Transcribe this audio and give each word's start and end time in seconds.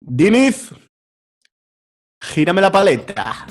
Diniz, 0.00 0.70
gírame 2.20 2.60
la 2.62 2.72
paleta. 2.72 3.46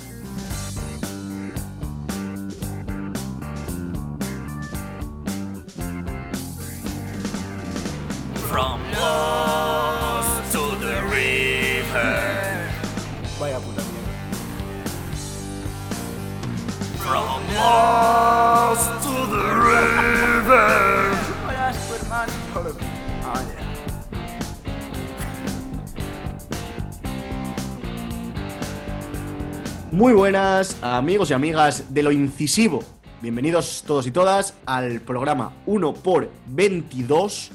Muy 29.99 30.13
buenas 30.13 30.81
amigos 30.81 31.29
y 31.29 31.33
amigas 31.33 31.93
de 31.93 32.03
lo 32.03 32.13
incisivo. 32.13 32.79
Bienvenidos 33.21 33.83
todos 33.85 34.07
y 34.07 34.11
todas 34.11 34.57
al 34.65 35.01
programa 35.01 35.53
1 35.65 35.93
por 35.93 36.31
22 36.47 37.51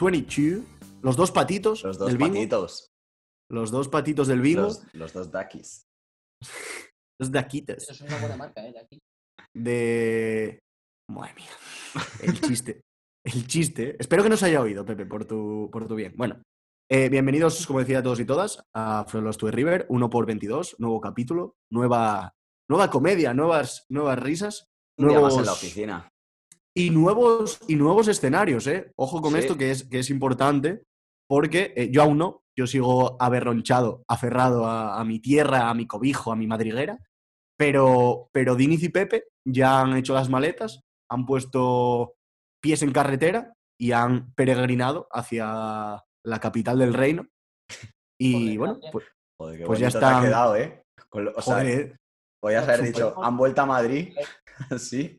22. 0.00 0.62
Los 1.02 1.16
dos 1.16 1.32
patitos 1.32 1.82
Los 1.82 1.98
dos 1.98 2.06
del 2.06 2.16
bingo. 2.16 2.34
patitos. 2.34 2.92
Los 3.50 3.72
dos 3.72 3.88
patitos 3.88 4.28
del 4.28 4.40
bingo. 4.40 4.62
Los, 4.62 4.94
los 4.94 5.12
dos 5.12 5.32
dakis. 5.32 5.82
Los 7.18 7.32
daquitas. 7.32 7.82
Eso 7.82 7.92
es 7.92 8.00
una 8.02 8.20
buena 8.20 8.36
marca, 8.36 8.64
¿eh? 8.64 8.72
De. 9.52 10.60
Madre 11.10 11.34
mía. 11.34 11.50
El 12.22 12.40
chiste. 12.40 12.82
El 13.26 13.48
chiste. 13.48 13.96
Espero 13.98 14.22
que 14.22 14.28
no 14.28 14.36
se 14.36 14.46
haya 14.46 14.60
oído, 14.60 14.84
Pepe, 14.86 15.06
por 15.06 15.24
tu, 15.24 15.68
por 15.72 15.88
tu 15.88 15.96
bien. 15.96 16.14
Bueno, 16.16 16.40
eh, 16.90 17.08
bienvenidos, 17.08 17.66
como 17.66 17.80
decía 17.80 18.02
todos 18.02 18.20
y 18.20 18.24
todas, 18.24 18.62
a 18.74 19.04
From 19.08 19.24
Lost 19.24 19.40
to 19.40 19.50
River, 19.50 19.86
1 19.88 20.10
por 20.10 20.26
22, 20.26 20.76
nuevo 20.78 21.00
capítulo, 21.00 21.56
nueva, 21.70 22.34
nueva 22.68 22.90
comedia, 22.90 23.34
nuevas, 23.34 23.86
nuevas 23.88 24.18
risas. 24.18 24.68
Más 24.98 25.08
en 25.10 25.14
nuevos- 25.20 25.46
la 25.46 25.52
oficina. 25.52 26.08
Y 26.76 26.90
nuevos, 26.90 27.60
y 27.68 27.76
nuevos 27.76 28.08
escenarios, 28.08 28.66
¿eh? 28.66 28.92
Ojo 28.96 29.20
con 29.22 29.32
Sí. 29.32 29.38
esto 29.38 29.56
que 29.56 29.70
es, 29.70 29.84
que 29.88 30.00
es 30.00 30.10
importante, 30.10 30.82
porque 31.28 31.72
eh, 31.76 31.90
yo 31.90 32.02
aún 32.02 32.18
no, 32.18 32.42
yo 32.56 32.66
sigo 32.66 33.16
aberronchado, 33.20 34.02
aferrado 34.08 34.66
a, 34.66 35.00
a 35.00 35.04
mi 35.04 35.20
tierra, 35.20 35.70
a 35.70 35.74
mi 35.74 35.86
cobijo, 35.86 36.32
a 36.32 36.36
mi 36.36 36.46
madriguera, 36.46 36.98
pero, 37.56 38.28
pero 38.32 38.56
Diniz 38.56 38.82
y 38.82 38.88
Pepe 38.88 39.24
ya 39.46 39.80
han 39.80 39.96
hecho 39.96 40.14
las 40.14 40.28
maletas, 40.28 40.80
han 41.10 41.26
puesto 41.26 42.14
pies 42.60 42.82
en 42.82 42.92
carretera 42.92 43.52
y 43.78 43.92
han 43.92 44.32
peregrinado 44.34 45.06
hacia 45.12 46.02
la 46.26 46.40
capital 46.40 46.78
del 46.78 46.94
reino. 46.94 47.26
Y 48.20 48.32
Joder, 48.32 48.58
bueno, 48.58 48.80
pues, 48.92 49.06
Joder, 49.40 49.58
qué 49.58 49.66
Pues 49.66 49.78
ya 49.80 49.86
bonito 49.86 49.98
te 49.98 50.04
ha 50.04 50.08
están- 50.10 50.24
quedado, 50.24 50.56
¿eh? 50.56 50.82
Con 51.08 51.24
lo- 51.24 51.32
o 51.34 51.42
sea, 51.42 51.56
podías 52.40 52.62
haber 52.64 52.76
súper. 52.78 52.92
dicho, 52.92 53.24
han 53.24 53.36
vuelto 53.36 53.62
a 53.62 53.66
Madrid. 53.66 54.14
sí. 54.78 55.18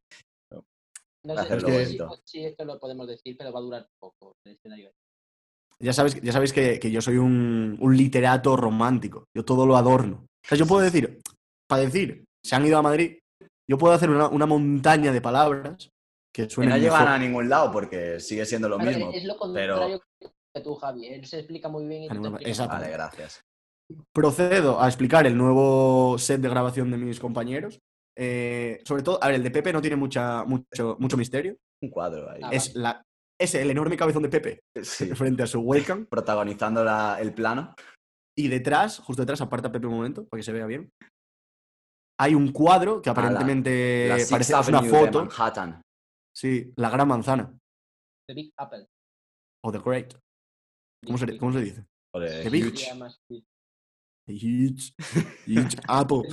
No 1.26 1.34
sé, 1.34 1.42
Hacerlo 1.42 1.68
no 1.68 1.74
sé 1.74 1.84
bonito. 1.86 2.10
si, 2.24 2.40
si 2.40 2.46
esto 2.46 2.66
lo 2.66 2.80
podemos 2.80 3.08
decir, 3.08 3.36
pero 3.38 3.52
va 3.52 3.60
a 3.60 3.64
durar 3.64 3.88
poco 4.00 4.34
el 4.46 4.54
escenario. 4.54 4.92
Ya 5.82 5.92
sabéis, 5.92 6.22
ya 6.22 6.32
sabéis 6.32 6.54
que, 6.54 6.80
que 6.80 6.90
yo 6.92 7.02
soy 7.02 7.18
un, 7.18 7.78
un 7.82 7.98
literato 7.98 8.56
romántico. 8.56 9.26
Yo 9.36 9.44
todo 9.44 9.66
lo 9.66 9.76
adorno. 9.76 10.18
O 10.26 10.48
sea, 10.48 10.58
yo 10.58 10.66
puedo 10.66 10.82
decir, 10.84 11.20
para 11.68 11.82
decir, 11.82 12.24
se 12.46 12.56
han 12.56 12.66
ido 12.66 12.78
a 12.78 12.82
Madrid, 12.84 13.18
yo 13.70 13.78
puedo 13.78 13.94
hacer 13.94 14.10
una, 14.10 14.28
una 14.30 14.46
montaña 14.46 15.12
de 15.12 15.20
palabras 15.20 15.90
que 16.34 16.44
Que 16.44 16.50
suenen 16.50 16.76
no 16.76 16.78
llevan 16.78 17.02
mejor. 17.02 17.16
a 17.16 17.20
ningún 17.20 17.50
lado 17.50 17.72
porque 17.72 18.20
sigue 18.20 18.46
siendo 18.46 18.70
lo 18.70 18.78
mismo. 18.80 19.12
es 19.12 19.24
lo 19.26 19.34
pero- 19.54 19.74
contrario 19.74 20.02
que 20.22 20.30
tú, 20.62 20.76
Javi. 20.76 21.08
Él 21.08 21.26
se 21.26 21.40
explica 21.40 21.70
muy 21.70 21.86
bien 21.86 22.04
y 22.04 22.08
tú 22.10 22.22
te 22.22 22.30
mal. 22.30 22.68
Vale, 22.68 22.90
gracias. 22.92 23.42
Procedo 24.14 24.82
a 24.82 24.88
explicar 24.88 25.28
el 25.28 25.38
nuevo 25.38 26.18
set 26.18 26.42
de 26.42 26.50
grabación 26.50 26.90
de 26.92 26.98
mis 26.98 27.20
compañeros. 27.20 27.80
Eh, 28.18 28.82
sobre 28.86 29.04
todo, 29.04 29.22
a 29.22 29.28
ver, 29.28 29.36
el 29.36 29.44
de 29.44 29.52
Pepe 29.52 29.74
no 29.74 29.82
tiene 29.82 29.96
mucha, 29.98 30.44
mucho, 30.46 30.96
mucho 31.00 31.18
misterio. 31.18 31.58
Un 31.84 31.90
cuadro 31.90 32.30
ahí. 32.32 32.42
Ah, 32.44 32.50
Es, 32.52 32.74
la, 32.76 33.02
es 33.40 33.54
el 33.56 33.70
enorme 33.70 33.98
cabezón 33.98 34.24
de 34.24 34.30
Pepe 34.30 34.60
Sí. 34.82 35.08
frente 35.16 35.44
a 35.44 35.48
su 35.48 35.60
webcam. 35.62 36.06
Protagonizando 36.06 36.84
la- 36.84 37.18
el 37.20 37.34
plano. 37.34 37.76
Y 38.38 38.48
detrás, 38.48 39.00
justo 39.00 39.22
detrás, 39.22 39.42
aparta 39.42 39.72
Pepe 39.72 39.88
un 39.88 39.94
momento, 39.96 40.26
para 40.28 40.40
que 40.40 40.44
se 40.44 40.52
vea 40.54 40.66
bien. 40.66 40.90
Hay 42.20 42.34
un 42.34 42.52
cuadro 42.52 43.02
que 43.02 43.10
Ah, 43.10 43.14
la- 43.14 43.20
aparentemente 43.22 44.08
la 44.08 44.16
parece 44.30 44.54
es 44.54 44.68
una 44.70 44.82
de 44.82 44.90
foto. 44.90 45.26
Manhattan. 45.26 45.82
Sí, 46.36 46.74
la 46.78 46.90
gran 46.90 47.08
manzana. 47.08 47.54
The 48.28 48.34
Big 48.34 48.52
Apple. 48.58 48.88
O 49.64 49.72
The 49.72 49.80
Great. 49.80 50.16
¿Cómo 51.06 51.18
se, 51.18 51.38
cómo 51.38 51.54
se 51.54 51.62
dice? 51.62 51.86
The 52.14 52.50
Big- 52.50 52.74
huge. 52.74 53.44
Huge, 54.28 54.94
huge 55.46 55.78
apple. 55.88 56.24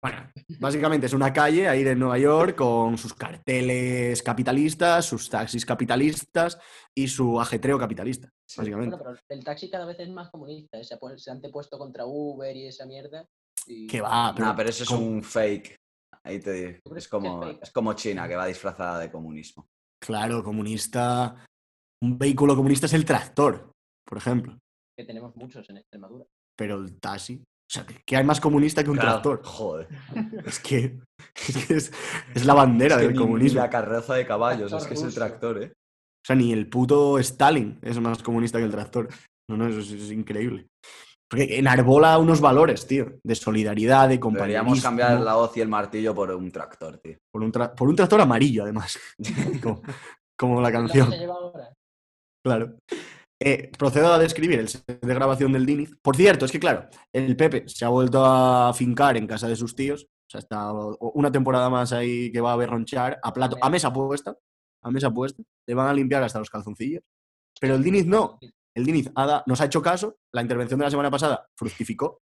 Bueno, 0.00 0.30
básicamente 0.60 1.06
es 1.06 1.12
una 1.12 1.32
calle 1.32 1.68
ahí 1.68 1.82
de 1.82 1.96
Nueva 1.96 2.18
York 2.18 2.54
con 2.56 2.96
sus 2.96 3.14
carteles 3.14 4.22
capitalistas, 4.22 5.04
sus 5.06 5.28
taxis 5.28 5.66
capitalistas 5.66 6.58
y 6.94 7.08
su 7.08 7.40
ajetreo 7.40 7.78
capitalista, 7.80 8.28
básicamente. 8.56 8.94
Bueno, 8.96 9.12
pero 9.18 9.24
el 9.40 9.44
taxi 9.44 9.68
cada 9.68 9.86
vez 9.86 9.98
es 9.98 10.08
más 10.10 10.30
comunista. 10.30 10.78
¿eh? 10.78 10.84
Se, 10.84 10.96
se 11.16 11.30
han 11.30 11.38
antepuesto 11.38 11.78
contra 11.78 12.04
Uber 12.06 12.54
y 12.54 12.68
esa 12.68 12.86
mierda. 12.86 13.26
y- 13.66 13.88
Que 13.88 14.00
va, 14.00 14.32
pero, 14.34 14.46
Nah, 14.46 14.54
pero 14.56 14.68
eso 14.70 14.84
es 14.84 14.90
un 14.90 15.22
fake. 15.24 15.74
Ahí 16.22 16.38
te 16.38 16.52
digo. 16.52 16.78
¿Tú 16.84 16.90
crees 16.90 17.04
Es 17.04 17.08
como, 17.10 17.48
es 17.48 17.70
como 17.72 17.92
China, 17.94 18.28
que 18.28 18.36
va 18.36 18.46
disfrazada 18.46 19.00
de 19.00 19.10
comunismo. 19.10 19.66
Claro, 20.00 20.44
comunista. 20.44 21.44
Un 22.02 22.18
vehículo 22.18 22.54
comunista 22.56 22.86
es 22.86 22.92
el 22.94 23.04
tractor, 23.04 23.72
por 24.06 24.18
ejemplo. 24.18 24.56
que 24.96 25.04
tenemos 25.04 25.34
muchos 25.36 25.68
en 25.70 25.78
Extremadura. 25.78 26.24
Pero 26.56 26.76
el 26.76 26.98
taxi. 27.00 27.36
O 27.36 27.70
sea, 27.70 27.84
que 27.84 28.16
hay 28.16 28.24
más 28.24 28.40
comunista 28.40 28.82
que 28.82 28.90
un 28.90 28.96
Claro, 28.96 29.20
tractor. 29.20 29.42
Joder. 29.44 29.88
Es 30.46 30.58
que, 30.58 30.98
es, 31.68 31.92
la 32.44 32.54
bandera 32.54 32.94
Es 32.96 33.00
que 33.02 33.06
del 33.08 33.12
ni- 33.12 33.18
ni 33.18 33.24
comunismo. 33.24 33.60
la 33.60 33.70
carroza 33.70 34.14
de 34.14 34.26
caballos, 34.26 34.72
es 34.72 34.86
que 34.86 34.94
es 34.94 35.02
el 35.02 35.14
tractor, 35.14 35.62
¿eh? 35.62 35.72
O 35.74 36.26
sea, 36.26 36.36
ni 36.36 36.52
el 36.52 36.68
puto 36.68 37.18
Stalin 37.18 37.78
es 37.82 37.98
más 38.00 38.22
comunista 38.22 38.58
que 38.58 38.64
el 38.64 38.70
tractor. 38.70 39.08
No, 39.50 39.56
no, 39.56 39.66
eso 39.68 39.80
es, 39.80 39.90
es 39.92 40.10
increíble. 40.12 40.66
Porque 41.30 41.58
enarbola 41.58 42.16
unos 42.18 42.40
valores, 42.40 42.86
tío, 42.86 43.18
de 43.22 43.34
solidaridad, 43.34 44.08
de 44.08 44.18
compañerismo. 44.18 44.64
Deberíamos 44.74 44.82
cambiar 44.82 45.20
la 45.20 45.36
hoz 45.36 45.54
y 45.56 45.60
el 45.60 45.68
martillo 45.68 46.14
por 46.14 46.30
un 46.30 46.50
tractor, 46.50 46.98
tío. 46.98 47.18
Por 47.32 47.42
un, 47.42 47.52
tra- 47.52 47.74
por 47.74 47.88
un 47.88 47.96
tractor 47.96 48.20
amarillo, 48.22 48.62
además. 48.64 48.98
como, 49.62 49.82
como 50.38 50.60
la 50.62 50.68
¿Es 50.68 50.74
lo 50.74 50.80
que 50.80 50.86
canción, 50.86 51.10
se 51.10 51.18
lleva 51.18 51.34
ahora? 51.34 51.72
Claro. 52.48 52.76
Eh, 53.40 53.70
procedo 53.78 54.12
a 54.12 54.18
describir 54.18 54.58
el 54.58 54.68
set 54.68 54.84
de 55.00 55.14
grabación 55.14 55.52
del 55.52 55.64
Diniz. 55.64 55.90
Por 56.02 56.16
cierto, 56.16 56.44
es 56.44 56.50
que 56.52 56.58
claro, 56.58 56.88
el 57.12 57.36
Pepe 57.36 57.68
se 57.68 57.84
ha 57.84 57.88
vuelto 57.88 58.24
a 58.24 58.72
fincar 58.74 59.16
en 59.16 59.26
casa 59.28 59.46
de 59.46 59.54
sus 59.56 59.76
tíos. 59.76 60.04
O 60.04 60.30
sea, 60.30 60.40
está 60.40 60.72
una 61.00 61.30
temporada 61.30 61.70
más 61.70 61.92
ahí 61.92 62.30
que 62.32 62.40
va 62.40 62.52
a 62.52 62.56
berronchar 62.56 63.18
a 63.22 63.32
plato, 63.32 63.56
a 63.62 63.70
mesa 63.70 63.92
puesta. 63.92 64.36
A 64.82 64.90
mesa 64.90 65.10
puesta. 65.12 65.42
Le 65.66 65.74
van 65.74 65.86
a 65.88 65.94
limpiar 65.94 66.22
hasta 66.22 66.38
los 66.40 66.50
calzoncillos. 66.50 67.02
Pero 67.60 67.76
el 67.76 67.82
Diniz 67.84 68.06
no. 68.06 68.38
El 68.76 68.84
Diniz 68.84 69.10
ha 69.14 69.26
da- 69.26 69.44
nos 69.46 69.60
ha 69.60 69.64
hecho 69.66 69.82
caso, 69.82 70.16
la 70.34 70.42
intervención 70.42 70.78
de 70.78 70.84
la 70.86 70.90
semana 70.90 71.10
pasada 71.10 71.46
fructificó 71.56 72.20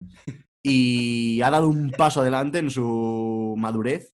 y 0.64 1.41
ha 1.42 1.50
dado 1.50 1.69
un 1.69 1.91
paso 1.91 2.20
adelante 2.20 2.58
en 2.58 2.70
su 2.70 3.54
madurez 3.58 4.12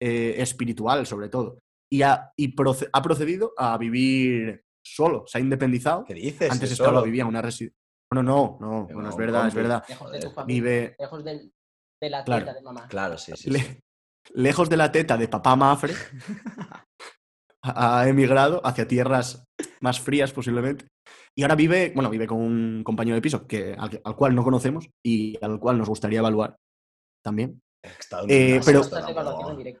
eh, 0.00 0.36
espiritual, 0.38 1.06
sobre 1.06 1.28
todo. 1.28 1.58
Y, 1.90 2.02
ha, 2.02 2.32
y 2.36 2.54
proce- 2.54 2.88
ha 2.92 3.02
procedido 3.02 3.52
a 3.56 3.76
vivir 3.78 4.62
solo, 4.94 5.24
se 5.26 5.38
ha 5.38 5.40
independizado. 5.40 6.04
¿Qué 6.04 6.14
dices? 6.14 6.50
Antes 6.50 6.68
¿Que 6.70 6.72
estaba, 6.74 6.90
solo? 6.90 7.02
vivía 7.02 7.22
en 7.22 7.28
una 7.28 7.42
residencia. 7.42 7.76
Bueno, 8.10 8.22
no, 8.22 8.58
no, 8.60 8.84
bueno, 8.86 9.08
es 9.10 9.14
no, 9.14 9.18
verdad, 9.18 9.48
es 9.48 9.54
verdad. 9.54 9.84
Lejos 9.88 10.10
de 10.12 10.20
tu 10.20 10.30
familia. 10.30 10.46
Vive 10.62 10.96
Lejos 10.98 11.24
del- 11.24 11.52
de 12.00 12.10
la 12.10 12.24
Claro. 12.24 12.44
teta 12.44 12.54
de 12.54 12.62
mamá. 12.62 12.88
Claro, 12.88 13.18
sí, 13.18 13.32
sí. 13.36 13.42
sí. 13.44 13.50
le- 13.50 13.80
lejos 14.34 14.68
de 14.70 14.76
la 14.76 14.90
teta 14.92 15.16
de 15.16 15.28
papá 15.28 15.56
Mafre, 15.56 15.92
ha 17.62 18.08
emigrado 18.08 18.60
hacia 18.64 18.86
tierras 18.88 19.44
más 19.80 20.00
frías 20.00 20.32
posiblemente. 20.32 20.86
Y 21.36 21.42
ahora 21.42 21.54
vive, 21.54 21.92
bueno, 21.94 22.10
vive 22.10 22.26
con 22.26 22.38
un 22.38 22.82
compañero 22.84 23.14
de 23.14 23.22
piso 23.22 23.46
que, 23.46 23.74
al, 23.78 24.00
cual 24.16 24.34
no 24.34 24.42
conocemos 24.44 24.88
y 25.04 25.36
al 25.44 25.58
cual 25.60 25.78
nos 25.78 25.88
gustaría 25.88 26.18
evaluar 26.20 26.56
también. 27.24 27.60
Eh, 28.28 28.60
pero- 28.64 28.82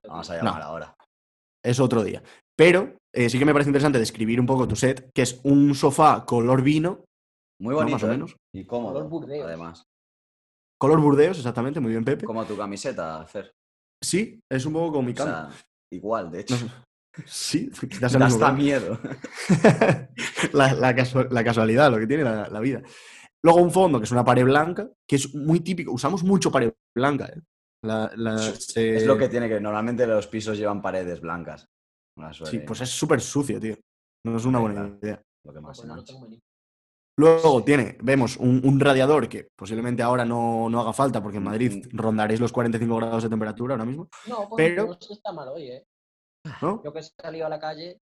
Vamos 0.08 0.30
a 0.30 0.36
llamar 0.36 0.62
ahora. 0.62 0.94
Es 1.64 1.80
otro 1.80 2.04
día. 2.04 2.22
Pero 2.56 2.96
eh, 3.18 3.28
sí 3.30 3.38
que 3.38 3.44
me 3.44 3.52
parece 3.52 3.70
interesante 3.70 3.98
describir 3.98 4.38
un 4.40 4.46
poco 4.46 4.68
tu 4.68 4.76
set, 4.76 5.10
que 5.14 5.22
es 5.22 5.40
un 5.44 5.74
sofá 5.74 6.24
color 6.24 6.62
vino, 6.62 7.04
Muy 7.60 7.72
¿no? 7.72 7.76
bonito, 7.80 7.94
más 7.96 8.02
o 8.04 8.06
¿eh? 8.06 8.10
menos. 8.10 8.36
Y 8.54 8.64
cómodo, 8.64 8.94
Color 8.94 9.08
Burdeos. 9.10 9.46
además. 9.46 9.82
Color 10.80 11.00
burdeos, 11.00 11.36
exactamente, 11.38 11.80
muy 11.80 11.90
bien, 11.90 12.04
Pepe. 12.04 12.24
Como 12.24 12.44
tu 12.44 12.56
camiseta, 12.56 13.24
Fer. 13.26 13.50
Sí, 14.00 14.38
es 14.48 14.64
un 14.64 14.72
poco 14.74 14.92
como 14.92 15.02
mi 15.02 15.12
O 15.12 15.14
cama. 15.16 15.50
sea, 15.52 15.64
igual, 15.92 16.30
de 16.30 16.40
hecho. 16.40 16.54
No. 16.56 16.70
Sí, 17.26 17.68
quizás 17.90 18.14
el 18.14 18.20
Da 18.20 18.26
hasta 18.26 18.52
miedo. 18.52 18.96
la, 20.52 20.72
la 20.74 20.92
la 21.30 21.44
casualidad, 21.44 21.90
lo 21.90 21.98
que 21.98 22.06
tiene 22.06 22.22
la, 22.24 22.48
la 22.48 22.60
vida. 22.60 22.80
Luego 23.42 23.60
un 23.60 23.70
fondo, 23.72 23.98
que 23.98 24.04
es 24.04 24.12
una 24.12 24.24
pared 24.24 24.44
blanca, 24.44 24.88
que 25.08 25.16
es 25.16 25.34
muy 25.34 25.60
típico. 25.60 25.92
Usamos 25.92 26.22
mucho 26.22 26.50
pared 26.52 26.72
blanca. 26.96 27.26
¿eh? 27.26 27.40
La- 27.84 28.10
la- 28.16 28.38
se- 28.38 28.96
Es 28.96 29.06
lo 29.06 29.16
que 29.18 29.28
tiene 29.28 29.48
que. 29.48 29.60
Normalmente 29.60 30.06
los 30.06 30.26
pisos 30.28 30.58
llevan 30.58 30.80
paredes 30.82 31.20
blancas. 31.20 31.66
Sí, 32.44 32.58
pues 32.60 32.80
es 32.80 32.90
súper 32.90 33.20
sucio, 33.20 33.58
tío. 33.60 33.76
No 34.26 34.36
es 34.36 34.44
una 34.44 34.58
buena 34.58 34.86
idea. 35.00 35.22
lo 35.44 35.52
que 35.52 35.60
más 35.60 35.80
Pues 35.80 35.88
no. 35.88 36.04
Luego 37.18 37.64
tiene, 37.64 37.96
vemos 38.00 38.36
un, 38.36 38.60
un 38.64 38.78
radiador 38.78 39.28
que 39.28 39.48
posiblemente 39.56 40.02
ahora 40.02 40.24
no, 40.24 40.68
no 40.70 40.80
haga 40.80 40.92
falta 40.92 41.20
porque 41.22 41.38
en 41.38 41.44
Madrid 41.44 41.84
Mm. 41.92 41.96
rondaréis 41.96 42.38
los 42.40 42.52
45 42.52 42.96
grados 42.96 43.22
de 43.24 43.28
temperatura 43.28 43.74
ahora 43.74 43.84
mismo, 43.84 44.08
No, 44.28 44.48
pues 44.48 44.68
Pero- 44.68 44.86
no 44.86 44.98
está 45.14 45.32
mal 45.32 45.48
hoy, 45.48 45.68
¿eh? 45.70 45.84
¿no? 46.62 46.80
Yo 46.84 46.92
que 46.92 47.00
he 47.00 47.02
salido 47.02 47.46
a 47.46 47.48
la 47.48 47.58
calle, 47.58 47.98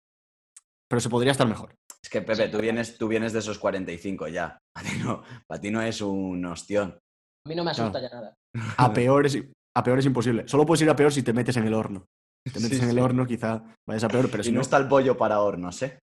Pero 0.89 0.99
se 0.99 1.09
podría 1.09 1.31
estar 1.31 1.47
mejor. 1.47 1.75
Es 2.03 2.09
que, 2.09 2.21
Pepe, 2.21 2.49
tú 2.49 2.59
vienes, 2.59 2.97
tú 2.97 3.07
vienes 3.07 3.33
de 3.33 3.39
esos 3.39 3.57
45 3.59 4.27
ya. 4.27 4.57
Para 4.73 4.89
ti 4.89 4.97
no, 5.03 5.23
para 5.47 5.61
ti 5.61 5.71
no 5.71 5.81
es 5.81 6.01
un 6.01 6.43
ostión. 6.45 6.97
a 7.45 7.49
mí 7.49 7.55
no 7.55 7.63
me 7.63 7.71
asusta 7.71 8.01
ya 8.01 8.09
nada. 8.09 8.33
A 8.77 8.91
peor, 8.93 9.25
es, 9.27 9.37
a 9.75 9.83
peor 9.83 9.99
es 9.99 10.05
imposible. 10.07 10.47
Solo 10.47 10.65
puedes 10.65 10.81
ir 10.81 10.89
a 10.89 10.95
peor 10.95 11.11
si 11.13 11.21
te 11.23 11.33
metes 11.33 11.55
en 11.57 11.65
el 11.67 11.73
horno. 11.75 12.05
Si 12.45 12.53
te 12.53 12.59
metes 12.59 12.77
Sí, 12.77 12.83
en 12.83 12.89
el 12.89 12.95
sí. 12.97 13.01
horno, 13.01 13.25
quizá 13.25 13.63
vayas 13.87 14.03
a 14.03 14.07
peor, 14.09 14.29
pero 14.29 14.41
Y 14.41 14.45
si 14.45 14.51
no 14.51 14.55
no, 14.57 14.61
está 14.61 14.77
el 14.77 14.87
pollo 14.87 15.17
para 15.17 15.39
hornos, 15.41 15.81
¿eh? 15.81 15.99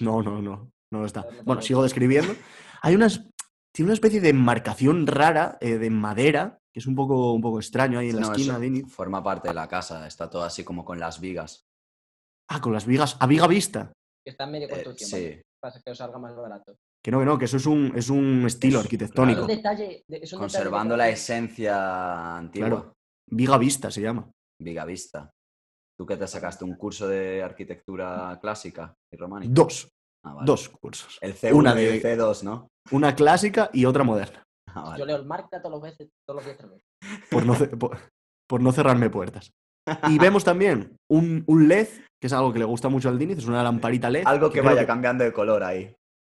no, 0.00 0.22
no, 0.22 0.42
no, 0.42 0.70
no 0.92 1.04
está. 1.04 1.24
Bueno, 1.44 1.62
sigo 1.62 1.82
describiendo. 1.84 2.34
Hay 2.82 2.94
unas, 2.96 3.28
tiene 3.72 3.88
una 3.88 3.94
especie 3.94 4.20
de 4.20 4.32
marcación 4.32 5.06
rara 5.06 5.56
eh, 5.60 5.78
de 5.78 5.90
madera, 5.90 6.58
que 6.72 6.80
es 6.80 6.86
un 6.86 6.96
poco, 6.96 7.32
un 7.32 7.40
poco 7.40 7.58
extraño 7.60 7.98
ahí 8.00 8.10
en 8.10 8.16
la 8.16 8.22
No, 8.22 8.32
esquina 8.32 8.58
de. 8.58 8.84
Forma 8.88 9.22
parte 9.22 9.48
de 9.48 9.54
la 9.54 9.68
casa, 9.68 10.06
está 10.06 10.28
todo 10.28 10.42
así 10.42 10.64
como 10.64 10.84
con 10.84 10.98
las 10.98 11.20
vigas. 11.20 11.62
Ah, 12.50 12.60
con 12.60 12.72
las 12.72 12.84
vigas, 12.86 13.16
a 13.20 13.26
viga 13.26 13.46
vista. 13.46 13.92
Que 14.24 14.30
está 14.32 14.44
en 14.44 14.50
medio 14.52 14.66
Eh, 14.66 14.70
construcción, 14.70 15.10
sí, 15.10 15.24
¿vale? 15.26 15.42
Para 15.60 15.80
que 15.80 15.90
os 15.92 15.98
salga 15.98 16.18
más 16.18 16.34
barato. 16.34 16.76
Que 17.04 17.12
no, 17.12 17.20
que 17.20 17.24
no, 17.24 17.38
que 17.38 17.44
eso 17.44 17.56
es 17.58 17.66
un, 17.66 17.92
es 17.94 18.10
un 18.10 18.44
estilo 18.46 18.78
Es- 18.78 18.80
Es 18.80 18.84
arquitectónico. 18.86 19.42
un 19.42 19.46
detalle. 19.46 20.02
de- 20.08 20.16
es 20.16 20.32
un 20.32 20.40
detalle 20.40 20.40
conservando 20.40 20.96
la 20.96 21.08
esencia 21.08 22.36
antigua. 22.36 22.68
Claro. 22.68 22.92
Viga 23.30 23.58
vista 23.58 23.90
se 23.92 24.00
llama. 24.00 24.28
Viga 24.60 24.84
vista. 24.84 25.30
¿Tú 25.98 26.06
qué 26.06 26.16
te 26.16 26.26
sacaste? 26.28 26.64
¿Un 26.64 26.74
curso 26.76 27.08
de 27.08 27.42
arquitectura 27.42 28.38
clásica 28.40 28.94
y 29.12 29.16
románica? 29.16 29.52
Dos, 29.52 29.88
Ah, 30.24 30.34
vale. 30.34 30.46
dos 30.46 30.68
cursos. 30.80 31.18
El 31.20 31.34
C1 31.34 31.52
Una 31.54 31.72
y 31.80 31.84
de- 31.84 31.96
el 31.96 32.02
C2, 32.02 32.42
¿no? 32.42 32.68
Una 32.90 33.14
clásica 33.14 33.70
y 33.72 33.84
otra 33.84 34.04
moderna. 34.04 34.42
Ah, 34.74 34.82
vale. 34.82 34.98
Yo 35.00 35.06
leo 35.06 35.16
el 35.16 35.24
marca 35.24 35.60
todos 35.62 35.72
los 35.72 35.80
veces, 35.82 36.08
todos 36.26 36.44
los 36.44 36.44
días 36.44 36.58
por 37.30 37.44
no, 37.46 37.54
por, 37.78 37.98
por 38.48 38.60
no 38.60 38.70
cerrarme 38.70 39.08
puertas. 39.10 39.50
Y 40.08 40.18
vemos 40.18 40.44
también 40.44 40.94
un, 41.10 41.42
un 41.46 41.66
LED, 41.66 41.88
que 42.20 42.26
es 42.26 42.32
algo 42.34 42.52
que 42.52 42.58
le 42.58 42.66
gusta 42.66 42.90
mucho 42.90 43.08
al 43.08 43.18
Diniz, 43.18 43.38
es 43.38 43.46
una 43.46 43.62
lamparita 43.62 44.10
LED. 44.10 44.24
Algo 44.26 44.50
que 44.50 44.60
vaya 44.60 44.86
cambiando 44.86 45.24
de 45.24 45.32
color 45.32 45.64
ahí. 45.64 45.94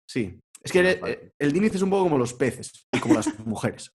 Sí. 0.08 0.38
Es 0.62 0.70
que 0.70 0.78
el, 0.80 1.32
el 1.40 1.52
Diniz 1.52 1.74
es 1.74 1.82
un 1.82 1.90
poco 1.90 2.04
como 2.04 2.18
los 2.18 2.32
peces 2.32 2.84
y 2.94 3.00
como 3.00 3.14
las 3.14 3.26
mujeres. 3.46 3.90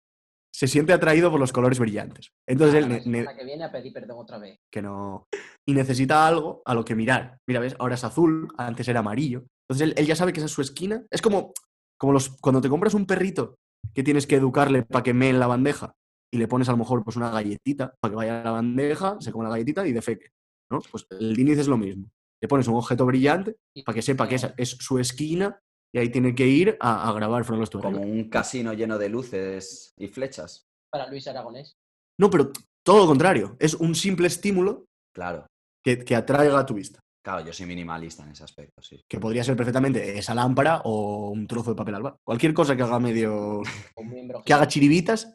Se 0.55 0.69
siente 0.69 0.93
atraído 0.93 1.31
por 1.31 1.41
los 1.41 1.53
colores 1.53 1.79
brillantes. 1.79 2.31
Entonces 2.47 2.85
él 2.85 2.93
Ah, 2.93 3.01
ne- 3.07 3.25
la 3.25 3.37
que 3.37 3.45
viene 3.45 3.65
a 3.65 3.73
pedir 3.73 3.93
perdón 3.93 4.19
otra 4.19 4.39
vez. 4.39 4.59
que 4.71 4.83
no. 4.83 5.27
Y 5.67 5.73
necesita 5.75 6.27
algo 6.27 6.63
a 6.65 6.75
lo 6.75 6.85
que 6.85 6.95
mirar. 6.95 7.39
Mira, 7.49 7.61
ves, 7.61 7.75
ahora 7.79 7.95
es 7.95 8.05
azul, 8.05 8.49
antes 8.59 8.87
era 8.89 9.01
amarillo. 9.01 9.45
Entonces 9.69 9.89
él, 9.89 9.95
él 9.97 10.07
ya 10.07 10.17
sabe 10.17 10.33
que 10.33 10.41
esa 10.41 10.47
es 10.47 10.53
su 10.53 10.61
esquina. 10.61 11.05
Es 11.11 11.23
como, 11.23 11.53
como 11.99 12.13
los, 12.13 12.29
cuando 12.41 12.61
te 12.61 12.69
compras 12.69 12.95
un 12.95 13.07
perrito 13.07 13.57
que 13.95 14.03
tienes 14.03 14.27
que 14.27 14.37
educarle 14.37 14.83
para 14.83 15.03
que 15.03 15.15
mee 15.15 15.31
en 15.31 15.41
la 15.41 15.47
bandeja 15.47 15.93
y 16.33 16.39
le 16.39 16.49
pones 16.49 16.69
a 16.69 16.73
lo 16.73 16.79
mejor 16.79 17.03
pues 17.05 17.17
una 17.17 17.31
galletita 17.31 17.95
para 18.01 18.11
que 18.13 18.17
vaya 18.17 18.41
a 18.41 18.45
la 18.45 18.51
bandeja, 18.53 19.17
se 19.21 19.33
come 19.33 19.45
la 19.45 19.51
galletita 19.51 19.87
y 19.87 19.93
defeque. 19.93 20.29
¿no? 20.71 20.81
Pues 20.91 21.07
el 21.11 21.35
Diniz 21.35 21.59
es 21.59 21.69
lo 21.69 21.77
mismo. 21.79 22.09
Le 22.43 22.49
pones 22.49 22.67
un 22.69 22.75
objeto 22.75 23.07
brillante 23.07 23.57
para 23.85 23.95
que 23.95 24.03
sepa 24.03 24.29
que 24.29 24.35
esa 24.35 24.53
es 24.57 24.71
su 24.71 24.99
esquina 24.99 25.59
y 25.95 25.99
ahí 25.99 26.09
tiene 26.09 26.35
que 26.35 26.47
ir 26.47 26.77
a, 26.81 27.09
a 27.09 27.13
grabar 27.13 27.45
From 27.45 27.59
Lost 27.61 27.73
to 27.73 27.81
Como 27.81 28.01
un 28.01 28.29
casino 28.31 28.73
lleno 28.73 28.99
de 28.99 29.09
luces 29.09 29.93
y 29.99 30.09
flechas. 30.09 30.65
Para 30.91 31.07
Luis 31.09 31.27
Aragonés. 31.29 31.75
No, 32.19 32.31
pero 32.31 32.51
todo 32.85 32.99
lo 32.99 33.07
contrario. 33.07 33.57
Es 33.59 33.75
un 33.75 33.95
simple 33.95 34.27
estímulo 34.27 34.87
Claro. 35.15 35.47
que, 35.85 35.99
que 36.05 36.15
atraiga 36.17 36.59
a 36.59 36.67
tu 36.67 36.75
vista. 36.75 37.01
Claro, 37.25 37.45
yo 37.47 37.53
soy 37.53 37.67
minimalista 37.67 38.25
en 38.25 38.31
ese 38.31 38.43
aspecto, 38.43 38.83
sí. 38.83 39.01
que 39.09 39.21
podría 39.21 39.45
ser 39.45 39.57
perfectamente 39.57 40.19
esa 40.19 40.35
lámpara 40.35 40.81
o 40.85 41.31
un 41.31 41.47
trozo 41.47 41.71
de 41.71 41.77
papel 41.77 41.95
albal. 41.95 42.17
Cualquier 42.25 42.53
cosa 42.53 42.75
que 42.75 42.83
haga 42.83 42.99
medio. 42.99 43.63
Un 43.97 44.09
miembro 44.11 44.43
que 44.45 44.53
haga 44.53 44.67
chiribitas, 44.67 45.33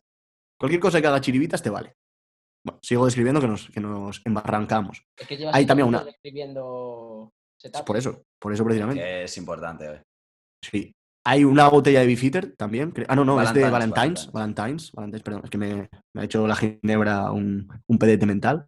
cualquier 0.60 0.82
cosa 0.82 1.00
que 1.00 1.08
haga 1.08 1.22
chiribitas 1.22 1.64
te 1.64 1.70
vale. 1.70 1.94
Bueno, 2.66 2.80
sigo 2.82 3.06
describiendo 3.06 3.40
que 3.40 3.48
nos, 3.48 3.70
que 3.70 3.80
nos 3.80 4.22
embarrancamos. 4.26 5.02
Es 5.18 5.28
que 5.28 5.38
llevas 5.38 5.56
Hay 5.56 5.66
también 5.66 5.88
una- 5.88 6.00
escribiendo 6.10 7.32
setup. 7.58 7.86
Por 7.86 7.96
eso, 7.96 8.22
por 8.38 8.52
eso 8.52 8.66
precisamente. 8.66 9.02
Que 9.02 9.24
es 9.24 9.38
importante. 9.38 9.86
eh. 9.86 10.04
Sí. 10.64 10.92
Hay 11.26 11.44
una 11.44 11.68
botella 11.68 12.00
de 12.00 12.06
Bifitter 12.08 12.56
también. 12.58 12.94
Ah, 13.10 13.16
no, 13.16 13.26
no, 13.26 13.42
es 13.42 13.54
de 13.54 13.70
Valentine's, 13.70 14.32
Valentine's. 14.32 14.32
Valentine's, 14.32 14.92
Valentine's, 14.94 15.24
perdón, 15.24 15.42
es 15.44 15.50
que 15.50 15.58
me, 15.58 15.90
me 16.16 16.22
ha 16.22 16.24
hecho 16.24 16.48
la 16.48 16.56
ginebra 16.56 17.32
un, 17.32 17.68
un 17.90 17.98
pedete 17.98 18.26
mental. 18.26 18.66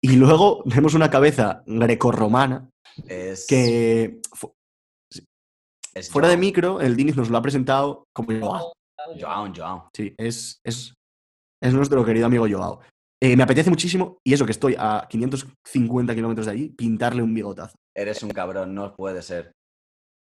Y 0.00 0.16
luego 0.16 0.62
vemos 0.66 0.94
una 0.94 1.10
cabeza 1.10 1.62
grecorromana 1.66 2.70
Es, 3.08 3.46
que 3.48 4.20
fu- 4.32 4.52
es 5.94 6.10
fuera 6.10 6.28
de 6.28 6.36
micro, 6.36 6.80
el 6.80 6.96
Diniz 6.96 7.16
nos 7.16 7.28
lo 7.28 7.36
ha 7.38 7.42
presentado 7.42 8.04
como 8.14 8.30
Joao. 8.38 8.72
Joao, 9.20 9.52
Joao. 9.54 9.88
Sí, 9.94 10.14
es, 10.16 10.60
es, 10.64 10.94
es 11.60 11.74
nuestro 11.74 12.04
querido 12.04 12.26
amigo 12.26 12.46
Joao. 12.48 12.80
Eh, 13.20 13.36
me 13.36 13.42
apetece 13.42 13.68
muchísimo, 13.70 14.18
y 14.24 14.32
eso 14.32 14.44
que 14.46 14.52
estoy 14.52 14.74
a 14.78 15.06
550 15.08 16.14
kilómetros 16.14 16.46
de 16.46 16.52
allí, 16.52 16.68
pintarle 16.70 17.22
un 17.22 17.34
bigotazo. 17.34 17.76
Eres 17.96 18.22
un 18.22 18.30
cabrón, 18.30 18.74
no 18.74 18.94
puede 18.96 19.22
ser. 19.22 19.52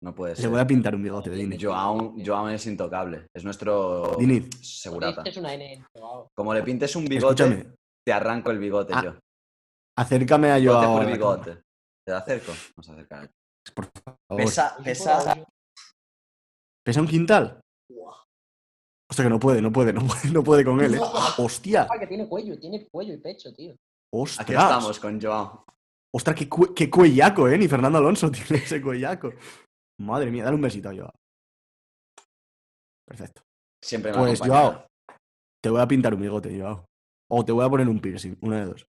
No 0.02 0.14
puede 0.14 0.34
Le 0.34 0.40
ser. 0.40 0.50
voy 0.50 0.60
a 0.60 0.66
pintar 0.66 0.94
un 0.96 1.02
bigote 1.02 1.30
de 1.30 1.36
Dini. 1.36 1.56
Joao, 1.60 2.14
Joao 2.24 2.48
es 2.48 2.66
intocable. 2.66 3.28
Es 3.32 3.44
nuestro 3.44 4.16
Diniz, 4.18 4.48
segurata. 4.60 5.22
Es 5.24 5.36
una 5.36 5.54
N. 5.54 5.84
wow. 5.94 6.28
Como 6.34 6.52
le 6.52 6.62
pintes 6.62 6.94
un 6.96 7.04
bigote, 7.04 7.44
escúchame, 7.44 7.74
te 8.04 8.12
arranco 8.12 8.50
el 8.50 8.58
bigote 8.58 8.92
Ah, 8.96 9.02
yo. 9.04 9.14
acércame 9.96 10.50
a 10.50 10.56
Bigote 10.56 10.86
Joao. 10.86 10.92
por 10.94 11.02
a 11.02 11.04
la 11.04 11.18
cámara, 11.18 11.36
bigote. 11.44 11.62
¿Te 12.04 12.12
acerco? 12.12 12.52
Vamos 12.76 12.88
a 12.88 12.92
acercar. 12.94 13.30
por 13.74 13.84
favor. 13.92 14.36
Pesa, 14.36 14.76
pesa, 14.82 15.44
¿Pesa 16.84 17.00
un 17.00 17.06
quintal? 17.06 17.60
Hostia, 19.08 19.24
que 19.26 19.30
no 19.30 19.38
puede, 19.38 19.62
no 19.62 19.70
puede, 19.70 19.92
no 19.92 20.00
puede, 20.04 20.30
no 20.32 20.42
puede 20.42 20.64
con 20.64 20.80
él, 20.80 20.94
¿eh? 20.94 21.00
¡Hostia! 21.38 21.86
Ah, 21.88 21.98
que 21.98 22.06
tiene 22.08 22.26
cuello, 22.26 22.58
tiene 22.58 22.88
cuello 22.88 23.12
y 23.14 23.18
pecho, 23.18 23.52
tío. 23.54 23.76
¡Ostras! 24.12 24.40
Aquí 24.40 24.52
estamos 24.52 24.98
con 24.98 25.20
Joao. 25.20 25.64
¡Ostras, 26.14 26.34
qué 26.74 26.90
cuellaco, 26.90 27.46
eh! 27.48 27.56
Ni 27.56 27.68
Fernando 27.68 27.98
Alonso 27.98 28.30
tiene 28.32 28.64
ese 28.64 28.82
cuellaco. 28.82 29.30
Madre 30.00 30.30
mía, 30.30 30.44
dale 30.44 30.56
un 30.56 30.62
besito 30.62 30.88
a 30.88 30.94
Joao. 30.94 31.12
Perfecto. 33.06 33.42
Siempre 33.84 34.12
me 34.12 34.18
Pues. 34.18 34.40
Joao, 34.40 34.86
te 35.62 35.70
voy 35.70 35.80
a 35.80 35.86
pintar 35.88 36.14
un 36.14 36.20
bigote, 36.22 36.58
Joao. 36.58 36.84
O 37.30 37.44
te 37.44 37.52
voy 37.52 37.64
a 37.64 37.68
poner 37.70 37.88
un 37.88 38.00
piercing, 38.00 38.36
una 38.40 38.60
de 38.60 38.66
dos. 38.66 38.86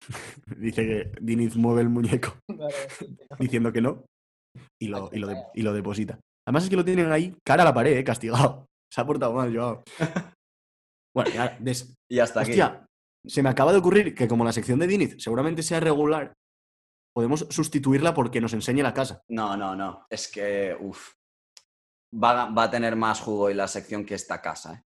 Dice 0.56 0.86
que 0.86 1.12
Diniz 1.20 1.56
mueve 1.56 1.82
el 1.82 1.88
muñeco 1.88 2.34
diciendo 3.38 3.72
que 3.72 3.80
no 3.80 4.04
y 4.80 4.88
lo, 4.88 5.10
y, 5.12 5.18
lo 5.18 5.26
de- 5.28 5.44
y 5.54 5.62
lo 5.62 5.72
deposita. 5.72 6.18
Además 6.46 6.64
es 6.64 6.70
que 6.70 6.76
lo 6.76 6.84
tienen 6.84 7.12
ahí 7.12 7.36
cara 7.44 7.62
a 7.62 7.66
la 7.66 7.74
pared, 7.74 7.96
eh, 7.96 8.04
castigado. 8.04 8.66
Se 8.92 9.00
ha 9.00 9.06
portado 9.06 9.34
mal, 9.34 9.54
Joao. 9.54 9.82
Bueno, 11.14 11.30
ya, 11.30 11.56
des- 11.60 11.94
Y 12.10 12.18
hasta 12.20 12.40
aquí. 12.40 12.50
hostia, 12.52 12.86
se 13.26 13.42
me 13.42 13.50
acaba 13.50 13.72
de 13.72 13.78
ocurrir 13.78 14.14
que 14.14 14.26
como 14.26 14.44
la 14.44 14.52
sección 14.52 14.78
de 14.78 14.86
Diniz 14.86 15.16
seguramente 15.22 15.62
sea 15.62 15.80
regular, 15.80 16.32
podemos 17.18 17.46
sustituirla 17.50 18.14
porque 18.14 18.40
nos 18.40 18.52
enseñe 18.52 18.80
la 18.80 18.94
casa. 18.94 19.24
No, 19.28 19.56
no, 19.56 19.74
no. 19.74 20.06
Es 20.08 20.28
que, 20.30 20.76
uff. 20.78 21.14
Va, 22.14 22.44
a- 22.44 22.50
va 22.52 22.62
a 22.62 22.70
tener 22.70 22.94
más 22.94 23.18
jugo 23.18 23.50
y 23.50 23.54
la 23.54 23.66
sección 23.66 24.04
que 24.06 24.14
esta 24.14 24.40
casa, 24.40 24.74
¿eh? 24.74 24.82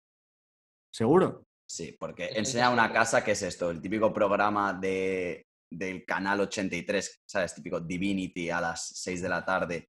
¿Seguro? 0.92 1.44
Sí, 1.70 1.96
porque 2.00 2.26
enseña 2.34 2.70
una 2.70 2.92
casa 2.92 3.22
que 3.22 3.30
es 3.30 3.42
esto, 3.42 3.70
el 3.70 3.80
típico 3.80 4.12
programa 4.12 4.72
de, 4.74 5.44
del 5.72 6.04
canal 6.04 6.40
83, 6.40 7.14
¿sabes? 7.30 7.54
Típico 7.54 7.78
Divinity 7.78 8.50
a 8.50 8.60
las 8.60 8.88
6 8.96 9.22
de 9.22 9.28
la 9.28 9.44
tarde. 9.44 9.86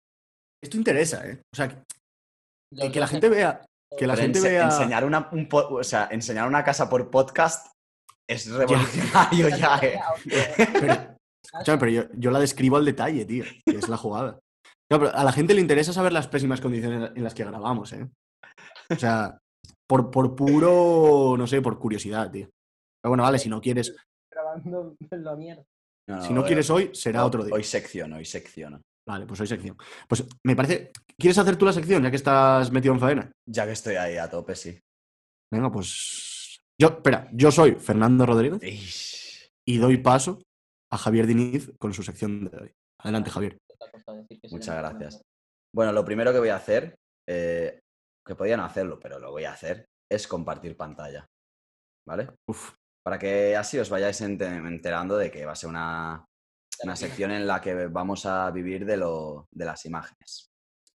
Esto 0.63 0.77
interesa, 0.77 1.27
¿eh? 1.27 1.41
O 1.51 1.55
sea, 1.55 1.69
que, 1.69 2.91
que 2.91 2.99
la 2.99 3.07
gente 3.07 3.29
vea, 3.29 3.65
que 3.97 4.05
la 4.05 4.13
Pero 4.13 4.25
gente 4.25 4.39
ense- 4.39 4.43
vea... 4.51 4.65
enseñar, 4.65 5.05
una, 5.05 5.27
un 5.31 5.49
po- 5.49 5.69
o 5.79 5.83
sea, 5.83 6.07
enseñar 6.11 6.47
una 6.47 6.63
casa 6.63 6.87
por 6.87 7.09
podcast 7.09 7.71
es 8.29 8.47
revolucionario 8.51 9.49
ya, 9.49 9.79
¿eh? 9.81 9.99
Pero, 10.73 11.16
escúchame, 11.53 11.77
pero 11.77 11.91
yo, 11.91 12.03
yo 12.15 12.31
la 12.31 12.39
describo 12.39 12.77
al 12.77 12.85
detalle, 12.85 13.25
tío, 13.25 13.43
que 13.65 13.77
es 13.77 13.89
la 13.89 13.97
jugada. 13.97 14.39
No, 14.89 14.99
pero 14.99 15.13
a 15.13 15.23
la 15.23 15.31
gente 15.31 15.53
le 15.53 15.61
interesa 15.61 15.91
saber 15.91 16.13
las 16.13 16.27
pésimas 16.27 16.61
condiciones 16.61 17.11
en 17.15 17.23
las 17.23 17.33
que 17.33 17.43
grabamos, 17.43 17.91
¿eh? 17.93 18.09
O 18.89 18.95
sea, 18.95 19.37
por, 19.87 20.09
por 20.11 20.35
puro, 20.35 21.35
no 21.37 21.47
sé, 21.47 21.61
por 21.61 21.77
curiosidad, 21.77 22.31
tío. 22.31 22.47
Pero 23.01 23.11
bueno, 23.11 23.23
vale, 23.23 23.39
si 23.39 23.49
no 23.49 23.59
quieres, 23.59 23.95
grabando 24.31 24.95
en 25.09 25.23
la 25.23 25.35
mierda. 25.35 25.63
si 26.21 26.33
no 26.33 26.43
quieres 26.45 26.69
hoy, 26.69 26.89
será 26.93 27.25
otro 27.25 27.43
día. 27.43 27.53
Hoy 27.53 27.63
secciono, 27.63 28.17
hoy 28.17 28.25
secciono. 28.25 28.81
Vale, 29.07 29.25
pues 29.25 29.39
hoy 29.39 29.47
sección. 29.47 29.77
Pues 30.07 30.25
me 30.45 30.55
parece. 30.55 30.91
¿Quieres 31.17 31.37
hacer 31.37 31.55
tú 31.55 31.65
la 31.65 31.73
sección 31.73 32.03
ya 32.03 32.09
que 32.09 32.17
estás 32.17 32.71
metido 32.71 32.93
en 32.93 32.99
faena? 32.99 33.31
Ya 33.49 33.65
que 33.65 33.71
estoy 33.71 33.95
ahí 33.95 34.17
a 34.17 34.29
tope, 34.29 34.55
sí. 34.55 34.77
Venga, 35.51 35.71
pues. 35.71 36.59
Yo, 36.79 36.89
espera, 36.89 37.27
yo 37.33 37.51
soy 37.51 37.75
Fernando 37.75 38.25
Rodríguez 38.25 39.49
y 39.65 39.77
doy 39.77 39.97
paso 39.97 40.43
a 40.91 40.97
Javier 40.97 41.27
Diniz 41.27 41.71
con 41.79 41.93
su 41.93 42.03
sección 42.03 42.45
de 42.45 42.57
hoy. 42.57 42.71
Adelante, 43.01 43.29
Javier. 43.29 43.57
Muchas 44.51 44.75
gracias. 44.77 45.21
Bueno, 45.75 45.91
lo 45.91 46.03
primero 46.05 46.31
que 46.31 46.39
voy 46.39 46.49
a 46.49 46.55
hacer, 46.55 46.95
eh, 47.29 47.79
que 48.25 48.35
podía 48.35 48.57
no 48.57 48.63
hacerlo, 48.65 48.99
pero 48.99 49.19
lo 49.19 49.31
voy 49.31 49.43
a 49.45 49.51
hacer, 49.53 49.85
es 50.11 50.27
compartir 50.27 50.75
pantalla. 50.75 51.25
¿Vale? 52.07 52.29
Uf, 52.49 52.73
Para 53.05 53.19
que 53.19 53.55
así 53.55 53.77
os 53.77 53.89
vayáis 53.89 54.21
ente- 54.21 54.45
enterando 54.47 55.17
de 55.17 55.29
que 55.29 55.45
va 55.45 55.51
a 55.51 55.55
ser 55.55 55.69
una, 55.69 56.25
una 56.83 56.95
sección 56.95 57.31
en 57.31 57.45
la 57.45 57.59
que 57.61 57.87
vamos 57.87 58.25
a 58.25 58.49
vivir 58.51 58.85
de, 58.85 58.97
lo, 58.97 59.45
de 59.53 59.65
las 59.65 59.85
imágenes. 59.85 60.47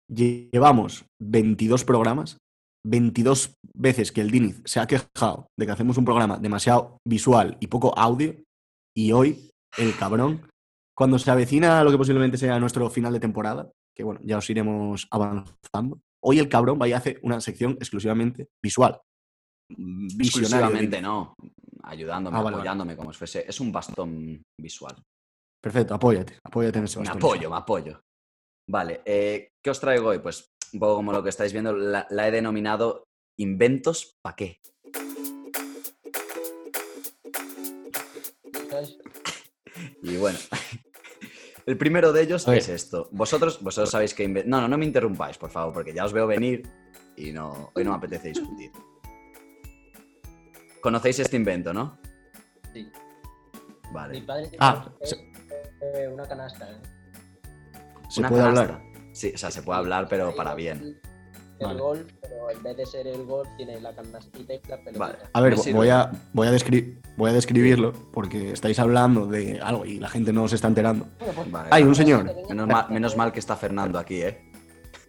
llevamos 0.09 1.05
22 1.21 1.85
programas, 1.85 2.37
22 2.85 3.53
veces 3.75 4.11
que 4.11 4.21
el 4.21 4.31
Diniz 4.31 4.61
se 4.65 4.79
ha 4.79 4.87
quejado 4.87 5.47
de 5.57 5.65
que 5.65 5.71
hacemos 5.71 5.97
un 5.97 6.05
programa 6.05 6.37
demasiado 6.37 6.97
visual 7.07 7.57
y 7.59 7.67
poco 7.67 7.97
audio, 7.97 8.35
y 8.95 9.11
hoy 9.11 9.49
el 9.77 9.95
cabrón, 9.97 10.49
cuando 10.95 11.17
se 11.19 11.31
avecina 11.31 11.83
lo 11.83 11.91
que 11.91 11.97
posiblemente 11.97 12.37
sea 12.37 12.59
nuestro 12.59 12.89
final 12.89 13.13
de 13.13 13.19
temporada, 13.19 13.71
que 13.95 14.03
bueno, 14.03 14.19
ya 14.23 14.37
os 14.37 14.49
iremos 14.49 15.07
avanzando, 15.11 15.99
hoy 16.23 16.39
el 16.39 16.49
cabrón 16.49 16.79
vaya 16.79 16.95
a 16.95 16.99
hacer 16.99 17.19
una 17.23 17.39
sección 17.41 17.73
exclusivamente 17.73 18.47
visual. 18.63 18.99
Mm, 19.69 20.07
Exclusivamente 20.19 21.01
no. 21.01 21.33
Ayudándome, 21.83 22.37
Ah, 22.37 22.41
vale, 22.41 22.55
vale. 22.55 22.57
apoyándome 22.61 22.95
como 22.95 23.11
si 23.11 23.19
fuese. 23.19 23.45
Es 23.47 23.59
un 23.59 23.71
bastón 23.71 24.41
visual. 24.59 24.95
Perfecto, 25.61 25.93
apóyate, 25.93 26.39
apóyate 26.45 26.79
en 26.79 26.85
ese 26.85 26.99
Me 26.99 27.05
bastón. 27.05 27.17
apoyo, 27.21 27.49
me 27.49 27.57
apoyo. 27.57 28.01
Vale, 28.69 29.01
eh, 29.05 29.49
¿qué 29.63 29.69
os 29.69 29.79
traigo 29.79 30.09
hoy? 30.09 30.19
Pues 30.19 30.47
un 30.73 30.79
poco 30.79 30.95
como 30.95 31.11
lo 31.11 31.21
que 31.23 31.29
estáis 31.29 31.51
viendo, 31.53 31.73
la, 31.73 32.07
la 32.09 32.27
he 32.27 32.31
denominado 32.31 33.03
Inventos 33.39 34.13
pa' 34.23 34.35
qué. 34.35 34.59
Y 40.03 40.17
bueno, 40.17 40.37
el 41.65 41.77
primero 41.77 42.11
de 42.13 42.21
ellos 42.21 42.47
es 42.49 42.69
esto. 42.69 43.07
Vosotros, 43.11 43.61
vosotros 43.63 43.89
sabéis 43.89 44.13
que... 44.13 44.27
No, 44.27 44.61
no, 44.61 44.67
no 44.67 44.77
me 44.77 44.85
interrumpáis, 44.85 45.37
por 45.37 45.49
favor, 45.49 45.73
porque 45.73 45.93
ya 45.93 46.05
os 46.05 46.13
veo 46.13 46.27
venir 46.27 46.61
y 47.15 47.31
no, 47.31 47.71
hoy 47.73 47.83
no 47.83 47.91
me 47.91 47.97
apetece 47.97 48.27
discutir. 48.29 48.71
¿Conocéis 50.81 51.19
este 51.19 51.37
invento, 51.37 51.73
no? 51.73 51.97
Sí. 52.73 52.83
Mi 53.87 53.93
Vale. 53.93 54.21
padre 54.23 54.41
tiene 54.49 54.57
Ah, 54.59 54.91
se- 55.01 55.31
eh, 55.95 56.07
una 56.09 56.27
canasta. 56.27 56.69
¿eh? 56.69 56.77
Se 58.09 58.19
Una 58.19 58.29
puede 58.29 58.43
canasta. 58.43 58.61
hablar. 58.75 58.81
Sí, 59.13 59.31
o 59.33 59.37
sea, 59.37 59.51
se 59.51 59.61
puede 59.61 59.79
hablar, 59.79 60.07
pero 60.09 60.35
para 60.35 60.55
bien. 60.55 60.99
El 61.63 61.77
Vale. 61.77 61.79
golf, 61.81 62.11
pero 62.21 62.51
en 62.51 62.63
vez 62.63 62.77
de 62.77 62.85
ser 62.85 63.07
el 63.07 63.25
golf, 63.25 63.47
tiene 63.57 63.79
la 63.81 63.93
canastita 63.95 64.53
y 64.53 64.59
la 64.67 64.77
pelotita. 64.77 64.99
Vale. 64.99 65.17
A 65.33 65.41
ver, 65.41 65.55
voy 65.73 65.89
a, 65.89 66.11
voy, 66.33 66.47
a 66.47 66.51
descri- 66.51 66.97
voy 67.17 67.29
a 67.29 67.33
describirlo 67.33 67.93
porque 68.11 68.51
estáis 68.51 68.79
hablando 68.79 69.25
de 69.27 69.59
algo 69.61 69.85
y 69.85 69.99
la 69.99 70.09
gente 70.09 70.31
no 70.33 70.47
se 70.47 70.55
está 70.55 70.67
enterando. 70.67 71.07
Bueno, 71.19 71.33
pues, 71.35 71.51
Vale. 71.51 71.69
Hay 71.71 71.83
un 71.83 71.95
señor. 71.95 72.31
Menos 72.49 72.67
mal, 72.67 72.85
menos 72.89 73.17
mal 73.17 73.31
que 73.31 73.39
está 73.39 73.55
Fernando 73.55 73.97
aquí, 73.99 74.21
¿eh? 74.21 74.51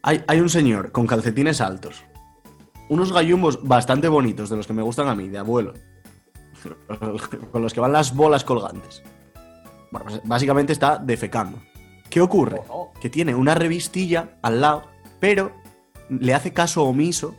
Hay, 0.02 0.22
hay 0.26 0.40
un 0.40 0.48
señor 0.50 0.92
con 0.92 1.06
calcetines 1.06 1.60
altos, 1.60 2.04
unos 2.90 3.12
gallumbos 3.12 3.62
bastante 3.66 4.08
bonitos, 4.08 4.50
de 4.50 4.56
los 4.56 4.66
que 4.66 4.72
me 4.74 4.82
gustan 4.82 5.08
a 5.08 5.14
mí, 5.14 5.28
de 5.28 5.38
abuelo, 5.38 5.72
con 7.52 7.62
los 7.62 7.72
que 7.72 7.80
van 7.80 7.92
las 7.92 8.14
bolas 8.14 8.44
colgantes. 8.44 9.02
Bueno, 9.90 10.06
pues 10.08 10.20
básicamente 10.24 10.72
está 10.72 10.98
defecando. 10.98 11.58
¿Qué 12.10 12.20
ocurre? 12.20 12.60
Oh, 12.68 12.92
Que 13.00 13.08
tiene 13.10 13.34
una 13.34 13.54
revistilla 13.54 14.36
al 14.42 14.60
lado, 14.60 14.82
pero 15.20 15.52
le 16.08 16.34
hace 16.34 16.52
caso 16.52 16.84
omiso 16.84 17.34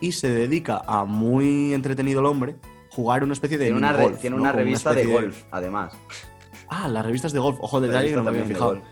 y 0.00 0.12
se 0.12 0.28
dedica 0.30 0.82
a 0.86 1.04
muy 1.04 1.72
entretenido 1.74 2.20
el 2.20 2.26
hombre 2.26 2.56
jugar 2.90 3.22
una 3.24 3.32
especie 3.32 3.56
de 3.58 3.66
Tiene 3.66 3.78
una, 3.78 3.92
re- 3.92 3.98
minigolf, 3.98 4.20
tiene 4.20 4.36
¿no? 4.36 4.42
una 4.42 4.52
revista 4.52 4.92
de 4.92 5.06
golf, 5.06 5.44
además. 5.50 5.94
Ah, 6.68 6.88
las 6.88 7.04
revistas 7.04 7.32
de 7.32 7.38
golf. 7.38 7.58
Ojo, 7.60 7.80
detalle 7.80 8.10
que 8.10 8.16
no 8.16 8.22
me 8.24 8.30
había 8.30 8.44
fijado. 8.44 8.66
golf. 8.70 8.82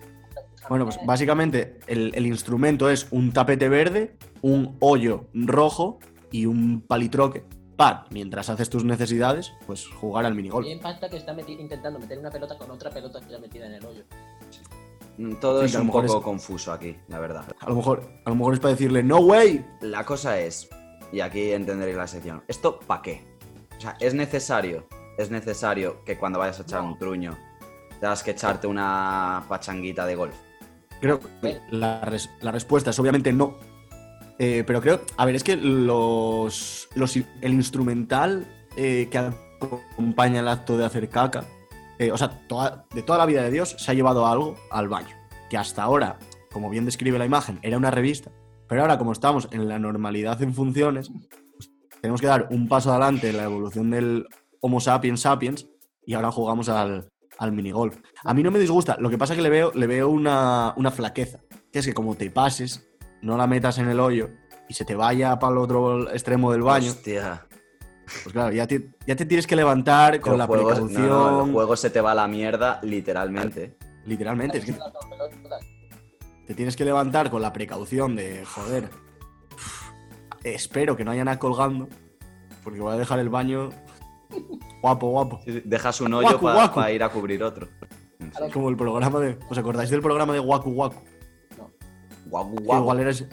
Bueno, 0.69 0.85
pues 0.85 0.99
básicamente 1.05 1.79
el, 1.87 2.13
el 2.15 2.27
instrumento 2.27 2.89
es 2.91 3.09
un 3.11 3.33
tapete 3.33 3.69
verde, 3.69 4.17
un 4.43 4.77
hoyo 4.81 5.25
rojo 5.35 5.99
y 6.31 6.47
un 6.47 6.81
palitroque. 6.83 7.43
Para, 7.77 8.05
mientras 8.11 8.51
haces 8.51 8.69
tus 8.69 8.85
necesidades, 8.85 9.53
pues 9.67 9.87
jugar 9.89 10.27
al 10.27 10.35
minigolf. 10.35 10.67
Pasa 10.83 11.09
que 11.09 11.17
está 11.17 11.35
meti- 11.35 11.59
intentando 11.59 11.99
meter 11.99 12.19
una 12.19 12.31
pelota 12.31 12.57
con 12.59 12.71
otra 12.71 12.91
pelota 12.91 13.19
ya 13.29 13.39
metida 13.39 13.67
en 13.67 13.73
el 13.75 13.85
hoyo. 13.87 14.05
Mm, 15.19 15.35
Todo 15.35 15.61
Sí, 15.61 15.67
es 15.67 15.75
un 15.81 15.89
poco 15.91 16.05
es- 16.19 16.25
confuso 16.25 16.73
aquí, 16.73 16.97
la 17.09 17.19
verdad. 17.19 17.45
A 17.61 17.69
lo 17.69 17.77
mejor, 17.77 18.03
a 18.25 18.31
lo 18.31 18.37
mejor 18.37 18.55
es 18.55 18.61
para 18.61 18.73
decirle, 18.73 19.03
no 19.03 19.19
way. 19.19 19.65
La 19.83 20.05
cosa 20.05 20.39
es, 20.41 20.69
y 21.13 21.21
aquí 21.21 21.53
entenderéis 21.53 21.97
la 21.97 22.07
sección, 22.07 22.43
¿esto 22.49 22.79
para 22.81 23.03
qué? 23.03 23.25
O 23.77 23.81
sea, 23.81 23.97
es 24.01 24.15
necesario, 24.15 24.87
es 25.19 25.31
necesario 25.31 26.05
que 26.05 26.17
cuando 26.19 26.39
vayas 26.39 26.59
a 26.61 26.63
echar 26.63 26.83
un 26.83 26.99
truño 26.99 27.37
tengas 28.01 28.23
que 28.23 28.31
echarte 28.31 28.67
una 28.67 29.45
pachanguita 29.49 30.07
de 30.07 30.15
golf. 30.15 30.35
Creo 31.01 31.19
que 31.43 31.59
la, 31.71 32.01
res- 32.03 32.31
la 32.41 32.51
respuesta 32.53 32.91
es 32.91 32.99
obviamente 32.99 33.33
no. 33.33 33.57
Eh, 34.39 34.65
pero 34.67 34.81
creo, 34.81 35.03
a 35.19 35.27
ver, 35.27 35.35
es 35.35 35.45
que 35.45 35.55
los, 35.57 36.89
el 36.95 37.53
instrumental 37.53 38.47
eh, 38.77 39.09
que 39.11 39.19
acompaña 39.19 40.41
el 40.41 40.49
acto 40.49 40.79
de 40.79 40.87
hacer 40.87 41.11
caca, 41.11 41.45
eh, 42.01 42.11
o 42.11 42.17
sea, 42.17 42.29
de 42.95 43.03
toda 43.03 43.19
la 43.19 43.27
vida 43.27 43.43
de 43.43 43.51
Dios 43.51 43.77
se 43.79 43.91
ha 43.91 43.95
llevado 43.95 44.27
algo 44.27 44.57
al 44.71 44.89
baño. 44.89 45.15
Que 45.51 45.59
hasta 45.59 45.83
ahora, 45.83 46.19
como 46.51 46.71
bien 46.71 46.87
describe 46.87 47.19
la 47.19 47.27
imagen, 47.27 47.59
era 47.61 47.77
una 47.77 47.91
revista. 47.91 48.33
Pero 48.67 48.81
ahora, 48.81 48.97
como 48.97 49.13
estamos 49.13 49.49
en 49.51 49.69
la 49.69 49.79
normalidad 49.79 50.41
en 50.41 50.55
funciones, 50.55 51.11
pues, 51.55 51.71
tenemos 52.01 52.23
que 52.23 52.27
dar 52.27 52.49
un 52.51 52.69
paso 52.69 52.91
adelante 52.91 53.29
en 53.29 53.37
la 53.37 53.45
evolución 53.45 53.91
del 53.91 54.27
Homo 54.63 54.81
sapiens 54.81 55.21
sapiens 55.21 55.69
y 56.07 56.15
ahora 56.15 56.33
jugamos 56.33 56.71
al, 56.71 57.11
al 57.37 57.53
minigolf. 57.53 57.99
A 58.25 58.33
mí 58.33 58.43
no 58.43 58.51
me 58.51 58.59
disgusta, 58.59 58.97
lo 58.99 59.11
que 59.11 59.19
pasa 59.19 59.35
es 59.35 59.37
que 59.37 59.43
le 59.43 59.51
veo, 59.51 59.71
le 59.75 59.87
veo 59.87 60.09
una, 60.09 60.73
una 60.79 60.91
flaqueza, 60.91 61.41
que 61.71 61.81
es 61.81 61.87
que 61.87 61.93
como 61.93 62.15
te 62.15 62.31
pases, 62.31 62.89
no 63.21 63.37
la 63.37 63.47
metas 63.47 63.77
en 63.77 63.89
el 63.89 64.01
hoyo 64.01 64.31
y 64.71 64.75
se 64.75 64.87
te 64.87 64.95
vaya 64.95 65.39
para 65.39 65.53
el 65.53 65.59
otro 65.59 66.11
extremo 66.11 66.51
del 66.51 66.63
baño, 66.63 66.91
Hostia. 66.91 67.47
Pues 68.25 68.33
claro, 68.33 68.53
ya 68.53 68.67
te, 68.67 68.91
ya 69.07 69.17
te 69.17 69.25
tienes 69.27 69.47
que 69.47 69.57
levantar 69.57 70.21
con 70.21 70.37
la 70.39 70.47
precaución. 70.49 71.09
no, 71.09 71.31
no, 71.31 71.45
el 71.47 71.53
juego 71.53 71.77
se 71.77 71.91
te 71.91 72.01
va 72.01 72.13
a 72.13 72.15
la 72.15 72.29
mierda, 72.29 72.79
literalmente. 72.83 73.77
Literalmente, 74.07 74.59
es 74.59 74.65
que 74.65 74.75
te 76.47 76.55
tienes 76.55 76.77
que 76.77 76.85
levantar 76.85 77.31
con 77.31 77.43
la 77.43 77.53
precaución 77.53 78.17
de, 78.17 78.45
joder, 78.45 78.89
espero 80.45 80.97
que 80.97 81.05
no 81.05 81.11
haya 81.13 81.25
nada 81.25 81.39
colgando, 81.39 81.89
porque 82.65 82.81
voy 82.81 82.95
a 82.95 82.97
dejar 82.97 83.19
el 83.21 83.29
baño 83.29 83.71
guapo, 84.83 85.09
guapo. 85.11 85.41
Dejas 85.65 86.01
un 86.01 86.15
hoyo 86.15 86.29
Guacu, 86.39 86.45
para 86.45 86.55
guacu. 86.69 86.91
ir 86.95 87.03
a 87.03 87.09
cubrir 87.11 87.43
otro. 87.43 87.69
Los- 88.41 88.53
Como 88.53 88.69
el 88.69 88.77
programa 88.77 89.19
de. 89.21 89.39
¿Os 89.49 89.59
acordáis 89.59 89.91
del 89.91 90.03
programa 90.03 90.33
de 90.33 90.41
Waku 90.41 90.71
Waku? 90.71 91.01
Guagu, 92.27 92.57
Que 92.57 92.63
guagu. 92.65 92.83
igual 92.83 93.01
erais. 93.01 93.27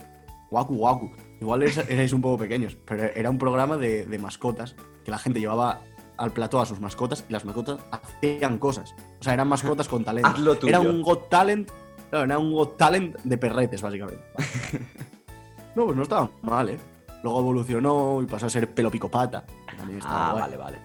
Waku 0.50 0.76
Waku. 0.76 1.12
Igual 1.40 1.64
erais, 1.64 2.14
un 2.14 2.22
poco 2.22 2.38
pequeños, 2.40 2.78
pero 2.86 3.04
era 3.04 3.30
un 3.30 3.38
programa 3.38 3.78
de, 3.78 4.06
de 4.06 4.18
mascotas 4.20 4.76
que 5.06 5.12
la 5.12 5.18
gente 5.20 5.40
llevaba 5.40 5.82
al 6.18 6.32
plató 6.32 6.60
a 6.60 6.66
sus 6.66 6.80
mascotas 6.80 7.24
y 7.30 7.32
las 7.34 7.46
mascotas 7.46 7.80
hacían 7.92 8.58
cosas. 8.58 8.96
O 9.20 9.24
sea, 9.24 9.34
eran 9.34 9.48
mascotas 9.48 9.88
con 9.88 10.04
talento. 10.04 10.32
Tuyo. 10.58 10.68
Era 10.70 10.80
un 10.80 11.02
Got 11.04 11.30
Talent. 11.30 11.70
claro, 12.10 12.26
era 12.26 12.40
un 12.40 12.52
Got 12.54 12.76
Talent 12.78 13.18
de 13.24 13.38
perretes, 13.38 13.82
básicamente. 13.84 14.24
no, 15.76 15.86
pues 15.86 15.96
no 15.96 16.04
estaba 16.04 16.30
mal, 16.42 16.70
¿eh? 16.70 16.80
Luego 17.24 17.40
evolucionó 17.40 18.20
y 18.22 18.26
pasó 18.26 18.48
a 18.48 18.50
ser 18.50 18.74
pelo 18.74 18.90
picopata. 18.90 19.46
que 19.70 19.76
también 19.76 20.00
estaba 20.00 20.30
Ah, 20.30 20.32
guay. 20.32 20.42
vale, 20.42 20.58
vale. 20.58 20.78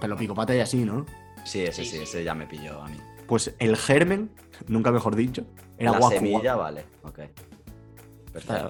Pelo 0.00 0.16
picopata 0.16 0.54
y 0.54 0.60
así, 0.60 0.84
¿no? 0.84 1.04
Sí, 1.44 1.62
ese 1.62 1.84
Sí, 1.84 1.90
sí, 1.90 2.02
ese 2.02 2.24
ya 2.24 2.34
me 2.34 2.46
pilló 2.46 2.80
a 2.82 2.88
mí. 2.88 2.96
Pues 3.26 3.54
el 3.58 3.76
germen, 3.76 4.30
nunca 4.66 4.90
mejor 4.92 5.14
dicho, 5.16 5.44
era 5.78 5.92
la 5.92 5.98
Waku 5.98 6.14
semilla, 6.14 6.56
Waku. 6.56 6.62
vale. 6.62 6.84
Ok. 7.02 7.18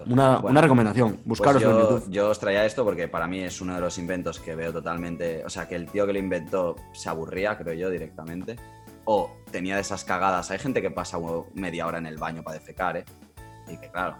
Una, 0.06 0.36
Bueno, 0.38 0.48
una 0.50 0.60
recomendación, 0.60 1.12
pues 1.16 1.26
buscaroslo 1.26 1.70
en 1.70 1.76
yo, 1.76 1.90
YouTube. 1.90 2.10
yo 2.10 2.30
os 2.30 2.38
traía 2.38 2.64
esto 2.64 2.84
porque 2.84 3.08
para 3.08 3.26
mí 3.26 3.40
es 3.40 3.60
uno 3.60 3.74
de 3.74 3.80
los 3.80 3.98
inventos 3.98 4.38
que 4.40 4.54
veo 4.54 4.72
totalmente. 4.72 5.44
O 5.44 5.50
sea, 5.50 5.68
que 5.68 5.74
el 5.76 5.90
tío 5.90 6.06
que 6.06 6.12
lo 6.12 6.18
inventó 6.18 6.76
se 6.92 7.08
aburría, 7.08 7.56
creo 7.58 7.74
yo, 7.74 7.90
directamente. 7.90 8.56
O 9.04 9.30
tenía 9.50 9.76
de 9.76 9.82
esas 9.82 10.04
cagadas. 10.04 10.50
Hay 10.50 10.58
gente 10.58 10.82
que 10.82 10.90
pasa 10.90 11.18
media 11.54 11.86
hora 11.86 11.98
en 11.98 12.06
el 12.06 12.16
baño 12.18 12.42
para 12.42 12.58
defecar, 12.58 12.96
¿eh? 12.96 13.04
Y 13.68 13.76
que, 13.76 13.88
claro, 13.90 14.16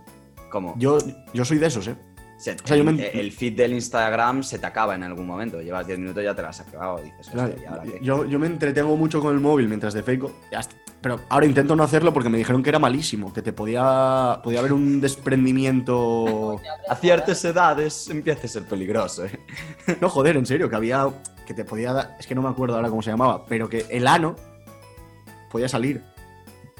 como. 0.51 0.75
Yo, 0.79 0.99
yo 1.33 1.45
soy 1.45 1.59
de 1.59 1.67
esos, 1.67 1.89
¿eh? 1.89 1.97
Se- 2.37 2.53
o 2.53 2.57
sea, 2.67 2.77
yo 2.77 2.83
el, 2.89 2.95
me- 2.97 3.09
el 3.09 3.33
feed 3.33 3.55
del 3.57 3.73
Instagram 3.73 4.43
se 4.43 4.59
te 4.59 4.67
acaba 4.67 4.95
en 4.95 5.03
algún 5.03 5.27
momento. 5.27 5.61
Llevas 5.61 5.87
10 5.87 5.99
minutos 5.99 6.23
y 6.23 6.27
ya 6.27 6.35
te 6.35 6.43
lo 6.43 6.49
has 6.49 6.61
acabado. 6.61 6.99
Dices, 7.03 7.29
Claro, 7.31 7.49
"Hostia, 7.51 7.63
¿y 7.65 7.67
ahora 7.67 7.83
qué?". 7.85 7.99
yo, 8.03 8.25
yo 8.27 8.39
me 8.39 8.47
entretengo 8.47 8.97
mucho 8.97 9.21
con 9.21 9.35
el 9.35 9.41
móvil 9.41 9.69
mientras 9.69 9.95
y 9.95 10.55
hasta- 10.55 10.75
Pero 11.01 11.21
ahora 11.29 11.47
intento 11.47 11.77
no 11.77 11.83
hacerlo 11.85 12.13
porque 12.13 12.29
me 12.29 12.39
dijeron 12.39 12.63
que 12.63 12.71
era 12.71 12.79
malísimo, 12.79 13.33
que 13.33 13.41
te 13.43 13.53
podía, 13.53 14.41
podía 14.43 14.59
haber 14.61 14.73
un 14.73 15.01
desprendimiento. 15.01 16.61
A 16.89 16.97
ciertas 16.97 17.45
edades 17.45 18.09
empieza 18.09 18.45
a 18.47 18.49
ser 18.49 18.65
peligroso, 18.65 19.25
¿eh? 19.27 19.31
No, 20.01 20.09
joder, 20.09 20.37
en 20.37 20.47
serio, 20.47 20.69
que 20.69 20.77
había. 20.77 21.09
que 21.47 21.55
te 21.55 21.65
podía 21.65 21.93
dar. 21.93 22.17
Es 22.19 22.27
que 22.27 22.35
no 22.35 22.43
me 22.43 22.49
acuerdo 22.49 22.75
ahora 22.77 22.89
cómo 22.89 23.03
se 23.03 23.11
llamaba, 23.11 23.45
pero 23.47 23.69
que 23.69 23.87
el 23.91 24.07
ano 24.07 24.35
podía 25.51 25.69
salir. 25.69 26.03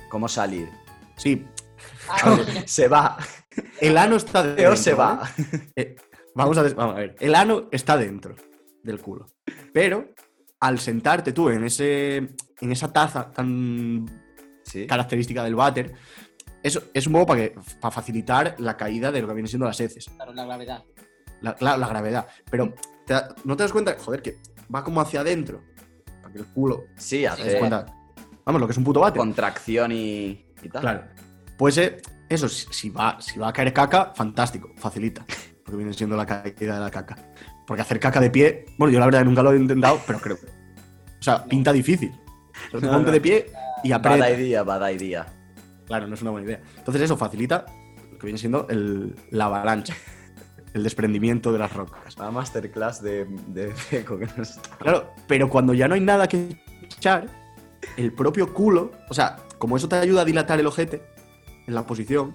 ¿Cómo 0.09 0.29
salir? 0.29 0.69
Sí, 1.17 1.47
Ah, 2.09 2.37
se 2.67 2.89
va. 2.89 3.17
El 3.81 3.97
ano 3.99 4.17
está 4.17 4.43
dentro. 4.43 4.57
Pero 4.57 4.77
se 4.77 4.95
¿vale? 4.95 5.21
va. 5.21 5.31
Eh, 5.77 5.97
vamos, 6.35 6.59
a 6.59 6.63
des- 6.63 6.75
vamos 6.75 6.95
a 6.97 6.99
ver. 6.99 7.17
El 7.21 7.35
ano 7.35 7.69
está 7.71 7.97
dentro 7.97 8.35
del 8.83 9.01
culo. 9.01 9.27
Pero 9.73 10.09
al 10.61 10.79
sentarte 10.79 11.33
tú 11.33 11.51
en, 11.51 11.65
ese, 11.65 12.17
en 12.17 12.73
esa 12.73 12.93
taza 12.93 13.31
tan 13.31 14.07
Sí. 14.65 14.87
característica 14.87 15.45
del 15.45 15.55
váter, 15.55 15.93
eso 16.63 16.83
es 16.93 17.07
un 17.07 17.13
poco 17.13 17.27
para, 17.27 17.41
que, 17.43 17.55
para 17.81 17.93
facilitar 17.93 18.57
la 18.59 18.77
caída 18.77 19.13
de 19.13 19.21
lo 19.23 19.29
que 19.29 19.35
vienen 19.35 19.49
siendo 19.49 19.67
las 19.67 19.79
heces. 19.81 20.07
Claro, 20.17 20.33
la 20.33 20.45
gravedad. 20.45 20.83
La, 21.41 21.55
la- 21.61 21.77
la 21.77 21.87
gravedad. 21.89 22.27
Pero 22.51 22.75
te 23.07 23.15
da- 23.15 23.35
no 23.45 23.57
te 23.57 23.63
das 23.63 23.73
cuenta, 23.73 23.97
joder, 23.99 24.23
que 24.23 24.39
va 24.75 24.83
como 24.83 25.01
hacia 25.01 25.21
adentro. 25.21 25.63
Para 26.23 26.33
que 26.33 26.41
el 26.41 26.47
culo 26.47 26.85
Sí, 26.97 27.25
hace 27.27 27.59
cuenta. 27.59 27.87
Vamos, 28.45 28.61
lo 28.61 28.67
que 28.67 28.73
es 28.73 28.79
un 28.79 28.85
puto 28.85 29.01
váter. 29.01 29.19
contracción 29.19 29.93
y, 29.93 30.45
y 30.63 30.69
tal. 30.69 30.81
Claro. 30.81 31.03
Pues 31.59 31.79
eh, 31.79 31.99
Eso, 32.29 32.49
si, 32.49 32.91
va, 32.91 33.21
si 33.21 33.39
va 33.39 33.49
a 33.49 33.53
caer 33.53 33.73
caca, 33.73 34.13
fantástico, 34.15 34.71
facilita. 34.77 35.25
Porque 35.65 35.77
viene 35.77 35.93
siendo 35.95 36.17
la 36.17 36.27
caída 36.27 36.75
de 36.75 36.81
la 36.81 36.91
caca. 36.91 37.17
Porque 37.67 37.83
hacer 37.83 37.99
caca 37.99 38.21
de 38.21 38.31
pie, 38.31 38.67
bueno, 38.79 38.93
yo 38.93 39.01
la 39.01 39.07
verdad 39.07 39.25
nunca 39.25 39.43
lo 39.43 39.53
he 39.53 39.57
intentado, 39.57 40.01
pero 40.07 40.21
creo. 40.21 40.37
O 41.19 41.23
sea, 41.23 41.45
pinta 41.45 41.73
difícil. 41.73 42.13
O 42.69 42.71
sea, 42.73 42.81
tú 42.81 42.87
No, 42.87 42.93
ponte 42.93 43.07
no. 43.07 43.13
de 43.13 43.21
pie 43.21 43.47
y 43.83 43.91
Bad 43.91 43.99
aprieta. 44.07 44.31
idea, 44.31 44.63
bad 44.63 44.89
idea. 44.91 45.27
Claro, 45.87 46.07
no 46.07 46.15
es 46.15 46.23
una 46.23 46.31
buena 46.31 46.47
idea. 46.47 46.61
Entonces 46.79 47.03
eso 47.03 47.17
facilita 47.17 47.67
lo 48.13 48.19
que 48.19 48.27
viene 48.27 48.39
siendo 48.39 48.67
el- 48.69 49.15
la 49.31 49.47
avalancha, 49.47 49.95
el 50.75 50.83
desprendimiento 50.83 51.53
de 51.53 51.59
las 51.59 51.73
rocas. 51.73 52.17
La 52.19 52.31
masterclass 52.31 53.03
de, 53.03 53.27
de 53.49 53.73
Feco 53.75 54.19
que 54.19 54.27
nos 54.37 54.51
está. 54.51 54.77
Claro, 54.79 55.13
pero 55.27 55.49
cuando 55.49 55.75
ya 55.75 55.87
no 55.89 55.95
hay 55.95 56.01
nada 56.01 56.29
que 56.29 56.61
echar, 56.83 57.27
el 57.97 58.13
propio 58.13 58.53
culo, 58.55 58.93
o 59.09 59.15
sea, 59.15 59.37
como 59.59 59.77
eso 59.77 59.89
te 59.89 59.97
ayuda 59.97 60.23
a 60.23 60.25
dilatar 60.25 60.59
el 60.61 60.67
ojete 60.67 61.03
en 61.67 61.75
la 61.75 61.87
posición, 61.87 62.35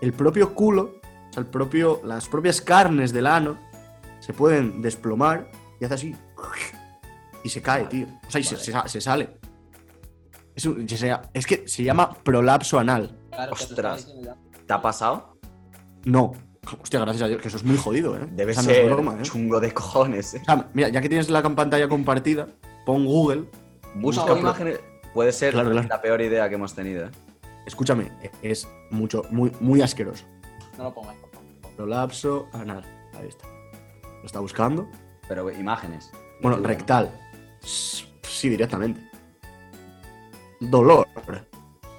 el 0.00 0.12
propio 0.12 0.54
culo, 0.54 1.00
o 1.30 1.32
sea, 1.32 1.40
el 1.42 1.46
propio, 1.46 2.00
las 2.04 2.28
propias 2.28 2.60
carnes 2.60 3.12
del 3.12 3.26
ano 3.26 3.58
se 4.20 4.32
pueden 4.32 4.82
desplomar 4.82 5.50
y 5.80 5.84
hace 5.84 5.94
así. 5.94 6.16
Y 7.44 7.48
se 7.48 7.60
cae, 7.60 7.84
tío. 7.86 8.06
O 8.26 8.30
sea, 8.30 8.40
y 8.40 8.44
se, 8.44 8.54
Vale. 8.72 8.88
se 8.88 8.92
se 8.92 9.00
sale. 9.00 9.28
Es, 10.54 10.64
un- 10.66 10.86
es 11.34 11.46
que 11.46 11.66
se 11.66 11.82
llama 11.82 12.12
prolapso 12.22 12.78
anal. 12.78 13.18
Claro, 13.30 13.52
Ostras. 13.52 14.12
¿Te 14.66 14.72
ha 14.72 14.80
pasado? 14.82 15.36
No. 16.04 16.32
Hostia, 16.80 17.00
gracias 17.00 17.22
a 17.24 17.28
Dios, 17.28 17.40
que 17.42 17.48
eso 17.48 17.56
es 17.56 17.64
muy 17.64 17.76
jodido, 17.76 18.16
¿eh? 18.16 18.28
Debe 18.30 18.52
O 18.52 18.54
sea, 18.54 18.62
no 18.62 18.68
ser 18.68 18.86
broma, 18.86 19.14
¿eh? 19.18 19.22
chungo 19.22 19.58
de 19.58 19.72
cojones, 19.74 20.34
¿eh? 20.34 20.42
O 20.42 20.44
sea, 20.44 20.68
mira, 20.74 20.88
ya 20.90 21.00
que 21.00 21.08
tienes 21.08 21.28
la 21.28 21.42
pantalla 21.42 21.88
compartida, 21.88 22.46
pon 22.86 23.04
Google 23.04 23.44
Busca 23.96 24.24
No, 24.26 24.38
imágenes. 24.38 24.78
Puede 25.12 25.32
ser 25.32 25.52
Claro, 25.54 25.70
claro. 25.72 25.88
la 25.88 26.00
peor 26.00 26.20
idea 26.20 26.48
que 26.48 26.54
hemos 26.54 26.74
tenido, 26.74 27.06
¿eh? 27.06 27.10
Escúchame, 27.66 28.10
es 28.42 28.68
mucho, 28.90 29.24
muy, 29.30 29.52
muy 29.60 29.82
asqueroso. 29.82 30.24
No 30.76 30.84
lo 30.84 30.92
favor. 30.92 31.14
Prolapso 31.76 32.48
anal. 32.52 32.84
Ahí 33.14 33.28
está. 33.28 33.46
Lo 34.20 34.26
está 34.26 34.40
buscando. 34.40 34.88
Pero 35.28 35.50
imágenes. 35.50 36.10
Bueno, 36.40 36.58
rectal. 36.58 37.10
Sí, 37.60 38.48
directamente. 38.48 39.00
Dolor. 40.60 41.06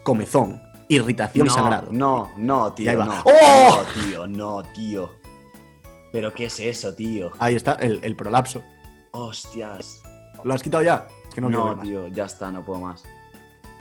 Comezón. 0.04 0.62
Irritación 0.90 1.48
no, 1.48 1.54
sangrado. 1.54 1.88
No, 1.92 2.32
no, 2.38 2.68
Y 2.70 2.72
tío. 2.76 2.92
ahí 2.92 2.96
va. 2.98 3.06
No, 3.06 3.24
¡Oh! 3.26 3.78
no, 3.96 4.02
tío, 4.04 4.28
no, 4.28 4.64
tío. 4.74 5.10
¿Pero 6.12 6.34
qué 6.34 6.46
es 6.46 6.60
eso, 6.60 6.94
tío? 6.94 7.32
Ahí 7.40 7.56
está, 7.56 7.74
el, 7.76 8.00
el 8.04 8.16
prolapso. 8.16 8.62
Hostias. 9.12 10.02
¿Lo 10.44 10.54
has 10.54 10.62
quitado 10.62 10.84
ya? 10.84 11.08
Es 11.30 11.36
que 11.36 11.42
no, 11.42 11.50
más. 11.76 11.84
tío, 11.84 12.08
ya 12.10 12.26
está, 12.26 12.52
no 12.52 12.64
puedo 12.64 12.82
más. 12.82 13.04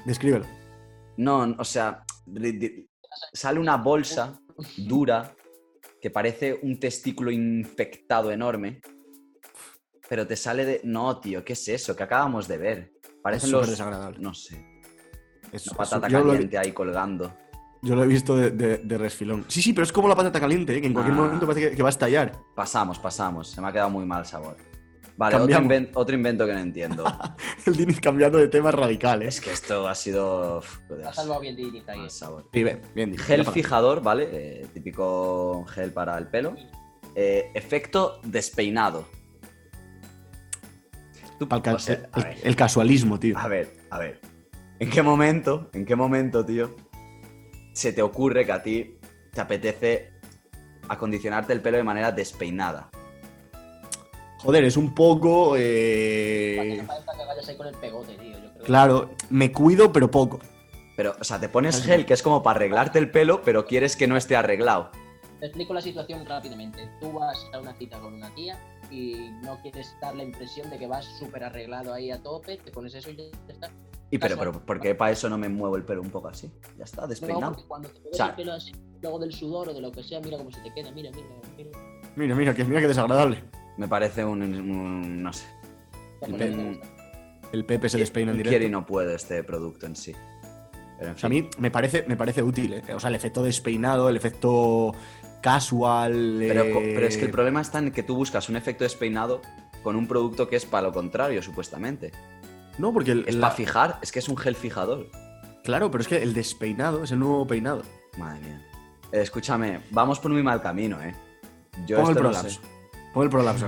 Descríbelo. 0.04 0.46
No, 1.16 1.54
o 1.59 1.64
sea, 1.64 2.04
sale 3.33 3.59
una 3.61 3.76
bolsa 3.76 4.40
dura 4.76 5.35
que 6.00 6.11
parece 6.11 6.59
un 6.62 6.78
testículo 6.81 7.31
infectado 7.31 8.31
enorme, 8.33 8.81
pero 10.09 10.26
te 10.26 10.37
sale 10.37 10.64
de... 10.64 10.81
No, 10.85 11.21
tío, 11.21 11.45
¿qué 11.45 11.52
es 11.52 11.69
eso? 11.69 11.95
¿Qué 11.95 12.02
acabamos 12.02 12.49
de 12.49 12.59
ver? 12.59 12.92
Es 13.02 13.11
Parecen 13.23 13.50
súper 13.50 13.61
los... 13.61 13.71
desagradable. 13.71 14.19
No 14.19 14.35
sé, 14.35 14.57
Es- 15.52 15.66
una 15.69 15.73
es- 15.85 15.90
patata 15.90 16.09
lo, 16.09 16.26
caliente 16.28 16.59
ahí 16.59 16.73
colgando. 16.73 17.33
yo 17.83 17.95
lo 17.95 18.02
he 18.04 18.07
visto 18.07 18.37
de, 18.37 18.50
de- 18.50 18.78
de 18.78 18.99
resfilón. 18.99 19.45
Sí, 19.49 19.62
sí, 19.62 19.73
pero 19.73 19.85
es 19.85 19.92
como 19.92 20.09
la 20.09 20.16
patata 20.16 20.40
caliente, 20.40 20.76
¿eh? 20.76 20.81
que 20.81 20.87
en 20.88 20.92
cualquier 20.92 21.16
Ah. 21.16 21.21
momento 21.23 21.47
parece 21.47 21.71
que, 21.71 21.76
que 21.76 21.83
va 21.83 21.88
a 21.88 21.90
estallar. 21.90 22.33
Pasamos, 22.57 22.99
pasamos. 22.99 23.49
Se 23.50 23.61
me 23.61 23.69
ha 23.69 23.73
quedado 23.73 23.90
muy 23.90 24.04
mal 24.04 24.26
sabor. 24.26 24.57
Vale, 25.16 25.37
otro, 25.37 25.47
Cambiamos. 25.49 25.71
inven- 25.73 25.90
otro 25.95 26.14
invento 26.14 26.47
que 26.47 26.52
no 26.54 26.59
entiendo. 26.61 27.04
El 27.66 27.76
Diniz 27.76 28.00
cambiando 28.00 28.38
de 28.38 28.49
tema 28.49 28.71
radical, 28.71 29.23
¿eh? 29.23 29.28
es 29.28 29.40
que 29.40 29.52
esto 29.52 29.87
ha 29.87 29.95
sido... 29.95 30.62
joder, 30.88 31.07
Ha 31.07 31.12
salvado 31.12 31.40
bien 31.40 31.54
Diniz 31.54 31.87
ahí. 31.88 31.99
mal 32.00 32.11
sabor. 32.11 32.49
Sí, 32.52 32.64
bien, 32.64 32.81
bien. 32.95 33.16
Gel 33.19 33.45
fijador, 33.47 34.02
¿vale? 34.02 34.28
Eh, 34.33 34.66
típico 34.73 35.64
gel 35.66 35.92
para 35.92 36.16
el 36.19 36.28
pelo. 36.28 36.54
Eh, 37.14 37.50
efecto 37.54 38.21
despeinado. 38.25 39.06
Tú- 41.39 41.47
Pa'l 41.49 41.60
ca- 41.63 41.75
o 41.75 41.78
sea, 41.78 42.08
a 42.13 42.19
el, 42.21 42.25
ver, 42.25 42.39
el 42.43 42.56
casualismo, 42.56 43.19
tío. 43.19 43.36
a 43.39 43.49
ver, 43.49 43.76
a 43.91 43.99
ver. 43.99 44.21
¿En 44.78 44.89
qué 44.91 45.02
momento, 45.02 45.71
en 45.75 45.84
qué 45.84 45.95
momento, 45.95 46.45
tío, 46.45 46.75
se 47.75 47.93
te 47.93 48.00
ocurre 48.02 48.47
que 48.47 48.52
a 48.52 48.63
ti 48.63 48.97
te 49.32 49.41
apetece 49.41 50.10
acondicionarte 50.89 51.52
el 51.52 51.60
pelo 51.60 51.76
de 51.76 51.84
manera 51.84 52.13
despeinada? 52.13 52.91
Joder, 54.43 54.65
es 54.65 54.76
un 54.76 54.95
poco. 54.95 55.50
Para 55.50 55.59
que 55.61 56.75
eh, 56.75 56.78
no 56.83 56.87
parezca 56.87 57.13
que 57.17 57.25
vayas 57.26 57.49
ahí 57.49 57.57
con 57.57 57.67
el 57.69 57.75
pegote, 57.75 58.15
tío. 58.17 58.33
Yo 58.39 58.52
creo 58.52 58.65
Claro, 58.65 59.11
me 59.31 59.52
cuido, 59.52 59.93
pero 59.93 60.11
poco. 60.11 60.41
Pero, 60.97 61.15
o 61.19 61.25
sea, 61.25 61.41
te 61.41 61.49
pones 61.49 61.83
gel 61.83 62.05
que 62.05 62.13
es 62.15 62.23
como 62.23 62.43
para 62.43 62.57
arreglarte 62.57 62.99
el 62.99 63.11
pelo, 63.11 63.43
pero 63.43 63.65
quieres 63.67 63.97
que 63.97 64.07
no 64.07 64.17
esté 64.17 64.37
arreglado. 64.37 64.91
Te 65.41 65.47
explico 65.47 65.75
la 65.75 65.81
situación 65.81 66.25
rápidamente. 66.26 66.89
Tú 67.00 67.13
vas 67.13 67.47
a 67.52 67.59
una 67.59 67.73
cita 67.75 67.99
con 67.99 68.15
una 68.15 68.33
tía 68.35 68.59
y 68.91 69.31
no 69.43 69.61
quieres 69.63 69.95
dar 70.00 70.15
la 70.15 70.23
impresión 70.23 70.69
de 70.71 70.78
que 70.78 70.87
vas 70.87 71.05
súper 71.19 71.45
arreglado 71.45 71.93
ahí 71.95 72.11
a 72.11 72.23
tope, 72.23 72.59
te 72.59 72.71
pones 72.71 72.95
eso 72.95 73.11
y 73.11 73.17
ya 73.17 73.25
está. 73.49 73.71
Y 74.11 74.19
pero, 74.19 74.37
pero, 74.37 74.52
¿por 74.52 74.78
qué 74.78 74.95
para 74.95 75.11
eso 75.11 75.31
no 75.31 75.39
me 75.39 75.49
muevo 75.49 75.75
el 75.76 75.85
pelo 75.85 76.02
un 76.02 76.11
poco 76.11 76.28
así? 76.28 76.52
Ya 76.76 76.85
está, 76.85 77.02
No, 77.02 77.09
despeinado. 77.09 77.52
porque 77.55 77.67
cuando 77.67 77.89
te 77.89 77.95
pones 78.00 78.13
O 78.13 78.17
sea- 78.17 78.26
el 78.26 78.35
pelo 78.35 78.52
así, 78.52 78.73
luego 79.00 79.19
del 79.19 79.33
sudor 79.33 79.71
o 79.71 79.75
de 79.75 79.81
lo 79.81 79.91
que 79.91 80.02
sea, 80.02 80.21
mira 80.21 80.37
cómo 80.37 80.52
se 80.52 80.61
te 80.61 80.73
queda, 80.75 80.91
mira, 80.93 81.11
mira, 81.11 81.26
mira. 81.57 81.71
Mira, 82.15 82.35
mira, 82.35 82.55
que 82.55 82.65
mira 82.65 82.81
que 82.83 82.89
desagradable. 82.89 83.43
Me 83.76 83.89
parece 83.89 84.25
un, 84.25 84.43
un- 84.43 85.23
no 85.23 85.32
sé. 85.32 85.47
El 86.23 86.35
pe- 86.35 86.50
gusta. 86.50 86.87
El 87.52 87.65
Pepe 87.67 87.89
se 87.89 87.99
despeina 87.99 88.30
en 88.32 88.37
Quiero 88.39 88.50
y 88.50 88.58
directo. 88.58 88.78
no 88.80 88.87
puedo 88.87 89.15
este 89.15 89.43
producto 89.45 89.87
en 89.87 89.95
sí. 89.97 90.15
Pero 90.99 91.11
en 91.11 91.17
O 91.17 91.19
sea, 91.19 91.26
a 91.26 91.30
mí 91.30 91.49
me 91.58 91.71
parece, 91.71 92.04
me 92.08 92.17
parece 92.17 92.43
útil, 92.43 92.73
¿eh? 92.75 92.95
O 92.95 93.00
sea, 93.00 93.08
el 93.11 93.15
efecto 93.17 93.43
despeinado, 93.43 94.08
el 94.08 94.17
efecto 94.17 94.95
casual. 95.43 96.37
pero, 96.39 96.63
eh, 96.65 96.93
pero 96.95 97.06
es 97.06 97.17
que 97.17 97.25
el 97.25 97.30
problema 97.30 97.61
está 97.61 97.78
en 97.78 97.91
que 97.93 98.02
tú 98.02 98.15
buscas 98.17 98.49
un 98.49 98.56
efecto 98.56 98.85
despeinado 98.85 99.43
con 99.82 99.97
un 99.97 100.06
producto 100.06 100.49
que 100.49 100.56
es 100.56 100.65
para 100.65 100.87
lo 100.89 100.93
contrario, 100.93 101.43
supuestamente. 101.43 102.13
No, 102.78 102.93
porque 102.93 103.11
el. 103.13 103.25
Es 103.28 103.35
la- 103.35 103.49
para 103.49 103.54
fijar, 103.54 103.99
es 104.02 104.13
que 104.13 104.21
es 104.21 104.28
un 104.28 104.37
gel 104.37 104.54
fijador. 104.54 105.08
Claro, 105.65 105.91
pero 105.91 106.02
es 106.02 106.08
que 106.08 106.23
el 106.23 106.32
despeinado 106.35 107.04
es 107.04 107.11
el 107.13 107.19
nuevo 107.19 107.47
peinado. 107.47 107.82
Madre 108.19 108.41
mía. 108.41 108.67
Eh, 109.13 109.21
escúchame, 109.21 109.80
vamos 109.91 110.19
por 110.21 110.30
muy 110.30 110.43
mal 110.43 110.63
camino, 110.63 111.02
¿eh? 111.02 111.15
Yo 111.87 111.97
Pon 111.99 112.06
el 112.06 112.11
esto 112.13 112.23
no 112.23 112.49
sé. 112.49 112.58
Pon 113.12 113.25
el 113.25 113.30
prolapso. 113.30 113.66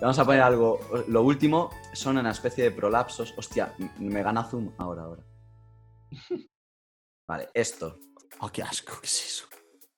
Vamos 0.00 0.18
a 0.18 0.24
poner 0.24 0.40
algo. 0.40 0.78
Lo 1.08 1.22
último 1.22 1.70
son 1.92 2.16
una 2.18 2.30
especie 2.30 2.64
de 2.64 2.70
prolapsos. 2.70 3.34
Hostia, 3.36 3.74
me 3.98 4.22
gana 4.22 4.44
Zoom 4.44 4.72
ahora, 4.78 5.02
ahora. 5.02 5.22
Vale, 7.28 7.48
esto. 7.54 7.98
Oh, 8.40 8.48
qué 8.50 8.62
asco, 8.62 8.94
¿qué 9.00 9.06
es 9.06 9.26
eso? 9.26 9.44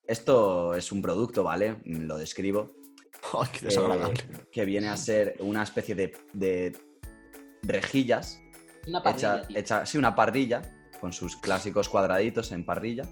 Esto 0.05 0.75
es 0.75 0.91
un 0.93 1.01
producto, 1.01 1.45
¿vale? 1.45 1.75
Mm, 1.85 2.07
Lo 2.07 2.17
describo. 2.19 2.73
Ay, 3.41 3.49
qué 3.53 3.67
desagradable. 3.67 4.21
eh, 4.21 4.47
que 4.51 4.65
viene 4.65 4.89
a 4.89 4.97
ser 4.97 5.37
una 5.41 5.63
especie 5.63 5.95
de, 5.95 6.13
de 6.33 6.77
rejillas. 7.63 8.41
Una 8.89 9.03
parrilla, 9.03 9.43
Hecha, 9.49 9.59
hecha, 9.59 9.87
sí, 9.87 9.97
una 9.97 10.15
parrilla, 10.17 10.63
con 11.01 11.13
sus 11.13 11.37
clásicos 11.37 11.89
cuadraditos 11.89 12.51
en 12.51 12.67
parrilla. 12.67 13.05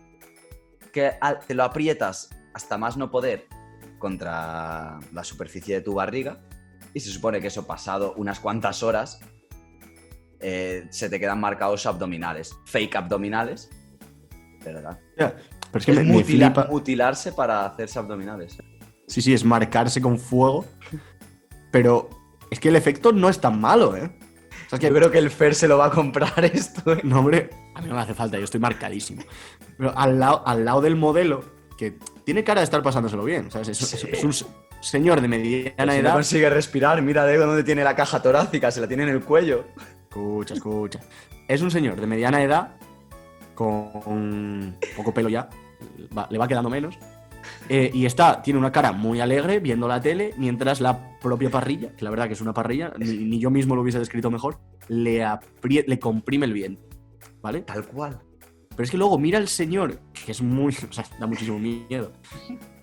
Que 0.93 1.13
al- 1.21 1.39
te 1.39 1.55
lo 1.55 1.63
aprietas 1.63 2.31
hasta 2.53 2.77
más 2.77 2.97
no 2.97 3.11
poder 3.13 3.47
contra 4.01 4.99
la 5.13 5.23
superficie 5.23 5.77
de 5.77 5.81
tu 5.83 5.95
barriga. 5.95 6.41
Y 6.93 6.99
se 6.99 7.11
supone 7.11 7.41
que 7.41 7.47
eso 7.47 7.65
pasado 7.65 8.15
unas 8.17 8.41
cuantas 8.41 8.83
horas 8.83 9.21
eh, 10.41 10.89
se 10.91 11.09
te 11.09 11.21
quedan 11.21 11.39
marcados 11.39 11.87
abdominales. 11.87 12.57
Fake 12.65 12.97
abdominales. 12.97 13.71
Verdad. 14.65 14.99
Pero 15.17 15.33
es 15.75 15.87
que 15.87 15.93
Es 15.93 15.99
me, 15.99 16.25
me 16.25 16.65
mutilarse 16.69 17.33
para 17.33 17.65
hacerse 17.67 18.01
abdominales. 18.01 18.59
Sí, 19.07 19.23
sí, 19.23 19.33
es 19.33 19.45
marcarse 19.45 20.01
con 20.01 20.19
fuego. 20.19 20.65
Pero 21.71 22.11
es 22.51 22.59
que 22.59 22.69
el 22.69 22.77
efecto 22.77 23.13
no 23.13 23.29
es 23.29 23.41
tan 23.41 23.61
malo, 23.61 23.97
¿eh? 23.97 24.11
O 24.67 24.71
sea, 24.71 24.77
es 24.77 24.81
que, 24.81 24.89
Yo 24.89 24.95
creo 24.95 25.11
que 25.11 25.19
el 25.19 25.31
Fer 25.31 25.55
se 25.55 25.69
lo 25.69 25.79
va 25.79 25.87
a 25.87 25.91
comprar 25.91 26.45
esto. 26.53 26.93
¿eh? 26.93 27.01
no, 27.05 27.21
hombre, 27.21 27.51
a 27.75 27.81
mí 27.81 27.89
no 27.89 27.95
me 27.95 28.01
hace 28.01 28.15
falta, 28.15 28.39
yo 28.39 28.45
estoy 28.45 28.61
marcadísimo. 28.61 29.23
Pero 29.77 29.97
al 29.97 30.19
lado, 30.19 30.47
al 30.47 30.65
lado 30.65 30.81
del 30.81 30.97
modelo, 30.97 31.45
que 31.77 31.99
tiene 32.25 32.45
cara 32.45 32.61
de 32.61 32.65
estar 32.65 32.83
pasándoselo 32.83 33.25
bien, 33.25 33.51
¿sabes? 33.51 33.69
Es, 33.69 33.79
Sí. 33.79 34.09
es 34.13 34.25
un 34.25 34.33
señor 34.81 35.21
de 35.21 35.29
mediana 35.29 35.93
Si 35.93 35.99
no 35.99 36.05
edad. 36.09 36.13
consigue 36.15 36.49
respirar, 36.51 37.01
mira 37.03 37.25
de 37.27 37.37
dónde 37.37 37.65
tiene 37.65 37.85
la 37.85 37.95
caja 37.95 38.23
torácica, 38.23 38.71
se 38.71 38.81
la 38.81 38.89
tiene 38.89 39.03
en 39.05 39.09
el 39.11 39.21
cuello. 39.23 39.65
Escucha, 40.09 40.55
escucha. 40.55 41.01
Es 41.49 41.63
un 41.63 41.71
señor 41.71 42.01
de 42.01 42.07
mediana 42.07 42.43
edad, 42.43 42.77
con 43.55 44.77
poco 44.97 45.13
pelo 45.13 45.29
ya, 45.29 45.49
va- 46.17 46.27
le 46.31 46.39
va 46.39 46.49
quedando 46.49 46.71
menos. 46.71 46.99
eh, 47.71 47.91
y 47.95 48.05
está, 48.05 48.43
tiene 48.43 48.59
una 48.59 48.71
cara 48.73 48.93
muy 48.93 49.21
alegre 49.21 49.61
viendo 49.61 49.89
la 49.89 50.01
tele, 50.01 50.35
mientras 50.37 50.81
la 50.81 51.17
propia 51.21 51.51
parrilla, 51.51 51.95
que 51.97 52.05
la 52.05 52.11
verdad 52.11 52.27
que 52.27 52.35
es 52.35 52.41
una 52.41 52.53
parrilla, 52.53 52.93
ni, 52.99 53.07
ni 53.17 53.39
yo 53.39 53.51
mismo 53.51 53.75
lo 53.75 53.83
hubiese 53.83 53.99
descrito 53.99 54.31
mejor, 54.31 54.59
le, 54.89 55.25
le 55.87 55.99
comprime 55.99 56.47
el 56.47 56.53
bien. 56.53 56.79
¿Vale? 57.43 57.61
Tal 57.63 57.87
cual. 57.87 58.21
Pero 58.81 58.87
es 58.87 58.93
que 58.93 58.97
luego 58.97 59.19
mira 59.19 59.37
al 59.37 59.47
señor, 59.47 60.01
que 60.25 60.33
es 60.33 60.41
muy. 60.41 60.75
O 60.89 60.93
sea, 60.95 61.05
da 61.19 61.27
muchísimo 61.27 61.59
miedo. 61.59 62.13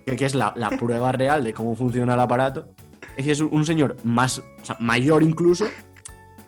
Que, 0.06 0.26
es 0.26 0.36
la, 0.36 0.54
la 0.56 0.70
prueba 0.70 1.12
real 1.12 1.44
de 1.44 1.54
cómo 1.54 1.76
funciona 1.76 2.14
el 2.14 2.20
aparato. 2.20 2.68
Es 3.16 3.26
que 3.26 3.32
es 3.32 3.40
un 3.40 3.66
señor 3.66 3.98
más. 4.04 4.38
o 4.38 4.44
sea, 4.66 4.78
mayor 4.80 5.24
incluso, 5.24 5.66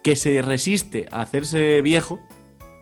que 0.03 0.15
se 0.15 0.43
resiste 0.43 1.07
a 1.09 1.21
hacerse 1.21 1.81
viejo 1.81 2.19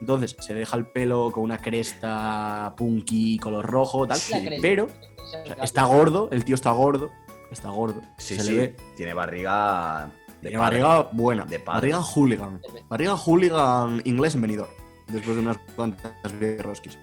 Entonces 0.01 0.35
se 0.41 0.53
deja 0.53 0.75
el 0.75 0.87
pelo 0.87 1.31
con 1.31 1.43
una 1.43 1.59
cresta 1.59 2.73
punky, 2.75 3.39
color 3.39 3.65
rojo, 3.65 4.05
tal. 4.05 4.19
Pero 4.61 4.89
o 4.89 5.45
sea, 5.45 5.63
está 5.63 5.85
gordo, 5.85 6.27
el 6.33 6.43
tío 6.43 6.55
está 6.55 6.71
gordo. 6.71 7.11
Está 7.49 7.69
gordo. 7.69 8.01
Sí, 8.17 8.35
se 8.35 8.43
sí. 8.43 8.51
le 8.51 8.57
ve. 8.57 8.75
Tiene 8.97 9.13
barriga. 9.13 10.11
De 10.41 10.49
Tiene 10.49 10.57
padre. 10.57 10.81
barriga 10.83 11.09
buena. 11.13 11.45
De 11.45 11.59
barriga 11.59 12.01
hooligan. 12.01 12.59
Barriga 12.89 13.15
hooligan 13.15 14.01
inglés 14.03 14.35
en 14.35 14.41
venidor. 14.41 14.76
Después 15.07 15.35
de 15.37 15.41
unas 15.41 15.57
cuantas 15.75 16.13
rosquis. 16.59 16.97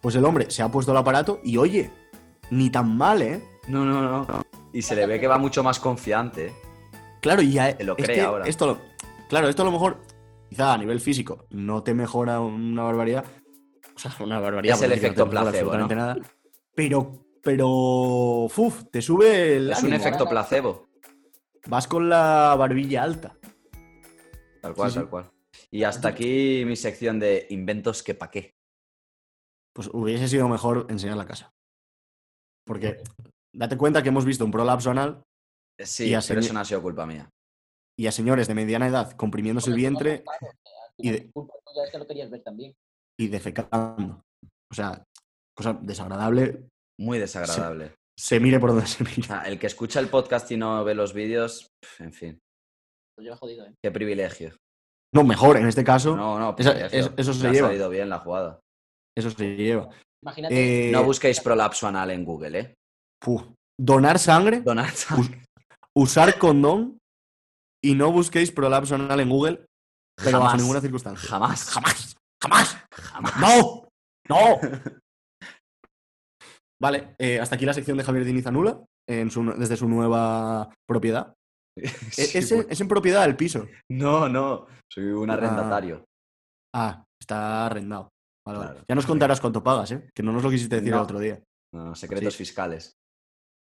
Pues 0.00 0.14
el 0.16 0.24
hombre 0.24 0.50
se 0.50 0.62
ha 0.62 0.68
puesto 0.70 0.92
el 0.92 0.98
aparato 0.98 1.40
y 1.44 1.56
oye, 1.56 1.90
ni 2.50 2.70
tan 2.70 2.96
mal, 2.96 3.22
¿eh? 3.22 3.42
No, 3.68 3.84
no, 3.84 4.02
no. 4.02 4.26
Y 4.72 4.82
se 4.82 4.96
le 4.96 5.06
ve 5.06 5.20
que 5.20 5.26
va 5.28 5.38
mucho 5.38 5.62
más 5.62 5.78
confiante. 5.78 6.46
¿eh? 6.48 6.52
Claro, 7.20 7.40
y 7.42 7.52
ya 7.52 7.76
Se 7.76 7.84
lo 7.84 7.96
es 7.96 8.04
cree 8.04 8.16
que 8.16 8.22
ahora. 8.22 8.46
Esto 8.46 8.66
lo- 8.66 8.78
claro, 9.28 9.48
esto 9.48 9.62
a 9.62 9.64
lo 9.64 9.70
mejor, 9.72 9.98
quizá 10.48 10.72
a 10.74 10.78
nivel 10.78 11.00
físico, 11.00 11.46
no 11.50 11.82
te 11.82 11.94
mejora 11.94 12.40
una 12.40 12.82
barbaridad. 12.82 13.24
O 13.94 13.98
sea, 13.98 14.12
una 14.20 14.40
barbaridad. 14.40 14.76
Es 14.76 14.82
el 14.82 14.90
no 14.90 14.94
efecto 14.96 15.30
placebo, 15.30 15.70
absolutamente 15.72 15.94
nada. 15.94 16.16
Pero, 16.74 17.24
pero, 17.42 17.68
uf, 17.68 18.84
te 18.90 19.00
sube 19.02 19.56
el 19.56 19.70
Es 19.70 19.82
un 19.82 19.92
efecto 19.92 20.28
placebo. 20.28 20.88
Vas 21.66 21.86
con 21.86 22.08
la 22.08 22.56
barbilla 22.58 23.04
alta. 23.04 23.36
Tal 24.60 24.74
cual, 24.74 24.90
Sí, 24.90 24.94
sí. 24.94 25.00
tal 25.00 25.08
cual. 25.10 25.30
Y 25.70 25.84
hasta 25.84 26.08
aquí 26.08 26.64
mi 26.66 26.76
sección 26.76 27.18
de 27.18 27.46
inventos 27.50 28.02
que 28.02 28.14
pa' 28.14 28.30
qué. 28.30 28.52
Pues 29.74 29.88
hubiese 29.92 30.28
sido 30.28 30.48
mejor 30.48 30.86
enseñar 30.90 31.16
la 31.16 31.26
casa. 31.26 31.50
Porque 32.66 33.02
date 33.54 33.76
cuenta 33.76 34.02
que 34.02 34.08
hemos 34.10 34.24
visto 34.24 34.44
un 34.44 34.50
prolapso 34.50 34.90
anal 34.90 35.22
Sí, 35.80 36.10
Y 36.10 36.14
a 36.14 36.20
pero 36.26 36.40
eso 36.40 36.52
no 36.52 36.60
ha 36.60 36.64
sido 36.64 36.82
culpa 36.82 37.06
mía. 37.06 37.28
y 37.98 38.06
a 38.06 38.12
señores 38.12 38.46
de 38.46 38.54
mediana 38.54 38.86
edad 38.86 39.12
comprimiéndose 39.12 39.70
el 39.70 39.76
vientre 39.76 40.22
y 40.98 41.10
de- 41.10 41.30
Culpa 41.32 41.54
es 41.84 41.90
que 41.90 41.98
lo 41.98 42.06
querías 42.06 42.30
ver 42.30 42.42
también. 42.42 42.74
y 43.18 43.28
defecando. 43.28 44.22
O 44.70 44.74
sea, 44.74 45.02
cosa 45.56 45.72
desagradable, 45.82 46.68
Muy 47.00 47.18
desagradable. 47.18 47.94
se 48.18 48.38
mire 48.38 48.60
por 48.60 48.70
donde 48.70 48.86
se 48.86 49.02
mire. 49.02 49.26
El 49.46 49.58
que 49.58 49.66
escucha 49.66 49.98
el 50.00 50.08
podcast 50.08 50.50
y 50.52 50.56
no 50.56 50.84
ve 50.84 50.94
los 50.94 51.12
vídeos, 51.14 51.66
en 51.98 52.12
fin, 52.12 52.38
jodido, 53.38 53.66
¿eh? 53.66 53.74
qué 53.82 53.90
privilegio. 53.90 54.54
No, 55.14 55.24
mejor, 55.24 55.56
en 55.58 55.66
este 55.66 55.84
caso, 55.84 56.16
No, 56.16 56.38
no, 56.38 56.56
Esa- 56.58 56.86
eso 56.86 57.34
se 57.34 57.46
ha 57.48 57.52
lleva. 57.52 57.68
salido 57.68 57.88
bien 57.90 58.08
la 58.08 58.18
jugada. 58.18 58.60
eso 59.16 59.30
se 59.30 59.56
lleva. 59.56 59.90
Imagínate, 60.22 60.88
Eh, 60.88 60.92
No 60.92 61.04
busquéis 61.04 61.40
prolapso 61.40 61.86
anal 61.86 62.10
en 62.12 62.24
Google, 62.24 62.58
¿eh? 62.58 62.74
Donar 63.78 64.18
sangre, 64.18 64.60
Donar 64.62 64.90
us- 65.18 65.30
usar 65.94 66.38
condón 66.38 66.98
y 67.84 67.94
no 67.94 68.10
busquéis 68.12 68.50
prolapso 68.52 68.94
anal 68.94 69.20
en 69.20 69.28
Google, 69.28 69.66
pero 70.16 70.38
bajo 70.38 70.50
Jamás. 70.50 70.62
ninguna 70.62 70.80
circunstancia. 70.80 71.28
Jamás. 71.28 71.70
Jamás. 71.70 72.16
Jamás. 72.42 72.78
Jamás. 72.92 73.36
¡No! 73.38 73.88
¡No! 74.28 74.58
Vale, 76.80 77.14
eh, 77.18 77.38
hasta 77.38 77.54
aquí 77.56 77.64
la 77.66 77.74
sección 77.74 77.96
de 77.96 78.04
Javier 78.04 78.24
Diniz 78.24 78.46
Anula, 78.46 78.82
en 79.08 79.30
su- 79.30 79.54
desde 79.56 79.76
su 79.76 79.88
nueva 79.88 80.68
propiedad. 80.88 81.34
E- 81.82 81.88
Sí, 82.10 82.38
es, 82.38 82.52
en, 82.52 82.58
pues. 82.62 82.70
es 82.70 82.80
en 82.80 82.88
propiedad 82.88 83.22
del 83.26 83.36
piso. 83.36 83.66
No, 83.90 84.28
no. 84.28 84.66
Soy 84.92 85.04
un 85.04 85.30
Ah. 85.30 85.34
arrendatario. 85.34 86.04
Ah, 86.74 87.04
está 87.20 87.66
arrendado. 87.66 88.08
Vale, 88.46 88.58
vale. 88.58 88.80
Ya 88.88 88.94
nos 88.94 89.06
contarás 89.06 89.40
cuánto 89.40 89.62
pagas, 89.62 89.92
¿eh? 89.92 90.08
Que 90.14 90.22
no 90.22 90.32
nos 90.32 90.42
lo 90.42 90.50
quisiste 90.50 90.76
decir 90.76 90.90
No. 90.90 90.96
el 90.98 91.02
otro 91.04 91.18
día. 91.18 91.40
No, 91.74 91.94
secretos 91.94 92.34
Sí. 92.34 92.38
fiscales. 92.38 92.92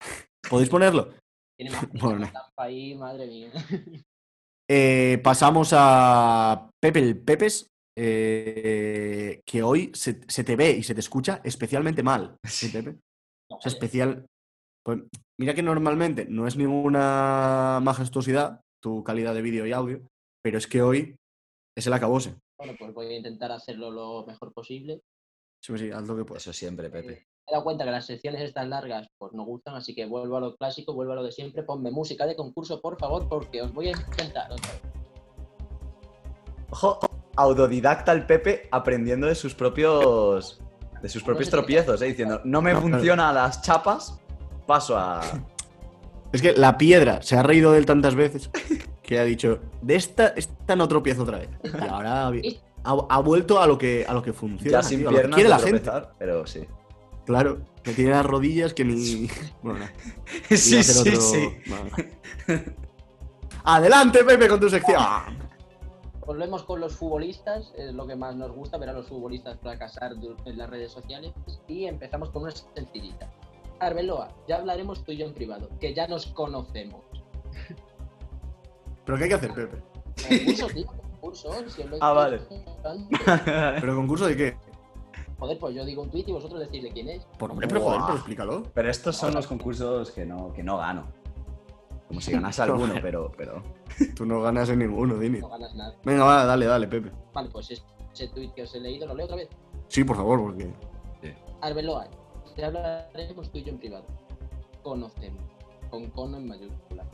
¿Podéis 0.50 0.68
ponerlo? 0.70 1.14
tiene 1.58 1.76
más 1.76 1.86
bueno. 1.92 2.30
ahí, 2.58 2.94
madre 2.94 3.26
mía. 3.26 3.52
Eh, 4.70 5.20
pasamos 5.22 5.70
a 5.74 6.70
Pepe 6.82 7.00
el 7.00 7.20
Pepes, 7.20 7.66
eh, 7.98 9.40
que 9.46 9.62
hoy 9.62 9.90
se, 9.94 10.20
se 10.28 10.44
te 10.44 10.56
ve 10.56 10.70
y 10.70 10.82
se 10.82 10.94
te 10.94 11.00
escucha 11.00 11.40
especialmente 11.44 12.02
mal. 12.02 12.36
¿sí, 12.44 12.68
Sí. 12.68 12.72
Pepe? 12.72 12.92
No, 13.50 13.56
O 13.58 13.60
sea, 13.60 13.70
especial. 13.70 14.24
Pues 14.84 15.00
mira 15.38 15.54
que 15.54 15.62
normalmente 15.62 16.26
no 16.28 16.46
es 16.46 16.56
ninguna 16.56 17.78
majestuosidad 17.82 18.60
tu 18.82 19.04
calidad 19.04 19.34
de 19.34 19.42
vídeo 19.42 19.64
y 19.64 19.72
audio, 19.72 20.00
pero 20.42 20.58
es 20.58 20.66
que 20.66 20.82
hoy 20.82 21.16
es 21.76 21.86
el 21.86 21.92
acabose. 21.92 22.34
Bueno, 22.58 22.74
pues 22.78 22.92
voy 22.92 23.06
a 23.06 23.16
intentar 23.16 23.52
hacerlo 23.52 23.90
lo 23.90 24.26
mejor 24.26 24.52
posible. 24.52 25.02
Sí, 25.64 25.76
sí, 25.78 25.90
haz 25.92 26.06
lo 26.06 26.16
que 26.16 26.24
puedas. 26.24 26.42
Eso 26.42 26.52
siempre, 26.52 26.90
Pepe. 26.90 27.06
Me 27.06 27.14
he 27.48 27.52
dado 27.52 27.64
cuenta 27.64 27.84
que 27.84 27.92
las 27.92 28.06
secciones 28.06 28.42
estas 28.42 28.66
largas 28.66 29.06
pues 29.18 29.32
no 29.32 29.44
gustan, 29.44 29.76
así 29.76 29.94
que 29.94 30.06
vuelvo 30.06 30.36
a 30.36 30.40
lo 30.40 30.56
clásico, 30.56 30.94
vuelvo 30.94 31.12
a 31.12 31.16
lo 31.16 31.24
de 31.24 31.32
siempre. 31.32 31.62
Ponme 31.62 31.92
música 31.92 32.26
de 32.26 32.34
concurso, 32.34 32.80
por 32.80 32.98
favor, 32.98 33.28
porque 33.28 33.62
os 33.62 33.72
voy 33.72 33.88
a 33.88 33.90
intentar 33.92 34.50
otra 34.50 34.72
vez. 34.72 34.82
Ojo, 36.70 36.98
autodidacta 37.36 38.12
el 38.12 38.26
Pepe 38.26 38.68
aprendiendo 38.72 39.28
de 39.28 39.34
sus 39.34 39.54
propios 39.54 40.60
de 41.02 41.08
sus 41.08 41.24
propios 41.24 41.50
tropiezos, 41.50 42.00
¿eh? 42.00 42.06
diciendo, 42.06 42.40
no 42.44 42.62
me 42.62 42.76
funcionan 42.76 43.34
las 43.34 43.60
chapas, 43.62 44.21
paso 44.66 44.96
a... 44.96 45.20
Es 46.32 46.40
que 46.40 46.54
la 46.54 46.78
piedra 46.78 47.20
se 47.22 47.36
ha 47.36 47.42
reído 47.42 47.72
de 47.72 47.78
él 47.78 47.86
tantas 47.86 48.14
veces 48.14 48.50
que 49.02 49.18
ha 49.18 49.24
dicho, 49.24 49.58
de 49.82 49.96
esta, 49.96 50.28
esta 50.28 50.76
no 50.76 50.88
tropiezo 50.88 51.24
otra 51.24 51.38
vez. 51.38 51.50
Y 51.64 51.86
ahora 51.86 52.30
ha, 52.84 53.18
vuelto 53.20 53.60
a 53.60 53.66
lo 53.66 53.76
que, 53.76 54.06
a 54.08 54.14
lo 54.14 54.22
que 54.22 54.32
funciona. 54.32 54.78
Ya 54.78 54.82
sin 54.82 55.00
tío, 55.00 55.08
a 55.08 55.12
lo 55.12 55.18
que 55.18 55.20
piernas 55.28 55.36
quiere 55.36 55.48
la 55.50 55.58
gente. 55.58 55.80
tropezar, 55.80 56.14
pero 56.18 56.46
sí. 56.46 56.66
Claro, 57.26 57.60
que 57.82 57.92
tiene 57.92 58.12
las 58.12 58.24
rodillas 58.24 58.74
que 58.74 58.84
ni. 58.84 59.28
Bueno, 59.62 59.80
no. 59.80 59.86
Sí, 60.56 60.82
sí, 60.82 61.00
otro- 61.00 61.20
sí. 61.20 61.48
no. 61.66 62.56
Adelante, 63.64 64.24
Pepe, 64.24 64.48
con 64.48 64.58
tu 64.58 64.68
sección. 64.68 64.98
Volvemos 66.24 66.62
con 66.64 66.80
los 66.80 66.96
futbolistas, 66.96 67.72
es 67.76 67.92
lo 67.92 68.06
que 68.06 68.16
más 68.16 68.34
nos 68.36 68.52
gusta, 68.52 68.78
ver 68.78 68.88
a 68.88 68.92
los 68.92 69.08
futbolistas 69.08 69.58
fracasar 69.60 70.12
en 70.44 70.58
las 70.58 70.70
redes 70.70 70.90
sociales. 70.90 71.32
Y 71.68 71.84
empezamos 71.84 72.30
con 72.30 72.42
una 72.42 72.52
sencillita. 72.52 73.30
Arbeloa, 73.86 74.28
ya 74.46 74.56
hablaremos 74.58 75.02
tú 75.04 75.10
y 75.12 75.16
yo 75.16 75.26
en 75.26 75.34
privado, 75.34 75.68
que 75.80 75.92
ya 75.92 76.06
nos 76.06 76.26
conocemos. 76.28 77.00
¿Pero 79.04 79.18
qué 79.18 79.24
hay 79.24 79.28
que 79.30 79.34
hacer, 79.34 79.52
Pepe? 79.52 79.82
Concurso, 80.38 80.66
tío, 80.74 80.86
concurso. 81.20 81.52
si 81.68 81.82
os 81.82 81.90
lo 81.90 81.96
he 81.96 81.98
Ah, 82.00 82.12
vale. 82.12 82.40
¿Pero 83.80 83.96
concurso 83.96 84.26
de 84.26 84.36
qué? 84.36 84.56
Joder, 85.38 85.58
pues 85.58 85.74
yo 85.74 85.84
digo 85.84 86.02
un 86.02 86.10
tuit 86.10 86.28
y 86.28 86.32
vosotros 86.32 86.60
decís 86.60 86.84
de 86.84 86.92
quién 86.92 87.08
es. 87.08 87.24
Por 87.36 87.50
hombre, 87.50 87.66
pero 87.66 87.80
joder, 87.80 88.00
pero 88.06 88.14
explícalo. 88.14 88.62
Pero 88.72 88.88
estos 88.88 89.16
son 89.16 89.34
los 89.34 89.48
concursos 89.48 90.12
que 90.12 90.24
no, 90.24 90.52
que 90.52 90.62
no 90.62 90.78
gano. 90.78 91.08
Como 92.06 92.20
si 92.20 92.30
ganase 92.30 92.62
alguno, 92.62 92.94
pero, 93.02 93.32
pero... 93.36 93.62
Tú 94.14 94.24
no 94.24 94.40
ganas 94.42 94.68
en 94.68 94.78
ninguno, 94.78 95.16
Dini. 95.18 95.40
No 95.40 95.48
ganas 95.48 95.74
nada. 95.74 95.96
Venga, 96.04 96.22
va, 96.24 96.44
dale, 96.44 96.66
dale, 96.66 96.86
Pepe. 96.86 97.10
Vale, 97.32 97.48
pues 97.50 97.72
es- 97.72 97.84
ese 98.12 98.28
tuit 98.28 98.54
que 98.54 98.62
os 98.62 98.74
he 98.76 98.80
leído 98.80 99.08
lo 99.08 99.14
leo 99.16 99.24
otra 99.24 99.36
vez. 99.38 99.48
Sí, 99.88 100.04
por 100.04 100.14
favor, 100.16 100.40
porque. 100.40 100.72
Arbeloa, 101.60 102.06
ya 102.56 102.66
hablaremos 102.66 103.50
tú 103.50 103.58
y 103.58 103.64
yo 103.64 103.70
en 103.72 103.78
privado. 103.78 104.04
Conocemos. 104.82 105.42
Con 105.90 106.08
cono 106.10 106.38
en 106.38 106.48
mayúscula. 106.48 107.04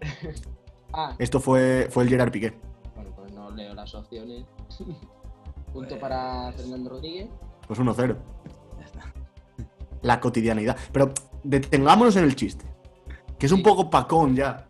ah, 0.92 1.14
Esto 1.18 1.40
fue, 1.40 1.88
fue 1.90 2.04
el 2.04 2.08
Gerard 2.08 2.30
Piqué. 2.30 2.54
bueno, 2.94 3.10
pues 3.16 3.32
no 3.32 3.50
leo 3.50 3.74
las 3.74 3.94
opciones. 3.94 4.44
Punto 5.72 5.88
Pues- 5.90 6.00
para 6.00 6.52
Fernando 6.52 6.90
Rodríguez. 6.90 7.28
Pues 7.66 7.78
1-0. 7.78 8.16
Ya 8.78 8.84
está. 8.84 9.12
La 10.02 10.20
cotidianidad. 10.20 10.76
Pero 10.92 11.12
detengámonos 11.44 12.16
en 12.16 12.24
el 12.24 12.34
chiste. 12.36 12.64
Que 13.38 13.46
es 13.46 13.52
un 13.52 13.62
poco 13.62 13.90
pacón 13.90 14.34
ya. 14.34 14.66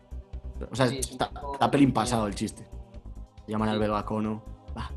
O 0.71 0.75
sea, 0.75 0.87
Sí, 0.87 0.97
es 0.97 1.07
un 1.07 1.11
está, 1.13 1.29
poco- 1.31 1.53
está 1.53 1.71
pelín 1.71 1.93
pasado 1.93 2.27
el 2.27 2.35
chiste. 2.35 2.67
Llaman 3.47 3.69
al 3.69 3.75
Sí. 3.75 3.81
Belgacono. 3.81 4.43
Va, 4.77 4.91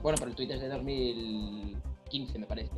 Bueno, 0.00 0.16
pero 0.18 0.30
el 0.30 0.36
tuit 0.36 0.50
es 0.52 0.60
de 0.60 0.68
2015, 0.68 2.38
me 2.38 2.46
parece. 2.46 2.70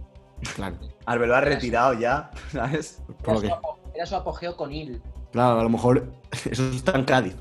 Claro. 0.55 0.77
Ha 1.07 1.16
retirado 1.40 1.94
ya, 1.94 2.31
¿sabes? 2.53 3.03
Era, 3.27 3.37
su, 3.37 3.46
apo- 3.46 3.79
era 3.94 4.07
su 4.07 4.14
apogeo 4.16 4.57
con 4.57 4.72
Il. 4.72 5.01
Claro, 5.33 5.61
a 5.61 5.62
lo 5.62 5.68
mejor 5.68 6.12
eso 6.51 6.68
está 6.70 6.92
en 6.98 7.05
Cádiz. 7.05 7.37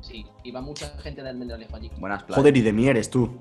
Sí, 0.00 0.26
iba 0.44 0.60
mucha 0.60 0.88
gente 0.98 1.22
de 1.22 1.28
Almendralejo 1.30 1.76
allí. 1.76 1.90
Buenas 1.98 2.22
playas. 2.24 2.38
Joder, 2.40 2.56
y 2.56 2.60
de 2.62 2.72
Mieres, 2.72 3.08
tú. 3.10 3.38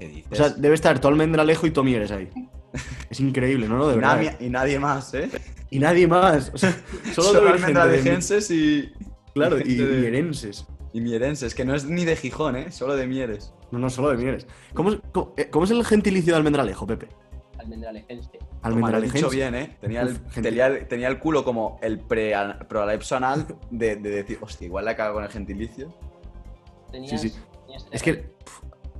¿Qué 0.00 0.08
dices? 0.08 0.32
O 0.32 0.34
sea, 0.36 0.48
debe 0.50 0.74
estar 0.74 0.98
todo 0.98 1.10
Almendralejo 1.12 1.66
y 1.66 1.70
todo 1.70 1.84
Mieres 1.84 2.10
ahí. 2.10 2.30
Es 3.08 3.20
increíble, 3.20 3.68
¿no? 3.68 3.78
no 3.78 3.86
de 3.86 3.94
y, 3.94 3.96
verdad. 3.96 4.16
nadie, 4.16 4.36
y 4.40 4.50
nadie 4.50 4.78
más, 4.78 5.14
¿eh? 5.14 5.30
Y 5.70 5.78
nadie 5.78 6.06
más. 6.06 6.50
O 6.52 6.58
sea, 6.58 6.76
solo, 7.14 7.28
Solo 7.32 7.48
almendralejenses 7.50 8.50
y... 8.50 8.92
Claro, 9.32 9.58
y, 9.58 9.76
de- 9.76 9.96
y 9.96 10.00
mierenses. 10.00 10.66
Y 10.92 11.00
mierenses, 11.00 11.54
que 11.54 11.64
no 11.64 11.74
es 11.74 11.84
ni 11.86 12.04
de 12.04 12.16
Gijón, 12.16 12.56
¿eh? 12.56 12.70
Solo 12.72 12.94
de 12.96 13.06
Mieres. 13.06 13.54
No, 13.70 13.78
no, 13.78 13.88
solo 13.88 14.10
de 14.10 14.16
Mieres. 14.18 14.46
¿Cómo, 14.74 14.90
es- 14.92 14.98
cómo- 15.12 15.32
eh, 15.38 15.48
cómo 15.48 15.64
es 15.64 15.70
el 15.70 15.84
gentilicio 15.86 16.32
de 16.34 16.36
Almendralejo, 16.38 16.86
Pepe? 16.86 17.08
Almendralejense. 17.66 18.30
Toma, 18.38 18.48
lo 18.50 18.56
he 18.62 18.66
Almendralejense. 18.68 19.18
dicho 19.18 19.30
bien, 19.30 19.54
¿eh? 19.54 19.76
Tenía 19.80 20.02
el, 20.02 20.08
Uf, 20.08 20.18
gente. 20.32 20.42
tenía, 20.42 20.66
el- 20.66 20.88
tenía 20.88 21.08
el 21.08 21.18
culo 21.18 21.44
como 21.44 21.78
el 21.82 22.00
pre 22.00 22.34
anal 22.34 22.58
de, 23.70 23.96
de 23.96 24.10
decir, 24.10 24.38
hostia, 24.40 24.66
igual 24.66 24.84
la 24.84 24.96
cago 24.96 25.14
con 25.14 25.24
el 25.24 25.30
gentilicio. 25.30 25.92
Tenías, 26.92 27.20
Sí, 27.20 27.28
sí. 27.28 27.36
tenías 27.66 27.86
Es 27.90 28.02
que. 28.02 28.34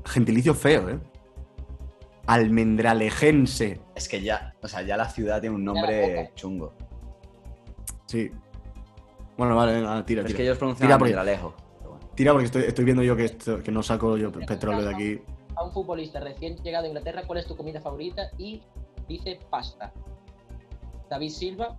gentilicio 0.04 0.54
feo, 0.54 0.88
¿eh? 0.90 0.98
Almendralejense. 2.26 3.80
Es 3.94 4.08
que 4.08 4.20
ya, 4.20 4.54
o 4.62 4.68
sea, 4.68 4.82
ya 4.82 4.96
la 4.96 5.08
ciudad 5.08 5.40
tiene 5.40 5.54
un 5.56 5.64
nombre 5.64 6.32
chungo. 6.34 6.72
Sí. 8.06 8.30
Bueno, 9.36 9.54
vale, 9.54 9.74
venga, 9.74 10.04
tira, 10.04 10.22
Pero 10.22 10.26
es 10.26 10.26
tira. 10.26 10.36
que 10.36 10.42
ellos 10.44 10.58
pronuncian 10.58 10.88
Tira 10.88 10.98
por 10.98 11.06
ahí. 11.06 11.12
almendralejo. 11.12 11.54
bueno. 11.82 12.00
Tira 12.14 12.32
porque 12.32 12.46
estoy, 12.46 12.62
estoy 12.64 12.84
viendo 12.84 13.02
yo 13.02 13.14
que, 13.16 13.26
esto- 13.26 13.62
que 13.62 13.70
no 13.70 13.82
saco 13.82 14.16
yo 14.16 14.32
petróleo 14.32 14.82
de 14.82 14.94
aquí. 14.94 15.20
A 15.56 15.64
un 15.64 15.72
futbolista 15.72 16.20
recién 16.20 16.56
llegado 16.58 16.84
a 16.84 16.88
Inglaterra, 16.88 17.22
¿cuál 17.26 17.38
es 17.40 17.46
tu 17.46 17.56
comida 17.56 17.80
favorita? 17.80 18.30
Y 18.38 18.62
dice 19.08 19.38
pasta. 19.50 19.92
David 21.08 21.30
Silva, 21.30 21.76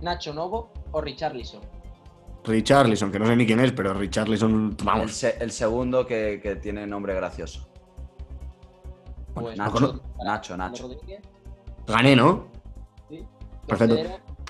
Nacho 0.00 0.34
Novo 0.34 0.72
o 0.92 1.00
Richarlison. 1.00 1.60
Richarlison, 2.44 3.12
que 3.12 3.18
no 3.20 3.26
sé 3.26 3.36
ni 3.36 3.46
quién 3.46 3.60
es, 3.60 3.70
pero 3.72 3.94
Richarlison, 3.94 4.76
El, 4.78 4.84
vamos. 4.84 5.12
se- 5.12 5.36
el 5.42 5.52
segundo 5.52 6.04
que, 6.06 6.40
que 6.42 6.56
tiene 6.56 6.86
nombre 6.86 7.14
gracioso. 7.14 7.68
Pues 9.34 9.56
Nacho, 9.56 10.00
Nacho, 10.24 10.56
Nacho, 10.56 10.90
Gané, 11.86 12.16
¿no? 12.16 12.48
sí. 13.08 13.24
Perfecto. 13.66 13.96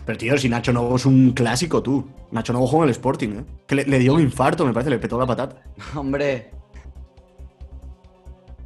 Pero 0.05 0.19
tío, 0.19 0.37
si 0.39 0.49
Nacho 0.49 0.73
Novo 0.73 0.97
es 0.97 1.07
un 1.07 1.31
clásico, 1.33 1.81
tú. 1.83 2.05
Nacho 2.33 2.53
Novo 2.53 2.67
juega 2.67 2.85
en 2.87 2.89
el 2.89 2.93
Sporting, 2.93 3.29
¿eh? 3.41 3.45
Que 3.69 3.75
le, 3.77 3.85
le 3.85 3.99
dio 4.01 4.15
un 4.15 4.21
infarto, 4.21 4.67
me 4.67 4.73
parece, 4.73 4.91
le 4.91 4.99
petó 4.99 5.17
la 5.19 5.27
patata. 5.27 5.63
Hombre, 5.97 6.51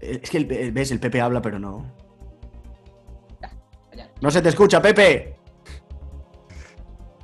Es 0.01 0.31
que 0.31 0.39
el, 0.39 0.51
el- 0.53 0.73
ves, 0.73 0.91
el 0.91 1.01
Pepe 1.01 1.21
habla, 1.21 1.41
pero 1.43 1.59
no. 1.59 1.85
No 4.21 4.31
se 4.31 4.41
te 4.43 4.49
escucha, 4.49 4.81
Pepe. 4.81 5.37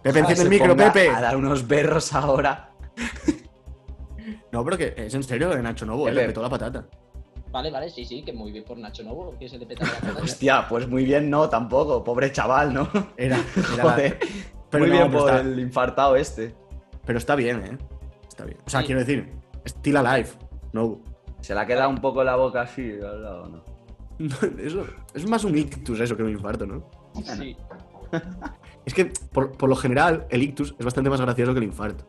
Pepe, 0.02 0.18
enciende 0.18 0.36
se 0.36 0.42
el 0.42 0.48
micro, 0.48 0.76
Pepe. 0.76 1.08
A 1.08 1.20
dar 1.20 1.36
unos 1.36 1.66
berros 1.66 2.12
ahora. 2.12 2.70
No, 4.50 4.62
pero 4.64 4.76
que 4.76 4.94
es 4.96 5.14
en 5.14 5.22
serio 5.22 5.48
de 5.50 5.62
Nacho 5.62 5.86
Novo, 5.86 6.08
eh, 6.08 6.12
le 6.12 6.26
petó 6.26 6.42
la 6.42 6.50
patata. 6.50 6.86
Vale, 7.50 7.70
vale, 7.70 7.88
sí, 7.90 8.04
sí, 8.04 8.22
que 8.22 8.32
muy 8.32 8.50
bien 8.52 8.64
por 8.64 8.76
Nacho 8.78 9.02
Novo, 9.02 9.34
que 9.38 9.48
se 9.48 9.58
le 9.58 9.66
peta 9.66 9.84
la 9.86 9.92
patata. 9.92 10.22
Hostia, 10.22 10.66
pues 10.68 10.88
muy 10.88 11.04
bien, 11.04 11.30
no, 11.30 11.48
tampoco. 11.48 12.02
Pobre 12.04 12.30
chaval, 12.32 12.74
¿no? 12.74 12.88
Era, 13.16 13.38
era 13.74 13.82
Joder. 13.82 14.18
Pero 14.70 14.84
muy 14.84 14.90
no, 14.90 14.96
bien 14.98 15.10
pero 15.10 15.22
por 15.22 15.30
está- 15.30 15.40
el 15.48 15.58
infartado 15.60 16.16
este. 16.16 16.54
Pero 17.06 17.18
está 17.18 17.34
bien, 17.34 17.62
¿eh? 17.64 17.78
Está 18.28 18.44
bien. 18.44 18.58
O 18.66 18.70
sea, 18.70 18.80
Sí. 18.80 18.86
quiero 18.86 19.00
decir, 19.00 19.32
still 19.66 19.96
alive. 19.96 20.28
No. 20.72 20.98
Se 21.42 21.52
le 21.54 21.60
ha 21.60 21.66
quedado 21.66 21.90
un 21.90 21.98
poco 22.00 22.24
la 22.24 22.36
boca 22.36 22.62
así, 22.62 22.92
al 22.92 23.22
lado, 23.22 23.48
¿no? 23.48 23.64
Eso, 24.58 24.86
es 25.14 25.28
más 25.28 25.44
un 25.44 25.58
ictus 25.58 26.00
eso 26.00 26.16
que 26.16 26.22
un 26.22 26.30
infarto, 26.30 26.64
¿no? 26.66 26.88
Sí. 27.22 27.54
Es 28.84 28.94
que, 28.94 29.06
por, 29.32 29.52
por 29.52 29.68
lo 29.68 29.76
general, 29.76 30.26
el 30.28 30.42
ictus 30.42 30.74
es 30.76 30.84
bastante 30.84 31.08
más 31.08 31.20
gracioso 31.20 31.52
que 31.52 31.58
el 31.58 31.64
infarto. 31.66 32.04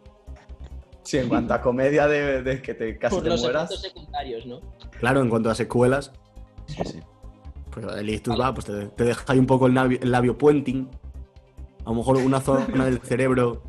Sí, 1.04 1.18
en 1.20 1.30
cuanto 1.30 1.54
a 1.54 1.62
comedia 1.62 2.08
de, 2.08 2.42
de 2.42 2.62
que 2.64 2.74
te 2.74 2.98
casi 2.98 3.14
Por 3.14 3.24
te 3.24 3.30
los 3.30 3.42
mueras. 3.42 3.70
efectos 3.70 3.82
secundarios, 3.92 4.46
¿no? 4.48 4.60
Claro, 5.00 5.22
en 5.22 5.30
cuanto 5.30 5.50
a 5.52 5.56
secuelas, 5.56 6.12
Sí, 6.66 6.82
sí. 6.84 7.00
pues 7.70 7.86
el 7.96 8.10
ictus 8.10 8.40
va, 8.40 8.54
pues 8.56 8.66
te, 8.66 8.88
te 8.88 9.04
deja 9.04 9.24
ahí 9.28 9.38
un 9.38 9.46
poco 9.46 9.68
el 9.68 9.76
labio, 9.76 10.00
el 10.02 10.12
labio 10.12 10.36
puenting. 10.38 10.90
A 11.86 11.90
lo 11.90 11.96
mejor 11.96 12.18
una 12.18 12.42
zona 12.42 12.86
del 12.86 13.00
cerebro. 13.02 13.62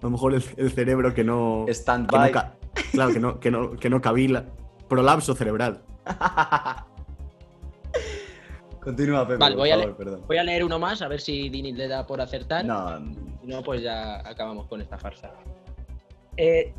A 0.00 0.04
lo 0.06 0.10
mejor 0.10 0.34
el, 0.34 0.42
el 0.56 0.72
cerebro 0.72 1.14
que 1.14 1.22
no. 1.22 1.66
Stand 1.68 2.10
no 2.10 2.18
by. 2.18 2.32
claro, 2.92 3.12
que 3.12 3.20
no, 3.20 3.38
que, 3.40 3.50
no, 3.52 3.70
que 3.76 3.90
no 3.90 4.00
cavila. 4.00 4.46
Prolapso 4.88 5.34
cerebral. 5.34 5.82
Continúa, 8.80 9.26
Pepe, 9.26 9.38
Vale, 9.38 9.54
por 9.54 9.60
voy 9.62 9.70
a 9.70 9.74
favor, 9.76 9.88
le- 9.88 9.94
perdón. 9.94 10.22
Voy 10.26 10.36
a 10.36 10.44
leer 10.44 10.62
uno 10.64 10.78
más, 10.78 11.00
a 11.00 11.08
ver 11.08 11.20
si 11.20 11.48
Dini 11.48 11.72
le 11.72 11.88
da 11.88 12.06
por 12.06 12.20
acertar. 12.20 12.64
No, 12.64 12.98
Si 13.40 13.46
no, 13.46 13.62
pues 13.62 13.82
ya 13.82 14.16
acabamos 14.28 14.66
con 14.66 14.82
esta 14.82 14.98
farsa. 14.98 15.32
Eh, 16.36 16.74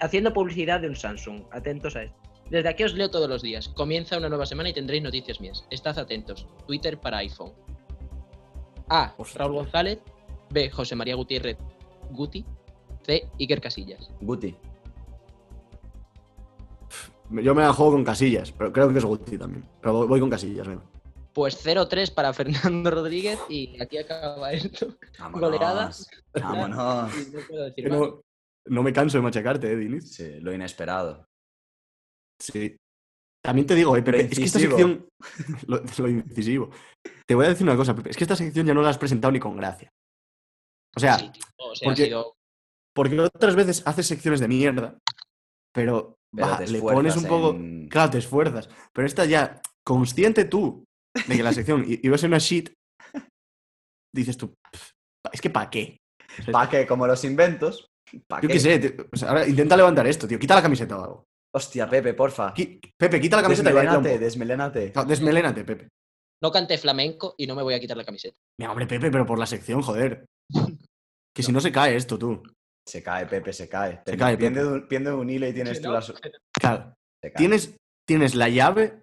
haciendo 0.00 0.32
publicidad 0.32 0.80
de 0.80 0.88
un 0.88 0.94
Samsung. 0.96 1.42
Atentos 1.50 1.96
a 1.96 2.04
esto. 2.04 2.16
Desde 2.50 2.68
aquí 2.68 2.84
os 2.84 2.94
leo 2.94 3.10
todos 3.10 3.28
los 3.28 3.42
días. 3.42 3.68
Comienza 3.68 4.16
una 4.18 4.28
nueva 4.28 4.46
semana 4.46 4.68
y 4.68 4.72
tendréis 4.72 5.02
noticias 5.02 5.40
mías. 5.40 5.64
Estad 5.70 5.98
atentos. 5.98 6.46
Twitter 6.66 6.98
para 7.00 7.18
iPhone. 7.18 7.52
A. 8.88 9.14
Hostia. 9.16 9.38
Raúl 9.40 9.54
González. 9.54 9.98
B. 10.50 10.68
José 10.70 10.94
María 10.96 11.14
Gutiérrez 11.16 11.56
Guti. 12.10 12.44
C. 13.06 13.28
Iker 13.40 13.60
Casillas. 13.60 14.10
Guti. 14.20 14.56
Yo 17.30 17.54
me 17.54 17.62
la 17.62 17.72
juego 17.72 17.92
con 17.92 18.04
casillas, 18.04 18.52
pero 18.52 18.72
creo 18.72 18.92
que 18.92 18.98
es 18.98 19.04
Guti 19.04 19.38
también. 19.38 19.64
Pero 19.80 20.06
voy- 20.06 20.20
con 20.20 20.30
casillas, 20.30 20.66
venga. 20.66 20.82
Pues 21.32 21.64
0-3 21.64 22.12
para 22.12 22.32
Fernando 22.32 22.90
Rodríguez 22.90 23.38
y 23.48 23.80
aquí 23.80 23.98
acaba 23.98 24.52
esto. 24.52 24.96
Vámonos. 25.18 26.08
Vámonos. 26.34 27.12
No 27.32 27.40
puedo 27.48 27.64
decir 27.66 27.88
no, 27.90 28.20
no 28.66 28.82
me 28.82 28.92
canso 28.92 29.18
de 29.18 29.22
machacarte, 29.22 29.70
eh, 29.72 29.76
Diniz. 29.76 30.12
Sí, 30.12 30.40
lo 30.40 30.52
inesperado. 30.52 31.24
Sí. 32.40 32.76
También 33.42 33.66
te 33.66 33.74
digo, 33.74 33.96
eh, 33.96 34.02
Pepe, 34.02 34.18
Lo 34.24 34.28
es 34.28 34.38
que 34.38 34.44
esta 34.44 34.58
sección. 34.58 35.06
Lo, 35.66 35.80
lo 35.98 36.08
incisivo. 36.08 36.70
Te 37.26 37.34
voy 37.34 37.46
a 37.46 37.50
decir 37.50 37.66
una 37.66 37.76
cosa, 37.76 37.94
Pepe. 37.94 38.10
Es 38.10 38.16
que 38.16 38.24
esta 38.24 38.36
sección 38.36 38.66
ya 38.66 38.74
no 38.74 38.82
la 38.82 38.90
has 38.90 38.98
presentado 38.98 39.30
ni 39.32 39.38
con 39.40 39.56
gracia. 39.56 39.88
O 40.96 41.00
sea, 41.00 41.18
Sí, 41.18 41.30
tío, 41.30 41.42
o 41.58 41.74
sea, 41.76 41.86
porque- 41.86 42.02
ha 42.02 42.06
sido- 42.06 42.34
porque 42.92 43.20
otras 43.20 43.54
veces 43.54 43.82
haces 43.86 44.06
secciones 44.08 44.40
de 44.40 44.48
mierda, 44.48 44.98
pero, 45.72 46.16
Pero 46.34 46.48
va, 46.48 46.58
te 46.58 46.66
le 46.68 46.80
pones 46.80 47.16
un 47.16 47.24
poco. 47.24 47.50
en- 47.50 47.88
Claro, 47.88 48.10
te 48.10 48.18
esfuerzas. 48.18 48.68
Pero 48.92 49.06
esta 49.06 49.24
ya, 49.24 49.60
consciente 49.84 50.44
tú 50.44 50.84
de 51.26 51.36
que 51.36 51.42
la 51.42 51.52
sección 51.52 51.84
iba 51.86 52.14
a 52.14 52.18
ser 52.18 52.28
una 52.30 52.38
shit, 52.38 52.70
dices 54.14 54.36
tú, 54.36 54.54
"Pff, 54.72 54.90
es 55.32 55.40
que 55.40 55.50
¿para 55.50 55.70
qué? 55.70 55.96
¿Para 56.52 56.70
qué? 56.70 56.86
Como 56.86 57.06
los 57.06 57.24
inventos. 57.24 57.86
¿Para 58.28 58.42
Yo 58.42 58.48
qué? 58.48 58.54
qué 58.54 58.60
sé, 58.60 58.78
tío, 58.78 59.06
o 59.12 59.16
sea, 59.16 59.28
ahora 59.28 59.46
intenta 59.46 59.76
levantar 59.76 60.06
esto, 60.06 60.26
tío. 60.26 60.38
Quita 60.38 60.54
la 60.56 60.62
camiseta 60.62 60.98
o 60.98 61.04
algo. 61.04 61.24
Hostia, 61.54 61.88
Pepe, 61.88 62.14
porfa. 62.14 62.54
Qui- 62.54 62.80
Pepe, 62.98 63.20
quita 63.20 63.36
la 63.36 63.42
camiseta 63.42 63.70
Desmelénate, 63.70 64.18
desmelénate. 64.18 64.92
No, 64.94 65.04
Desmelénate, 65.04 65.64
Pepe. 65.64 65.88
No 66.42 66.50
canté 66.50 66.78
flamenco 66.78 67.34
y 67.36 67.46
no 67.46 67.54
me 67.54 67.62
voy 67.62 67.74
a 67.74 67.80
quitar 67.80 67.96
la 67.96 68.04
camiseta. 68.04 68.34
Mira, 68.58 68.70
hombre, 68.70 68.86
Pepe, 68.86 69.10
pero 69.10 69.26
por 69.26 69.38
la 69.38 69.46
sección, 69.46 69.82
joder. 69.82 70.24
Que 71.32 71.44
si 71.44 71.52
no 71.52 71.60
se 71.60 71.70
cae 71.70 71.94
esto, 71.94 72.18
tú. 72.18 72.42
Se 72.86 73.02
cae, 73.02 73.26
Pepe, 73.26 73.52
se 73.52 73.68
cae. 73.68 74.02
Se 74.04 74.16
cae, 74.16 74.36
Piende 74.36 74.60
Pepe. 74.60 74.98
de 75.04 75.12
un, 75.12 75.20
un 75.20 75.30
hilo 75.30 75.46
y 75.46 75.52
tienes 75.52 75.76
Sí, 75.78 75.82
tú 75.82 75.88
¿no? 75.90 75.94
la... 75.94 76.04
Claro. 76.60 76.94
Tienes, 77.36 77.76
tienes 78.06 78.34
la 78.34 78.48
llave 78.48 79.02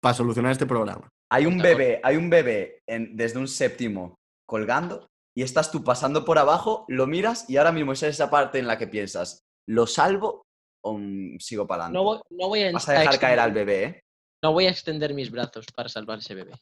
para 0.00 0.14
solucionar 0.14 0.52
este 0.52 0.66
programa. 0.66 1.08
Hay 1.30 1.44
un 1.46 1.58
bebé, 1.58 2.00
hay 2.02 2.16
un 2.16 2.30
bebé 2.30 2.80
en- 2.88 3.16
desde 3.16 3.38
un 3.38 3.48
séptimo 3.48 4.16
colgando 4.48 5.08
y 5.36 5.42
estás 5.42 5.70
tú 5.70 5.84
pasando 5.84 6.24
por 6.24 6.38
abajo, 6.38 6.84
lo 6.88 7.06
miras 7.06 7.48
y 7.50 7.56
ahora 7.58 7.72
mismo 7.72 7.92
es 7.92 8.02
esa 8.02 8.30
parte 8.30 8.58
en 8.58 8.66
la 8.66 8.78
que 8.78 8.86
piensas, 8.86 9.40
¿lo 9.68 9.86
salvo 9.86 10.44
o 10.82 10.96
mm, 10.96 11.38
sigo 11.38 11.66
para 11.66 11.84
adelante? 11.86 11.98
No 11.98 12.04
voy, 12.04 12.20
no 12.30 12.48
voy 12.48 12.62
a, 12.62 12.72
Vas 12.72 12.88
a 12.88 12.92
dejar 12.92 13.06
extender- 13.08 13.20
caer 13.20 13.40
al 13.40 13.52
bebé, 13.52 13.84
¿eh? 13.84 14.00
No 14.42 14.52
voy 14.52 14.66
a 14.66 14.70
extender 14.70 15.12
mis 15.14 15.30
brazos 15.30 15.66
para 15.74 15.88
salvar 15.88 16.20
ese 16.20 16.34
bebé. 16.34 16.52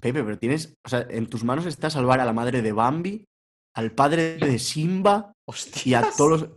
Pepe, 0.00 0.24
pero 0.24 0.38
tienes. 0.38 0.74
O 0.84 0.88
sea, 0.88 1.06
en 1.10 1.26
tus 1.28 1.44
manos 1.44 1.66
está 1.66 1.90
salvar 1.90 2.20
a 2.20 2.24
la 2.24 2.32
madre 2.32 2.62
de 2.62 2.72
Bambi, 2.72 3.24
al 3.76 3.92
padre 3.92 4.36
de 4.38 4.58
Simba 4.58 5.31
y 5.84 5.94
a 5.94 6.10
todos 6.16 6.40
los. 6.42 6.50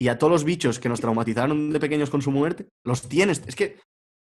Y 0.00 0.08
a 0.08 0.18
todos 0.18 0.30
los 0.32 0.44
bichos 0.44 0.80
que 0.80 0.88
nos 0.88 1.00
traumatizaron 1.00 1.70
de 1.70 1.78
pequeños 1.80 2.10
con 2.10 2.20
su 2.20 2.30
muerte, 2.30 2.68
los 2.84 3.08
tienes. 3.08 3.42
Es 3.46 3.54
que 3.54 3.80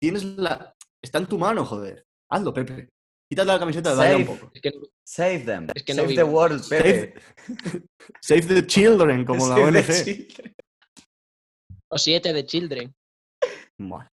tienes 0.01 0.25
la. 0.25 0.75
Está 1.03 1.19
en 1.19 1.27
tu 1.27 1.39
mano, 1.39 1.65
joder. 1.65 2.05
Hazlo, 2.31 2.53
Pepe. 2.53 2.89
Quítate 3.31 3.47
la 3.47 3.59
camiseta, 3.59 3.95
dale 3.95 4.17
un 4.17 4.27
poco. 4.27 4.51
Es 4.55 4.61
que 4.63 4.73
Save 5.07 5.41
them. 5.41 5.67
Es 5.75 5.85
que 5.85 5.95
no 5.95 6.03
Save 6.03 6.15
the 6.15 6.25
world, 6.25 6.69
Pepe. 6.69 7.15
Save 8.21 8.43
the 8.43 8.67
children, 8.67 9.25
como 9.25 9.47
la 9.49 9.57
Save 9.57 9.79
ONG. 9.79 10.55
o 11.93 11.99
siete 11.99 12.33
de 12.33 12.45
Children. 12.47 12.95
Buah. 13.79 14.07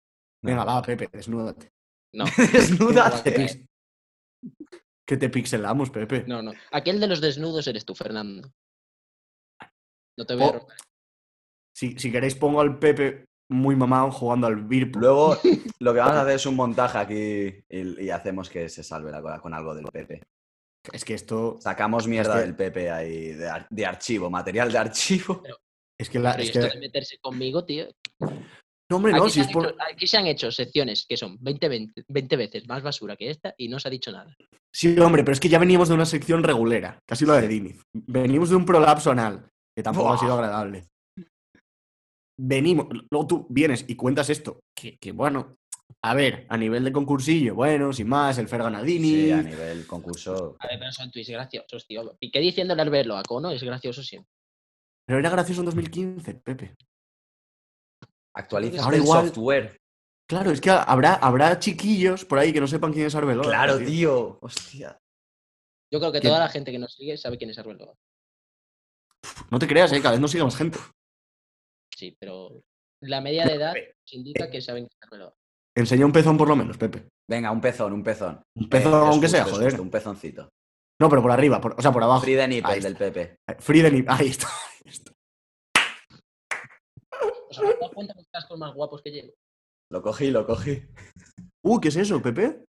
Venga, 0.43 0.63
va, 0.65 0.81
Pepe, 0.81 1.09
desnúdate. 1.11 1.71
No, 2.13 2.25
Desnúdate. 2.53 3.65
Que 5.07 5.17
te 5.17 5.29
pixelamos, 5.29 5.89
Pepe. 5.89 6.25
no, 6.27 6.41
no. 6.41 6.53
Aquel 6.71 6.99
de 6.99 7.07
los 7.07 7.21
desnudos 7.21 7.67
eres 7.67 7.85
tú, 7.85 7.95
Fernando. 7.95 8.51
No 10.17 10.25
te 10.25 10.35
veo. 10.35 10.47
Oh, 10.47 10.67
Si, 11.75 11.97
si 11.97 12.11
queréis, 12.11 12.35
pongo 12.35 12.61
al 12.61 12.79
Pepe 12.79 13.25
muy 13.49 13.75
mamado 13.75 14.11
jugando 14.11 14.47
al 14.47 14.55
Virpu. 14.63 14.99
Luego 14.99 15.37
lo 15.79 15.93
que 15.93 15.99
vamos 15.99 16.15
a 16.15 16.21
hacer 16.21 16.35
es 16.35 16.45
un 16.45 16.55
montaje 16.55 16.97
aquí 16.97 17.63
y, 17.69 18.05
y 18.05 18.09
hacemos 18.09 18.49
que 18.49 18.67
se 18.69 18.83
salve 18.83 19.11
la 19.11 19.21
cosa 19.21 19.39
con 19.39 19.53
algo 19.53 19.73
del 19.75 19.85
Pepe. 19.85 20.21
Es 20.91 21.03
que 21.05 21.13
esto. 21.13 21.57
Sacamos 21.59 22.07
mierda 22.07 22.35
que- 22.35 22.41
del 22.41 22.55
Pepe 22.55 22.89
ahí 22.89 23.33
de, 23.33 23.47
ar- 23.49 23.67
de 23.69 23.85
archivo, 23.85 24.29
material 24.29 24.71
de 24.71 24.77
archivo. 24.77 25.43
Es 25.99 26.09
que 26.09 26.19
la. 26.19 26.31
Pero 26.31 26.43
es 26.43 26.49
esto 26.55 26.67
que- 26.67 26.73
de 26.75 26.79
meterse 26.79 27.17
conmigo, 27.19 27.65
tío. 27.65 27.87
no, 28.19 28.95
hombre, 28.97 29.11
no, 29.13 29.23
Aquí, 29.23 29.31
si 29.31 29.35
se 29.35 29.41
es 29.41 29.47
han 29.47 29.53
por. 29.53 29.65
hecho, 29.67 29.75
aquí 29.93 30.07
se 30.07 30.17
han 30.17 30.27
hecho 30.27 30.51
secciones 30.51 31.05
que 31.07 31.17
son 31.17 31.37
20, 31.41 31.67
20, 31.69 32.05
20 32.07 32.35
veces 32.37 32.67
más 32.67 32.81
basura 32.83 33.15
que 33.17 33.29
esta 33.29 33.53
y 33.57 33.67
no 33.67 33.79
se 33.79 33.87
ha 33.87 33.91
dicho 33.91 34.11
nada. 34.11 34.33
Sí, 34.73 34.97
hombre, 34.99 35.23
pero 35.23 35.33
es 35.33 35.39
que 35.39 35.49
ya 35.49 35.59
veníamos 35.59 35.89
de 35.89 35.95
una 35.95 36.05
sección 36.05 36.43
regulera, 36.43 36.99
casi 37.05 37.25
lo 37.25 37.33
de 37.33 37.47
Diniz. 37.47 37.81
Venimos 37.93 38.49
de 38.49 38.55
un 38.55 38.65
prolapso 38.65 39.11
anal, 39.11 39.49
que 39.77 39.83
tampoco 39.83 40.11
ha 40.11 40.17
sido 40.17 40.33
agradable. 40.33 40.87
Venimos, 42.39 42.87
luego 43.11 43.27
tú 43.27 43.47
vienes 43.47 43.85
y 43.87 43.95
cuentas 43.95 44.31
esto, 44.31 44.61
que, 44.75 44.97
que, 44.97 45.11
bueno, 45.11 45.55
a 46.03 46.15
ver, 46.15 46.47
a 46.49 46.57
nivel 46.57 46.83
de 46.83 46.91
concursillo, 46.91 47.53
bueno, 47.53 47.93
sin 47.93 48.07
más, 48.09 48.39
el 48.39 48.47
Fergan 48.47 48.73
a 48.75 48.81
Diniz. 48.81 49.25
Sí, 49.25 49.31
a 49.31 49.43
nivel 49.43 49.85
concurso. 49.85 50.55
A 50.59 50.67
ver, 50.67 50.79
pero 50.79 50.91
son 50.91 51.11
tweets 51.11 51.29
graciosos, 51.29 51.85
tío. 51.85 52.17
Y 52.19 52.31
que 52.31 52.39
diciéndole 52.39 52.81
al 52.81 52.89
verlo 52.89 53.17
a 53.17 53.23
Cono 53.23 53.51
es 53.51 53.61
gracioso 53.63 54.01
siempre. 54.01 54.31
Pero 55.05 55.19
era 55.19 55.29
gracioso 55.29 55.61
en 55.61 55.65
2015, 55.65 56.33
Pepe. 56.35 56.75
Actualiza 58.35 58.83
Ahora 58.83 58.97
el 58.97 59.03
igual- 59.03 59.27
software. 59.27 59.77
Claro, 60.27 60.49
es 60.49 60.59
que 60.59 60.71
habrá, 60.71 61.13
habrá 61.13 61.59
chiquillos 61.59 62.25
por 62.25 62.39
ahí 62.39 62.51
que 62.51 62.59
no 62.59 62.67
sepan 62.67 62.91
quién 62.93 63.05
es 63.05 63.15
Arbeloa. 63.15 63.45
Claro, 63.45 63.77
tío. 63.77 64.39
Hostia. 64.41 64.97
Yo 65.93 65.99
creo 65.99 66.11
que 66.11 66.19
toda 66.19 66.39
la 66.39 66.49
gente 66.49 66.71
que 66.71 66.79
nos 66.79 66.93
sigue 66.95 67.15
sabe 67.15 67.37
quién 67.37 67.51
es 67.51 67.57
Arbeloa. 67.59 67.93
No 69.51 69.59
te 69.59 69.67
creas, 69.67 69.91
eh, 69.93 69.97
cada 70.01 70.11
vez 70.11 70.19
nos 70.21 70.31
sigue 70.31 70.43
más 70.43 70.55
gente. 70.55 70.77
sí, 71.95 72.15
pero 72.19 72.61
la 73.01 73.21
media 73.21 73.45
de 73.45 73.53
edad 73.55 73.73
se 74.05 74.17
indica 74.17 74.49
que 74.49 74.61
saben 74.61 74.85
que 74.87 74.95
Arbeloa. 75.01 75.33
Enseña 75.75 76.05
un 76.05 76.11
pezón 76.11 76.37
por 76.37 76.47
lo 76.47 76.55
menos, 76.55 76.77
Pepe. 76.77 77.07
Venga, 77.29 77.51
un 77.51 77.61
pezón, 77.61 77.93
un 77.93 78.03
pezón. 78.03 78.41
Un 78.55 78.69
pezón, 78.69 78.93
Eh, 78.93 79.07
aunque 79.11 79.27
sea, 79.29 79.43
joder. 79.45 79.69
justo, 79.69 79.81
un 79.83 79.91
pezoncito. 79.91 80.49
No, 80.99 81.09
pero 81.09 81.21
por 81.21 81.31
arriba, 81.31 81.61
por- 81.61 81.75
o 81.77 81.81
sea, 81.81 81.91
por 81.91 82.01
abajo. 82.03 82.21
Free 82.21 82.35
the 82.35 82.47
nipple 82.47 82.73
Ahí 82.73 82.79
del 82.81 82.95
Pepe. 82.95 83.37
está. 83.47 83.61
Free 83.61 83.81
the 83.83 83.91
nip- 83.91 84.05
Ahí 84.25 84.27
está. 84.29 84.47
ahí 84.47 84.91
está. 84.91 85.11
O 87.49 87.53
sea, 87.53 87.63
¿te 87.71 87.79
das 87.79 87.91
cuenta 87.93 88.13
de 88.13 88.19
los 88.21 88.27
cascos 88.29 88.57
más 88.57 88.73
guapos 88.73 89.01
que 89.01 89.11
llevo? 89.11 89.33
Lo 89.91 90.01
cogí, 90.01 90.31
lo 90.31 90.45
cogí. 90.45 90.81
Uh, 91.63 91.79
¿qué 91.79 91.87
es 91.89 91.95
eso, 91.95 92.21
Pepe? 92.21 92.65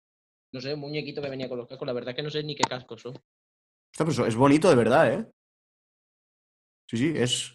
No 0.54 0.62
sé, 0.62 0.74
un 0.74 0.80
muñequito 0.82 1.22
que 1.22 1.30
venía 1.30 1.50
con 1.50 1.58
los 1.58 1.68
cascos, 1.68 1.86
la 1.88 1.94
verdad 1.94 2.16
que 2.16 2.24
no 2.24 2.30
sé 2.30 2.44
ni 2.44 2.56
qué 2.56 2.64
cascos 2.64 3.02
son. 3.02 3.14
Está, 3.14 4.04
pero 4.06 4.12
eso 4.12 4.26
es 4.26 4.36
bonito 4.36 4.70
de 4.70 4.76
verdad, 4.76 5.14
¿eh? 5.14 5.32
Sí, 6.90 6.98
sí, 6.98 7.14
es. 7.16 7.54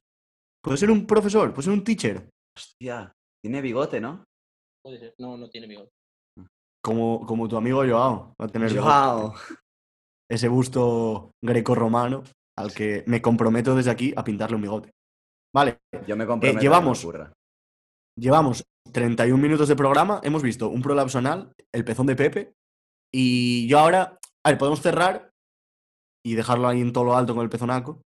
Puede 0.62 0.76
ser 0.76 0.90
un 0.90 1.06
profesor, 1.06 1.50
puede 1.52 1.64
ser 1.64 1.72
un 1.72 1.84
teacher. 1.84 2.28
Hostia, 2.56 3.12
tiene 3.44 3.60
bigote, 3.60 4.00
¿no? 4.00 4.24
Puede 4.84 4.98
ser. 4.98 5.14
No, 5.18 5.36
no 5.36 5.48
tiene 5.48 5.66
bigote. 5.66 5.90
Como, 6.84 7.24
como 7.26 7.48
tu 7.48 7.56
amigo 7.56 7.84
Joao. 7.86 8.34
Va 8.40 8.46
a 8.46 8.48
tener 8.48 8.76
Joao. 8.76 9.34
ese 10.30 10.48
busto 10.48 11.30
greco-romano 11.44 12.22
al 12.58 12.72
que 12.74 13.04
me 13.06 13.22
comprometo 13.22 13.74
desde 13.74 13.90
aquí 13.90 14.12
a 14.16 14.24
pintarle 14.24 14.56
un 14.56 14.62
bigote. 14.62 14.90
Vale, 15.54 15.78
Yo 16.06 16.16
me 16.16 16.26
comprometo. 16.26 16.58
a 16.58 16.60
que 16.60 16.66
llevamos- 16.66 17.04
ocurra. 17.04 17.32
llevamos 18.18 18.64
31 18.92 19.40
minutos 19.40 19.68
de 19.68 19.76
programa, 19.76 20.20
hemos 20.22 20.42
visto 20.42 20.68
un 20.68 20.82
prolapso 20.82 21.18
anal, 21.18 21.52
el 21.74 21.84
pezón 21.84 22.06
de 22.06 22.16
Pepe, 22.16 22.52
y 23.14 23.66
yo 23.68 23.78
ahora, 23.78 24.18
a 24.44 24.50
ver, 24.50 24.58
podemos 24.58 24.80
cerrar 24.82 25.30
y 26.24 26.34
dejarlo 26.34 26.68
ahí 26.68 26.80
en 26.80 26.92
todo 26.92 27.04
lo 27.04 27.16
alto 27.16 27.34
con 27.34 27.44
el 27.44 27.50
pezonaco. 27.50 28.02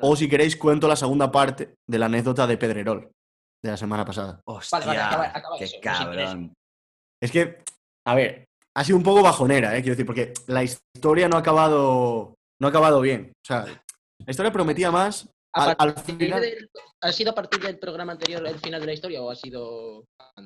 O 0.00 0.16
si 0.16 0.28
queréis 0.28 0.56
cuento 0.56 0.86
la 0.88 0.96
segunda 0.96 1.30
parte 1.30 1.74
de 1.88 1.98
la 1.98 2.06
anécdota 2.06 2.46
de 2.46 2.56
Pedrerol 2.56 3.10
de 3.62 3.70
la 3.70 3.76
semana 3.76 4.04
pasada. 4.04 4.40
Hostia, 4.46 4.78
vale, 4.80 4.98
acaba- 5.00 5.32
acaba 5.34 5.58
qué 5.58 5.64
eso, 5.64 5.76
cabrón. 5.82 6.52
Es 7.22 7.30
que, 7.32 7.62
a 8.06 8.14
ver, 8.14 8.44
ha 8.76 8.84
sido 8.84 8.98
un 8.98 9.04
poco 9.04 9.22
bajonera, 9.22 9.76
¿eh? 9.76 9.80
quiero 9.82 9.94
decir, 9.94 10.06
porque 10.06 10.32
la 10.48 10.62
historia 10.62 11.28
no 11.28 11.36
ha 11.36 11.40
acabado, 11.40 12.34
no 12.60 12.66
ha 12.66 12.70
acabado 12.70 13.00
bien. 13.00 13.32
O 13.34 13.46
sea, 13.46 13.64
la 13.64 14.30
historia 14.30 14.52
prometía 14.52 14.90
más. 14.90 15.28
A 15.56 15.64
Al, 15.70 15.76
al 15.78 15.94
partir 15.94 16.16
final... 16.16 16.40
del- 16.40 16.68
¿Ha 17.02 17.12
sido 17.12 17.30
a 17.30 17.34
partir 17.34 17.60
del 17.60 17.78
programa 17.78 18.12
anterior 18.12 18.46
el 18.46 18.58
final 18.58 18.80
de 18.80 18.86
la 18.86 18.92
historia 18.94 19.22
o 19.22 19.30
ha 19.30 19.34
sido? 19.36 20.04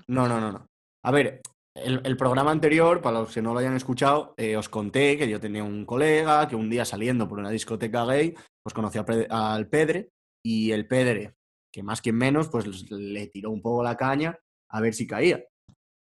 No, 0.08 0.28
no, 0.28 0.40
no, 0.40 0.52
no. 0.52 0.66
A 1.04 1.10
ver, 1.10 1.40
el, 1.84 2.00
el 2.04 2.16
programa 2.16 2.50
anterior, 2.50 3.00
para 3.00 3.20
los 3.20 3.32
que 3.32 3.42
no 3.42 3.52
lo 3.52 3.60
hayan 3.60 3.76
escuchado, 3.76 4.34
eh, 4.36 4.56
os 4.56 4.68
conté 4.68 5.16
que 5.16 5.28
yo 5.28 5.40
tenía 5.40 5.64
un 5.64 5.84
colega 5.84 6.48
que 6.48 6.56
un 6.56 6.70
día 6.70 6.84
saliendo 6.84 7.28
por 7.28 7.38
una 7.38 7.50
discoteca 7.50 8.04
gay, 8.04 8.34
pues 8.62 8.74
conoció 8.74 9.04
al 9.30 9.68
Pedre 9.68 10.10
y 10.44 10.72
el 10.72 10.86
Pedre, 10.86 11.34
que 11.72 11.82
más 11.82 12.00
que 12.00 12.12
menos, 12.12 12.48
pues 12.48 12.90
le 12.90 13.26
tiró 13.28 13.50
un 13.50 13.62
poco 13.62 13.82
la 13.82 13.96
caña 13.96 14.38
a 14.70 14.80
ver 14.80 14.94
si 14.94 15.06
caía. 15.06 15.44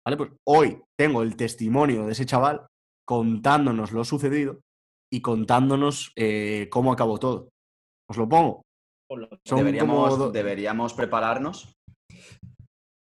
¿Vale? 0.05 0.17
Pues 0.17 0.31
hoy 0.47 0.81
tengo 0.97 1.21
el 1.21 1.35
testimonio 1.35 2.05
de 2.05 2.13
ese 2.13 2.25
chaval 2.25 2.65
contándonos 3.05 3.91
lo 3.91 4.03
sucedido 4.03 4.61
y 5.11 5.21
contándonos 5.21 6.11
eh, 6.15 6.67
cómo 6.71 6.91
acabó 6.91 7.19
todo. 7.19 7.49
Os 8.09 8.17
lo 8.17 8.27
pongo. 8.27 8.63
Son 9.45 9.77
como 9.77 10.31
deberíamos 10.31 10.93
prepararnos. 10.93 11.73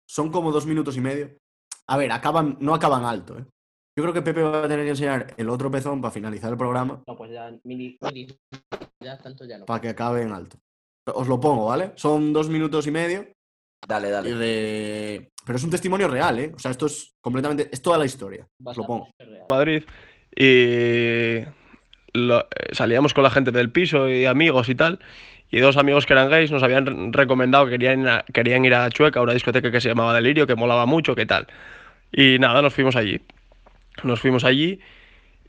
son 0.10 0.32
como 0.32 0.52
dos 0.52 0.66
minutos 0.66 0.98
y 0.98 1.02
medio. 1.02 1.38
A 1.90 1.98
ver, 1.98 2.12
acaban, 2.12 2.58
no 2.60 2.74
acaban 2.74 3.06
alto, 3.06 3.38
¿eh? 3.38 3.46
Yo 3.98 4.04
creo 4.04 4.14
que 4.14 4.22
Pepe 4.22 4.42
va 4.42 4.64
a 4.64 4.68
tener 4.70 4.86
que 4.86 4.92
enseñar 4.92 5.34
el 5.36 5.50
otro 5.50 5.70
pezón 5.70 6.02
para 6.02 6.14
finalizar 6.14 6.50
el 6.52 6.58
programa, 6.58 7.04
No, 7.06 7.16
pues 7.18 7.32
ya, 7.32 7.52
mini, 7.66 7.98
mini- 8.02 8.28
ya 9.04 9.18
tanto 9.18 9.44
ya 9.46 9.58
no. 9.58 9.66
para 9.66 9.82
que 9.82 9.90
acabe 9.90 10.22
en 10.22 10.32
alto. 10.32 10.58
Os 11.14 11.28
lo 11.28 11.40
pongo, 11.40 11.66
¿vale? 11.66 11.92
Son 11.96 12.32
dos 12.32 12.48
minutos 12.48 12.88
y 12.88 12.92
medio. 12.92 13.28
Dale, 13.86 14.10
dale. 14.10 14.34
de- 14.36 15.30
Pero 15.46 15.58
es 15.58 15.64
un 15.64 15.72
testimonio 15.72 16.08
real, 16.08 16.40
¿eh? 16.40 16.52
O 16.56 16.60
sea, 16.60 16.72
esto 16.72 16.86
es 16.86 17.16
completamente. 17.20 17.68
Es 17.72 17.82
toda 17.82 17.98
la 17.98 18.06
historia. 18.06 18.48
Os 18.64 18.78
lo 18.78 18.86
pongo. 18.86 19.10
real. 19.20 19.46
Madrid 19.50 19.84
y 20.36 21.40
lo- 22.14 22.42
eh, 22.42 22.74
salíamos 22.74 23.14
con 23.14 23.24
la 23.24 23.32
gente 23.32 23.52
del 23.52 23.72
piso 23.72 24.08
y 24.08 24.26
amigos 24.26 24.70
y 24.70 24.76
tal. 24.76 25.00
Y 25.52 25.60
dos 25.60 25.76
amigos 25.78 26.06
que 26.06 26.14
eran 26.14 26.30
gays 26.30 26.50
nos 26.52 26.64
habían 26.64 26.86
re- 26.86 26.96
recomendado 27.12 27.66
que 27.66 27.72
querían, 27.72 28.02
ir 28.02 28.08
a- 28.08 28.26
querían 28.34 28.64
ir 28.66 28.74
a 28.74 28.90
Chueca, 28.90 29.20
a 29.20 29.24
una 29.24 29.34
discoteca 29.34 29.70
que 29.72 29.82
se 29.82 29.90
llamaba 29.90 30.14
Delirio, 30.14 30.48
que 30.48 30.56
molaba 30.56 30.86
mucho, 30.86 31.14
que 31.16 31.26
tal. 31.26 31.48
Y 32.12 32.40
nada, 32.40 32.62
nos 32.62 32.74
fuimos 32.74 32.96
allí. 32.96 33.22
Nos 34.04 34.20
fuimos 34.22 34.44
allí 34.46 34.80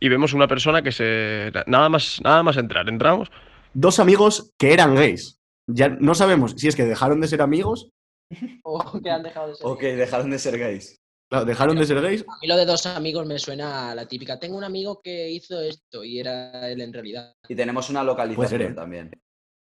y 0.01 0.09
vemos 0.09 0.33
una 0.33 0.49
persona 0.49 0.83
que 0.83 0.91
se... 0.93 1.53
Nada 1.67 1.89
más, 1.89 2.21
nada 2.25 2.43
más 2.43 2.57
entrar, 2.57 2.89
entramos. 2.89 3.31
Dos 3.75 4.01
amigos 4.01 4.51
que 4.59 4.73
eran 4.73 4.95
gays. 4.97 5.39
Ya 5.69 5.89
no 5.89 6.15
sabemos 6.17 6.55
si 6.57 6.67
es 6.69 6.75
que 6.77 6.85
dejaron 6.85 7.21
de 7.21 7.29
ser 7.29 7.41
amigos, 7.41 7.91
O 8.65 9.01
que 9.01 9.11
han 9.11 9.23
dejado 9.23 9.49
de 9.49 9.55
ser. 9.55 9.67
Ok, 9.67 9.81
dejaron 9.83 10.31
de 10.31 10.39
ser 10.39 10.59
gays. 10.59 10.99
claro, 11.31 11.45
dejaron 11.45 11.77
de 11.77 11.87
ser 11.87 12.01
gays, 12.01 12.23
A 12.23 12.39
mí 12.43 12.49
lo 12.49 12.57
de 12.57 12.67
dos 12.67 12.85
amigos 12.87 13.27
me 13.27 13.39
suena 13.39 13.93
a 13.93 13.95
la 13.95 14.07
típica. 14.07 14.41
Tengo 14.41 14.57
un 14.59 14.65
amigo 14.65 15.01
que 15.03 15.31
hizo 15.31 15.61
esto 15.61 16.03
y 16.03 16.19
era 16.19 16.69
él 16.69 16.81
en 16.81 16.93
realidad. 16.93 17.35
Y 17.49 17.55
tenemos 17.55 17.89
una 17.91 18.03
localización 18.03 18.63
¿eh? 18.63 18.73
también. 18.75 19.11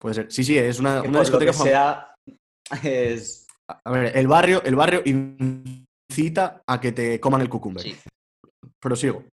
Puede 0.06 0.14
ser. 0.14 0.30
Sí, 0.30 0.44
sí, 0.44 0.56
es 0.56 0.78
una, 0.78 1.02
una 1.02 1.18
discoteca 1.18 1.50
que 1.50 1.58
fam- 1.58 1.62
sea, 1.64 2.14
es... 2.84 3.44
A 3.84 3.90
ver, 3.90 4.16
el 4.16 4.28
barrio, 4.28 4.62
el 4.64 4.76
barrio 4.76 5.02
incita 5.04 6.62
a 6.64 6.80
que 6.80 6.92
te 6.92 7.18
coman 7.18 7.40
el 7.40 7.48
cucumber. 7.48 7.82
Sí. 7.82 7.96
Prosigo. 8.80 9.24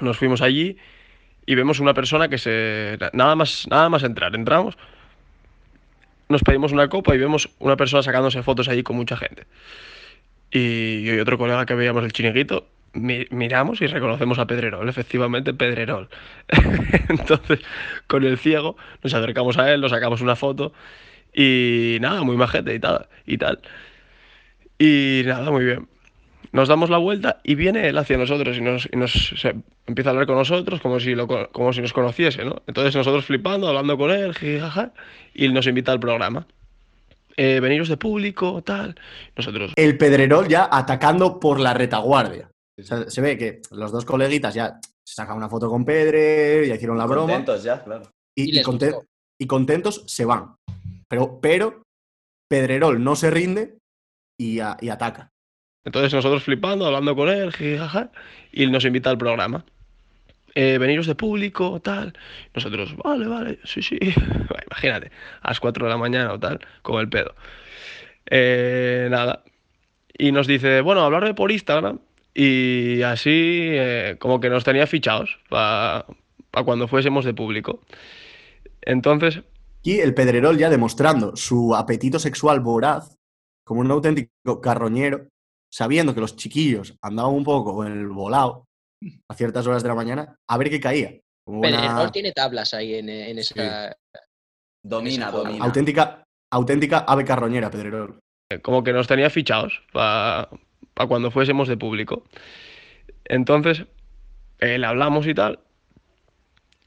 Nos 0.00 0.18
fuimos 0.18 0.42
allí 0.42 0.76
y 1.46 1.54
vemos 1.54 1.78
una 1.78 1.94
persona 1.94 2.28
que 2.28 2.38
se... 2.38 2.98
Nada 3.12 3.36
más, 3.36 3.68
nada 3.70 3.88
más 3.88 4.02
entrar, 4.02 4.34
entramos. 4.34 4.76
Nos 6.28 6.42
pedimos 6.42 6.72
una 6.72 6.88
copa 6.88 7.14
y 7.14 7.18
vemos 7.18 7.48
una 7.60 7.76
persona 7.76 8.02
sacándose 8.02 8.42
fotos 8.42 8.68
allí 8.68 8.82
con 8.82 8.96
mucha 8.96 9.16
gente. 9.16 9.46
Y 10.50 11.04
yo 11.04 11.14
y 11.14 11.20
otro 11.20 11.38
colega 11.38 11.64
que 11.64 11.74
veíamos 11.76 12.02
el 12.04 12.12
chiniguito, 12.12 12.66
mi- 12.66 12.75
miramos 12.96 13.80
y 13.82 13.86
reconocemos 13.86 14.38
a 14.38 14.46
Pedrerol, 14.46 14.88
efectivamente 14.88 15.52
Pedrerol. 15.54 16.08
Entonces, 17.08 17.60
con 18.06 18.24
el 18.24 18.38
ciego, 18.38 18.76
nos 19.02 19.14
acercamos 19.14 19.58
a 19.58 19.72
él, 19.72 19.80
nos 19.80 19.90
sacamos 19.92 20.20
una 20.20 20.36
foto 20.36 20.72
y 21.34 21.98
nada, 22.00 22.22
muy 22.22 22.36
majete 22.36 22.74
y 22.74 22.80
tal. 22.80 23.06
Y, 23.26 23.38
tal. 23.38 23.60
y 24.78 25.22
nada, 25.26 25.50
muy 25.50 25.64
bien. 25.64 25.88
Nos 26.52 26.68
damos 26.68 26.88
la 26.90 26.98
vuelta 26.98 27.40
y 27.44 27.54
viene 27.54 27.88
él 27.88 27.98
hacia 27.98 28.16
nosotros 28.16 28.56
y 28.56 28.60
nos, 28.62 28.88
empieza 29.86 30.10
a 30.10 30.12
hablar 30.12 30.26
con 30.26 30.36
nosotros 30.36 30.80
como 30.80 31.00
si, 31.00 31.14
lo, 31.14 31.26
co- 31.26 31.48
como 31.52 31.72
si 31.72 31.82
nos 31.82 31.92
conociese, 31.92 32.44
¿no? 32.44 32.62
Entonces 32.66 32.94
nosotros 32.94 33.26
flipando, 33.26 33.68
hablando 33.68 33.98
con 33.98 34.10
él, 34.10 34.34
jijaja, 34.34 34.92
y 35.34 35.48
nos 35.48 35.66
invita 35.66 35.92
al 35.92 36.00
programa. 36.00 36.46
Eh, 37.36 37.60
veniros 37.60 37.88
de 37.90 37.98
público, 37.98 38.62
tal. 38.62 38.94
Nosotros, 39.36 39.72
El 39.76 39.98
Pedrerol 39.98 40.48
ya 40.48 40.66
atacando 40.72 41.38
por 41.38 41.60
la 41.60 41.74
retaguardia. 41.74 42.48
O 42.78 42.82
sea, 42.82 43.08
se 43.08 43.20
ve 43.22 43.38
que 43.38 43.62
los 43.70 43.90
dos 43.92 44.04
coleguitas 44.04 44.54
ya 44.54 44.78
se 45.04 45.14
sacan 45.14 45.36
una 45.36 45.48
foto 45.48 45.68
con 45.70 45.84
Pedre, 45.84 46.66
ya 46.68 46.74
hicieron 46.74 46.98
la 46.98 47.06
broma. 47.06 47.32
Contentos 47.34 47.62
ya, 47.62 47.82
claro. 47.82 48.10
y, 48.36 48.42
Y 48.44 48.48
y 48.48 48.52
les 48.52 48.66
conten- 48.66 48.92
gustó. 48.92 49.06
y 49.40 49.46
contentos 49.46 50.04
se 50.06 50.24
van. 50.24 50.54
Pero, 51.08 51.38
pero 51.40 51.82
Pedrerol 52.50 53.02
no 53.02 53.16
se 53.16 53.30
rinde 53.30 53.78
y, 54.38 54.60
a- 54.60 54.76
y 54.80 54.88
ataca. 54.90 55.30
entonces 55.86 56.12
nosotros 56.12 56.42
flipando, 56.42 56.84
hablando 56.84 57.16
con 57.16 57.28
él, 57.30 57.52
jijaja, 57.52 58.10
y 58.52 58.64
él 58.64 58.72
nos 58.72 58.84
invita 58.84 59.08
al 59.10 59.18
programa. 59.18 59.64
Eh, 60.54 60.78
veniros 60.78 61.06
de 61.06 61.14
público, 61.14 61.80
tal. 61.80 62.12
Nosotros, 62.54 62.96
vale, 62.96 63.26
vale, 63.26 63.58
sí, 63.64 63.82
sí. 63.82 63.98
Bueno, 64.48 64.64
Imagínate, 64.70 65.10
a 65.42 65.48
las 65.48 65.60
4 65.60 65.84
de 65.86 65.90
la 65.90 65.96
mañana 65.98 66.32
o 66.32 66.38
tal, 66.40 66.60
con 66.82 67.00
el 67.00 67.08
pedo. 67.08 67.34
Eh, 68.28 69.08
nada. 69.10 69.44
Y 70.18 70.32
nos 70.32 70.46
dice, 70.46 70.80
bueno, 70.80 71.02
hablarme 71.02 71.34
por 71.34 71.52
Instagram. 71.52 71.98
Y 72.38 73.00
así, 73.02 73.30
eh, 73.72 74.16
como 74.18 74.40
que 74.40 74.50
nos 74.50 74.62
tenía 74.62 74.86
fichados 74.86 75.38
para 75.48 76.04
cuando 76.66 76.86
fuésemos 76.86 77.24
de 77.24 77.32
público. 77.32 77.80
Entonces, 78.82 79.42
Y 79.82 80.00
el 80.00 80.12
Pedrerol 80.14 80.58
ya 80.58 80.68
demostrando 80.68 81.34
su 81.36 81.74
apetito 81.74 82.18
sexual 82.18 82.60
voraz, 82.60 83.16
como 83.64 83.80
un 83.80 83.90
auténtico 83.90 84.60
carroñero, 84.60 85.28
sabiendo 85.72 86.14
que 86.14 86.20
los 86.20 86.36
chiquillos 86.36 86.94
andaban 87.02 87.32
un 87.34 87.44
poco 87.44 87.84
en 87.86 87.92
el 87.92 88.08
volado 88.08 88.64
a 89.30 89.34
ciertas 89.34 89.66
horas 89.66 89.82
de 89.82 89.88
la 89.88 89.94
mañana, 89.94 90.36
a 90.48 90.58
ver 90.58 90.70
qué 90.70 90.80
caía. 90.80 91.18
Como 91.46 91.60
buena- 91.60 91.80
Pedrerol 91.80 92.12
tiene 92.12 92.32
tablas 92.32 92.74
ahí 92.74 92.96
en, 92.96 93.08
en 93.08 93.38
esa. 93.38 93.96
Domina, 94.84 95.30
domina. 95.30 95.64
auténtica, 95.64 96.22
auténtica 96.52 96.98
ave 96.98 97.24
carroñera, 97.24 97.70
Pedrerol. 97.70 98.18
como 98.62 98.82
que 98.84 98.92
nos 98.92 99.06
tenía 99.08 99.30
fichados 99.30 99.82
para 99.92 100.48
cuando 101.04 101.30
fuésemos 101.30 101.68
de 101.68 101.76
público. 101.76 102.24
Entonces, 103.26 103.84
eh, 104.60 104.78
le 104.78 104.86
hablamos 104.86 105.26
y 105.26 105.34
tal. 105.34 105.60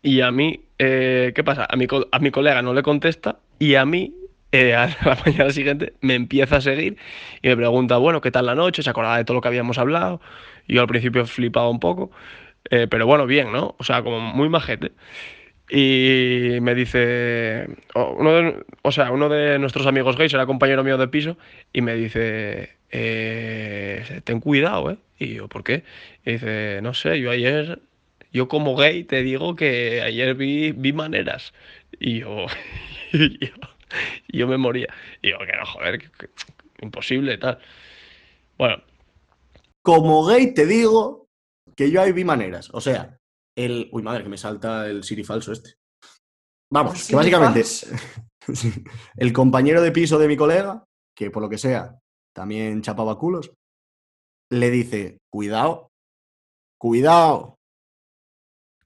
Y 0.02 0.22
a 0.22 0.32
mí, 0.32 0.62
eh, 0.80 1.34
¿qué 1.36 1.44
pasa? 1.44 1.68
A 1.70 1.76
mi, 1.76 1.86
a 2.12 2.20
mi 2.20 2.32
colega 2.32 2.62
no 2.62 2.74
le 2.74 2.82
contesta 2.84 3.40
y 3.60 3.76
a 3.76 3.86
mí, 3.86 4.16
eh, 4.52 4.74
a 4.76 4.88
la 5.06 5.18
mañana 5.26 5.52
siguiente, 5.52 5.94
me 6.02 6.16
empieza 6.16 6.58
a 6.58 6.62
seguir 6.62 6.98
y 7.42 7.48
me 7.50 7.58
pregunta, 7.58 7.98
bueno, 7.98 8.22
¿qué 8.22 8.32
tal 8.32 8.46
la 8.46 8.56
noche? 8.56 8.82
Se 8.82 8.90
acordaba 8.90 9.18
de 9.18 9.26
todo 9.26 9.36
lo 9.36 9.42
que 9.42 9.50
habíamos 9.50 9.78
hablado. 9.78 10.22
Yo 10.68 10.82
al 10.82 10.88
principio 10.88 11.26
flipaba 11.26 11.70
un 11.70 11.80
poco, 11.80 12.12
eh, 12.70 12.88
pero 12.90 13.06
bueno, 13.06 13.26
bien, 13.26 13.52
¿no? 13.52 13.76
O 13.80 13.84
sea, 13.84 14.04
como 14.04 14.20
muy 14.20 14.50
majete. 14.50 14.92
Y 15.70 16.58
me 16.62 16.74
dice, 16.74 17.68
uno 17.94 18.34
de, 18.34 18.66
o 18.82 18.92
sea, 18.92 19.12
uno 19.12 19.30
de 19.30 19.60
nuestros 19.60 19.86
amigos 19.86 20.18
gays 20.18 20.34
era 20.34 20.48
compañero 20.48 20.84
mío 20.84 20.98
de 20.98 21.08
piso 21.08 21.38
y 21.72 21.82
me 21.82 21.96
dice, 21.96 22.72
eh, 22.92 24.22
ten 24.24 24.40
cuidado, 24.40 24.92
¿eh? 24.92 24.98
Y 25.20 25.36
yo, 25.36 25.48
¿por 25.48 25.64
qué? 25.64 25.84
Y 26.26 26.34
dice, 26.34 26.80
no 26.82 26.94
sé, 26.96 27.20
yo 27.20 27.30
ayer, 27.30 27.82
yo 28.32 28.48
como 28.48 28.76
gay 28.76 29.04
te 29.04 29.22
digo 29.22 29.56
que 29.56 30.02
ayer 30.02 30.34
vi, 30.36 30.72
vi 30.72 30.94
maneras. 30.94 31.54
Y 32.00 32.22
yo, 32.22 32.48
yo, 34.28 34.48
me 34.48 34.58
moría. 34.58 34.94
Y 35.22 35.32
yo, 35.32 35.38
que 35.40 35.56
no, 35.56 35.66
joder, 35.66 36.12
imposible, 36.82 37.38
tal. 37.38 37.60
Bueno, 38.58 38.82
Como 39.84 40.26
gay 40.26 40.54
te 40.54 40.66
digo 40.66 41.28
que 41.76 41.92
yo 41.92 42.02
ahí 42.02 42.12
vi 42.12 42.24
maneras. 42.24 42.70
O 42.74 42.82
sea, 42.82 43.19
el. 43.66 43.90
Uy, 43.92 44.02
madre, 44.04 44.24
que 44.24 44.30
me 44.30 44.38
salta 44.38 44.88
el 44.88 45.04
Siri 45.04 45.24
falso 45.24 45.52
este. 45.52 45.76
Vamos, 46.72 47.08
que 47.08 47.16
básicamente. 47.16 47.64
Sí. 48.52 48.74
el 49.18 49.32
compañero 49.32 49.80
de 49.80 49.92
piso 49.92 50.18
de 50.18 50.28
mi 50.28 50.36
colega, 50.36 50.84
que 51.16 51.30
por 51.30 51.44
lo 51.44 51.50
que 51.50 51.60
sea 51.60 52.00
también 52.34 52.82
chapaba 52.82 53.18
culos, 53.20 53.52
le 54.52 54.72
dice: 54.72 55.20
Cuidado, 55.32 55.90
cuidado, 56.82 57.58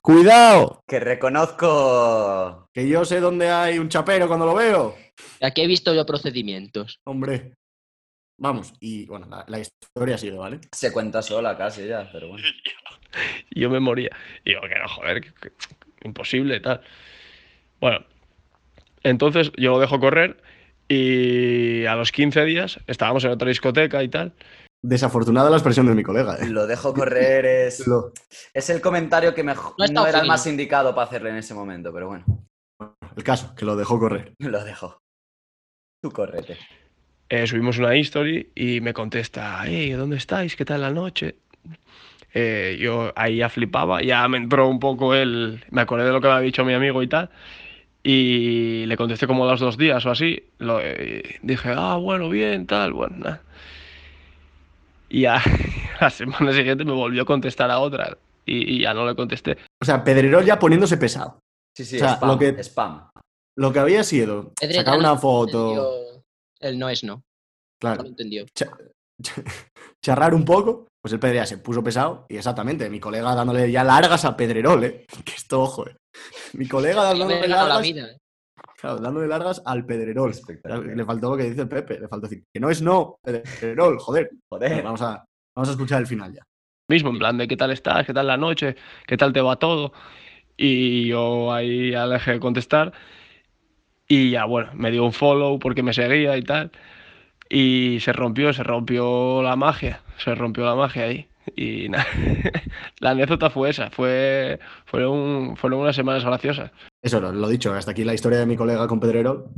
cuidado, 0.01 0.82
Que 0.86 0.99
reconozco. 0.99 2.65
que 2.74 2.89
yo 2.89 3.05
sé 3.05 3.21
dónde 3.21 3.49
hay 3.51 3.80
un 3.80 3.88
chapero 3.88 4.28
cuando 4.28 4.45
lo 4.45 4.55
veo. 4.55 4.95
Aquí 5.41 5.61
he 5.61 5.67
visto 5.67 5.93
yo 5.93 6.05
procedimientos. 6.05 6.99
Hombre. 7.05 7.53
Vamos, 8.38 8.74
y 8.82 9.05
bueno, 9.05 9.28
la, 9.30 9.45
la 9.47 9.59
historia 9.59 10.17
sigue, 10.17 10.36
¿vale? 10.38 10.59
Se 10.74 10.91
cuenta 10.91 11.21
sola 11.21 11.55
casi 11.57 11.88
ya, 11.88 12.09
pero 12.11 12.30
bueno. 12.30 12.43
Y 13.49 13.61
yo 13.61 13.70
me 13.70 13.80
moría. 13.80 14.09
Y 14.43 14.53
yo, 14.53 14.61
que 14.61 14.80
no, 14.80 14.88
joder, 14.88 15.22
que- 15.22 15.32
que- 15.34 15.51
imposible, 16.03 16.59
tal. 16.59 16.82
Bueno, 17.80 18.05
entonces 19.03 19.51
yo 19.57 19.72
lo 19.72 19.80
dejo 19.80 19.99
correr 19.99 20.41
y 20.88 21.86
a 21.86 21.95
los 21.95 22.11
15 22.11 22.43
días 22.45 22.80
estábamos 22.88 23.24
en 23.26 23.32
otra 23.32 23.47
discoteca 23.47 24.03
y 24.03 24.09
tal. 24.09 24.34
Desafortunada 24.86 25.49
la 25.49 25.55
expresión 25.57 25.86
de 25.88 25.95
mi 25.95 26.03
colega, 26.03 26.36
¿eh? 26.36 26.49
Lo 26.49 26.68
dejo 26.68 26.93
correr 26.93 27.45
es. 27.45 27.88
Lo- 27.88 28.11
Es 28.53 28.70
el 28.70 28.82
comentario 28.82 29.34
que 29.34 29.43
mejor. 29.43 29.76
No 29.91 30.05
era 30.05 30.20
el 30.20 30.28
más 30.28 30.45
indicado 30.45 30.93
para 30.93 31.07
hacerle 31.07 31.30
en 31.30 31.38
ese 31.38 31.53
momento, 31.53 31.93
pero 31.93 32.07
bueno. 32.07 32.26
el 33.16 33.24
caso, 33.24 33.55
que 33.55 33.64
lo 33.66 33.76
dejó 33.78 33.97
correr. 33.97 34.34
Lo 34.39 34.64
dejo. 34.64 34.99
Tú 36.01 36.11
correte. 36.11 36.57
Eh, 37.30 37.47
subimos 37.47 37.78
una 37.78 37.95
history 37.95 38.51
y 38.55 38.82
me 38.82 38.93
contesta, 38.93 39.61
hey, 39.66 39.91
¿dónde 39.91 40.18
estáis? 40.18 40.55
¿Qué 40.57 40.66
tal 40.66 40.82
la 40.82 40.91
noche? 40.91 41.38
Eh, 42.34 42.77
yo 42.79 43.11
ahí 43.15 43.38
ya 43.38 43.49
flipaba, 43.49 44.01
ya 44.01 44.27
me 44.27 44.38
entró 44.38 44.67
un 44.67 44.79
poco 44.79 45.13
el... 45.13 45.63
Me 45.69 45.81
acordé 45.81 46.05
de 46.05 46.11
lo 46.11 46.19
que 46.21 46.27
me 46.27 46.34
había 46.34 46.45
dicho 46.45 46.65
mi 46.65 46.73
amigo 46.73 47.03
y 47.03 47.07
tal. 47.07 47.29
Y 48.01 48.86
le 48.88 48.97
contesté 48.97 49.27
como 49.27 49.45
a 49.45 49.51
los 49.51 49.59
dos 49.59 49.77
días 49.77 50.05
o 50.05 50.11
así. 50.11 50.43
Lo, 50.57 50.79
eh, 50.81 51.38
dije, 51.41 51.73
ah, 51.75 51.95
bueno, 51.97 52.29
bien, 52.29 52.65
tal, 52.67 52.91
bueno, 52.93 53.15
nada. 53.17 53.41
Y 55.09 55.21
ya 55.21 55.41
la 56.01 56.09
semana 56.09 56.51
siguiente 56.53 56.84
me 56.86 56.91
volvió 56.93 57.21
a 57.21 57.25
contestar 57.25 57.69
a 57.71 57.79
otra 57.79 58.17
y, 58.45 58.75
y 58.77 58.81
ya 58.81 58.93
no 58.93 59.05
le 59.05 59.15
contesté. 59.15 59.57
O 59.81 59.86
sea, 59.86 60.03
Pedrerol 60.03 60.43
ya 60.43 60.57
poniéndose 60.59 60.97
pesado. 60.97 61.39
Sí, 61.75 61.86
sí, 61.86 61.95
O 61.97 61.99
sea, 61.99 62.15
spam. 62.15 62.29
lo 62.29 62.39
que- 62.39 62.63
Spam. 62.63 63.09
Lo 63.55 63.71
que 63.71 63.77
había 63.79 64.03
sido 64.03 64.51
Pedro 64.59 64.73
sacar 64.77 64.97
una 64.97 65.09
no 65.13 65.17
foto, 65.19 66.23
El 66.59 66.79
no 66.79 66.89
es 66.89 67.03
no. 67.03 67.17
No 67.17 67.23
claro, 67.79 68.01
lo 68.03 68.09
entendió. 68.09 68.45
cha- 68.55 68.71
cha- 69.21 69.43
charrar 70.01 70.34
un 70.34 70.43
poco, 70.43 70.88
pues 71.04 71.12
el 71.12 71.20
Pedro 71.20 71.36
ya 71.36 71.45
se 71.45 71.58
puso 71.58 71.84
pesado 71.84 72.26
y 72.30 72.38
exactamente, 72.38 72.89
mi 72.89 73.01
colega 73.01 73.36
dándole 73.36 73.70
ya 73.70 73.84
largas 73.84 74.24
a 74.24 74.38
Pedrerol, 74.38 74.86
¿eh? 74.86 75.06
Que 75.26 75.34
esto, 75.34 75.62
ojo, 75.62 75.86
¿eh? 75.86 75.97
Mi 76.54 76.66
colega 76.66 77.04
dándole 77.04 77.45
la 77.45 77.58
largas, 77.58 77.82
vida. 77.82 78.06
¿eh? 78.06 78.18
claro, 78.80 78.99
dándole 78.99 79.28
largas 79.28 79.62
al 79.66 79.86
Pedrerol. 79.86 80.32
Espectacular. 80.32 80.95
Le 80.95 81.04
faltó 81.04 81.32
lo 81.32 81.36
que 81.36 81.49
dice 81.49 81.64
el 81.64 81.68
Pepe, 81.68 81.99
le 81.99 82.08
faltó 82.08 82.30
decir 82.30 82.45
que 82.54 82.60
no 82.62 82.70
es 82.70 82.82
no, 82.82 83.18
Pedrerol, 83.22 83.99
joder. 83.99 84.32
Joder. 84.49 84.82
Vamos 84.82 85.01
a, 85.01 85.26
vamos 85.54 85.68
a 85.68 85.72
escuchar 85.74 85.99
el 85.99 86.08
final 86.08 86.34
ya. 86.34 86.43
mismo, 86.88 87.10
en 87.10 87.20
plan 87.20 87.38
de 87.38 87.49
qué 87.49 87.58
tal 87.58 87.72
estás, 87.72 88.06
qué 88.06 88.14
tal 88.14 88.28
la 88.28 88.38
noche, 88.38 88.78
qué 89.06 89.18
tal 89.18 89.34
te 89.34 89.41
va 89.41 89.58
todo. 89.58 89.91
Y 90.56 91.08
yo 91.08 91.51
ahí 91.51 91.91
ya 91.91 92.06
le 92.06 92.14
dejé 92.14 92.32
de 92.32 92.39
contestar. 92.39 92.93
Y 94.08 94.32
ya, 94.32 94.45
bueno, 94.45 94.72
me 94.74 94.89
dio 94.89 95.04
un 95.04 95.12
follow 95.12 95.60
porque 95.60 95.84
me 95.84 95.93
seguía 95.93 96.38
y 96.38 96.43
tal. 96.43 96.72
Y 97.56 97.99
se 97.99 98.14
rompió, 98.14 98.51
se 98.51 98.64
rompió 98.64 99.43
la 99.43 99.56
magia, 99.56 100.01
se 100.18 100.34
rompió 100.34 100.66
la 100.66 100.74
magia 100.74 101.04
ahí. 101.04 101.28
Y 101.56 101.88
nada, 101.89 102.04
la 102.99 103.12
anécdota 103.12 103.51
fue 103.51 103.70
esa, 103.70 103.91
fue, 103.91 104.60
fueron, 104.86 105.56
fueron 105.56 105.82
unas 105.82 105.95
semanas 105.95 106.26
graciosas. 106.26 106.72
Eso, 107.04 107.22
lo, 107.22 107.32
lo 107.32 107.47
dicho, 107.47 107.72
hasta 107.72 107.91
aquí 107.91 108.04
la 108.04 108.16
historia 108.16 108.39
de 108.39 108.47
mi 108.47 108.58
colega 108.58 108.88
con 108.88 108.99
Pedrerol, 108.99 109.49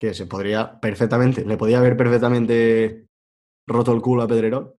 que 0.00 0.14
se 0.14 0.26
podría 0.26 0.78
perfectamente, 0.78 1.44
le 1.44 1.56
podía 1.56 1.78
haber 1.78 1.96
perfectamente 1.96 3.06
roto 3.66 3.92
el 3.92 4.00
culo 4.00 4.22
a 4.22 4.28
Pedrerol. 4.28 4.76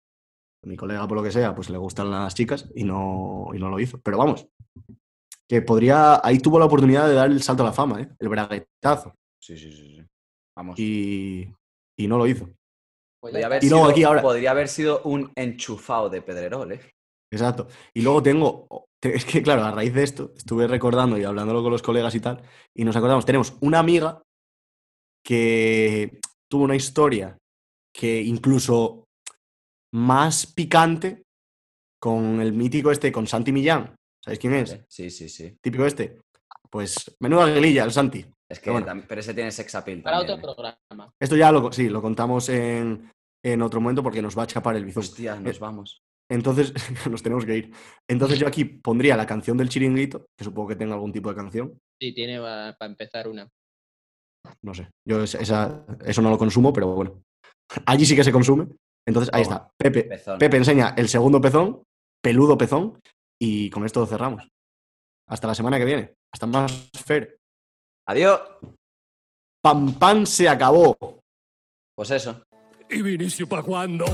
Mi 0.64 0.78
colega, 0.78 1.06
por 1.10 1.18
lo 1.18 1.24
que 1.24 1.32
sea, 1.32 1.54
pues 1.54 1.70
le 1.70 1.78
gustan 1.78 2.10
las 2.10 2.36
chicas 2.36 2.70
y 2.74 2.86
no, 2.86 3.50
y 3.54 3.60
no 3.60 3.68
lo 3.68 3.82
hizo. 3.82 4.00
Pero 4.00 4.18
vamos, 4.18 4.48
que 5.50 5.62
podría, 5.62 6.26
ahí 6.26 6.40
tuvo 6.40 6.58
la 6.58 6.68
oportunidad 6.68 7.06
de 7.10 7.16
dar 7.16 7.30
el 7.30 7.42
salto 7.42 7.64
a 7.64 7.66
la 7.66 7.74
fama, 7.74 8.02
¿eh? 8.02 8.10
el 8.18 8.30
braguetazo, 8.30 9.14
Sí, 9.42 9.58
sí, 9.58 9.74
sí. 9.74 9.98
sí. 9.98 10.06
Vamos. 10.56 10.80
y, 10.80 11.52
y 11.98 12.08
no 12.08 12.18
lo 12.18 12.28
hizo. 12.28 12.48
Podría 13.22 13.46
haber, 13.46 13.64
Y 13.64 13.70
luego 13.70 13.86
sido, 13.86 13.92
aquí 13.92 14.04
ahora- 14.04 14.22
podría 14.22 14.52
haber 14.52 14.68
sido 14.68 15.02
un 15.04 15.32
enchufado 15.36 16.10
de 16.10 16.22
Pedrerol, 16.22 16.72
¿eh? 16.74 16.82
Exacto. 17.32 17.68
Y 17.94 18.02
luego 18.02 18.22
tengo, 18.24 18.68
te- 19.02 19.16
es 19.16 19.24
que 19.26 19.42
claro, 19.42 19.64
a 19.64 19.72
raíz 19.72 19.94
de 19.94 20.04
esto, 20.04 20.34
estuve 20.36 20.68
recordando 20.68 21.18
y 21.18 21.24
hablándolo 21.24 21.62
con 21.64 21.72
los 21.72 21.82
colegas 21.82 22.16
y 22.16 22.20
tal, 22.20 22.42
y 22.76 22.84
nos 22.84 22.96
acordamos, 22.96 23.26
tenemos 23.26 23.54
una 23.62 23.80
amiga 23.80 24.22
que 25.26 26.20
tuvo 26.50 26.64
una 26.64 26.76
historia 26.76 27.38
que 27.96 28.22
incluso 28.22 29.06
más 29.94 30.46
picante 30.48 31.24
con 32.02 32.42
el 32.42 32.54
mítico 32.54 32.92
este, 32.92 33.12
con 33.12 33.28
Santi 33.28 33.52
Millán. 33.52 33.96
¿Sabéis 34.24 34.40
quién 34.40 34.54
es? 34.56 34.80
Sí, 34.90 35.10
sí, 35.10 35.30
sí. 35.30 35.56
Típico 35.62 35.86
este. 35.86 36.20
Pues 36.70 37.16
menuda 37.20 37.48
guelilla, 37.48 37.84
el 37.84 37.92
Santi. 37.92 38.26
Es 38.52 38.60
que 38.60 38.72
Pero 38.72 38.84
bueno. 38.86 39.04
pero 39.08 39.22
ese 39.22 39.34
tiene 39.34 39.52
sex 39.52 39.74
appeal 39.76 40.02
Para 40.02 40.18
también. 40.18 40.40
otro 40.40 40.52
¿eh? 40.52 40.56
programa. 40.56 41.14
Esto 41.20 41.36
ya 41.36 41.52
lo, 41.52 41.72
sí, 41.72 41.90
lo 41.90 42.02
contamos 42.02 42.50
en, 42.50 43.10
en 43.44 43.62
otro 43.62 43.80
momento 43.82 44.04
porque 44.04 44.22
nos 44.22 44.38
va 44.38 44.44
a 44.44 44.46
escapar 44.48 44.76
el 44.76 44.86
bizón. 44.86 45.02
Hostia, 45.04 45.40
nos 45.40 45.56
Eh, 45.56 45.60
vamos. 45.60 46.02
Entonces, 46.30 46.74
nos 47.10 47.24
tenemos 47.24 47.46
que 47.46 47.58
ir. 47.58 47.74
Entonces 48.10 48.40
yo 48.40 48.48
aquí 48.48 48.66
pondría 48.66 49.18
la 49.18 49.26
canción 49.26 49.58
del 49.58 49.70
chiringuito, 49.70 50.26
que 50.38 50.44
supongo 50.46 50.70
que 50.70 50.76
tenga 50.76 50.94
algún 50.96 51.12
tipo 51.12 51.30
de 51.30 51.36
canción. 51.36 51.78
Sí, 52.02 52.14
tiene 52.14 52.40
para 52.40 52.76
empezar 52.82 53.28
una. 53.28 53.48
No 54.64 54.74
sé. 54.74 54.90
Yo 55.08 55.24
esa- 55.24 55.40
esa- 55.40 55.86
eso 56.06 56.22
no 56.22 56.30
lo 56.30 56.38
consumo, 56.38 56.74
pero 56.74 56.88
bueno. 56.94 57.22
Allí 57.86 58.06
sí 58.06 58.16
que 58.16 58.24
se 58.24 58.32
consume. 58.32 58.68
Entonces 59.08 59.34
ahí 59.34 59.42
está. 59.44 59.70
Pepe, 59.78 60.04
Pezón. 60.04 60.38
Pepe 60.40 60.58
enseña 60.58 60.94
el 60.98 61.08
segundo 61.10 61.40
pezón, 61.42 61.84
peludo 62.24 62.58
pezón, 62.58 63.00
y 63.42 63.70
con 63.70 63.86
esto 63.86 64.06
cerramos. 64.06 64.48
Hasta 65.30 65.48
la 65.48 65.56
semana 65.56 65.78
que 65.80 65.86
viene. 65.86 66.14
Hasta 66.34 66.46
más 66.48 66.90
Fer. 67.06 67.38
Adiós. 68.06 68.40
Pam 69.62 69.94
pam 69.94 70.26
se 70.26 70.50
acabó. 70.50 70.98
Pues 71.96 72.12
eso. 72.12 72.42
¿Y 72.90 73.02
Vinicio 73.02 73.48
pa' 73.48 73.62
cuándo? 73.62 74.06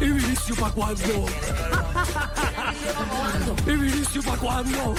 ¿Y 0.00 0.10
Vinicio 0.10 0.54
pa' 0.56 0.70
cuándo? 0.70 1.26
¿Y 3.66 3.76
Vinicio 3.76 4.22
pa' 4.22 4.36
cuándo? 4.36 4.94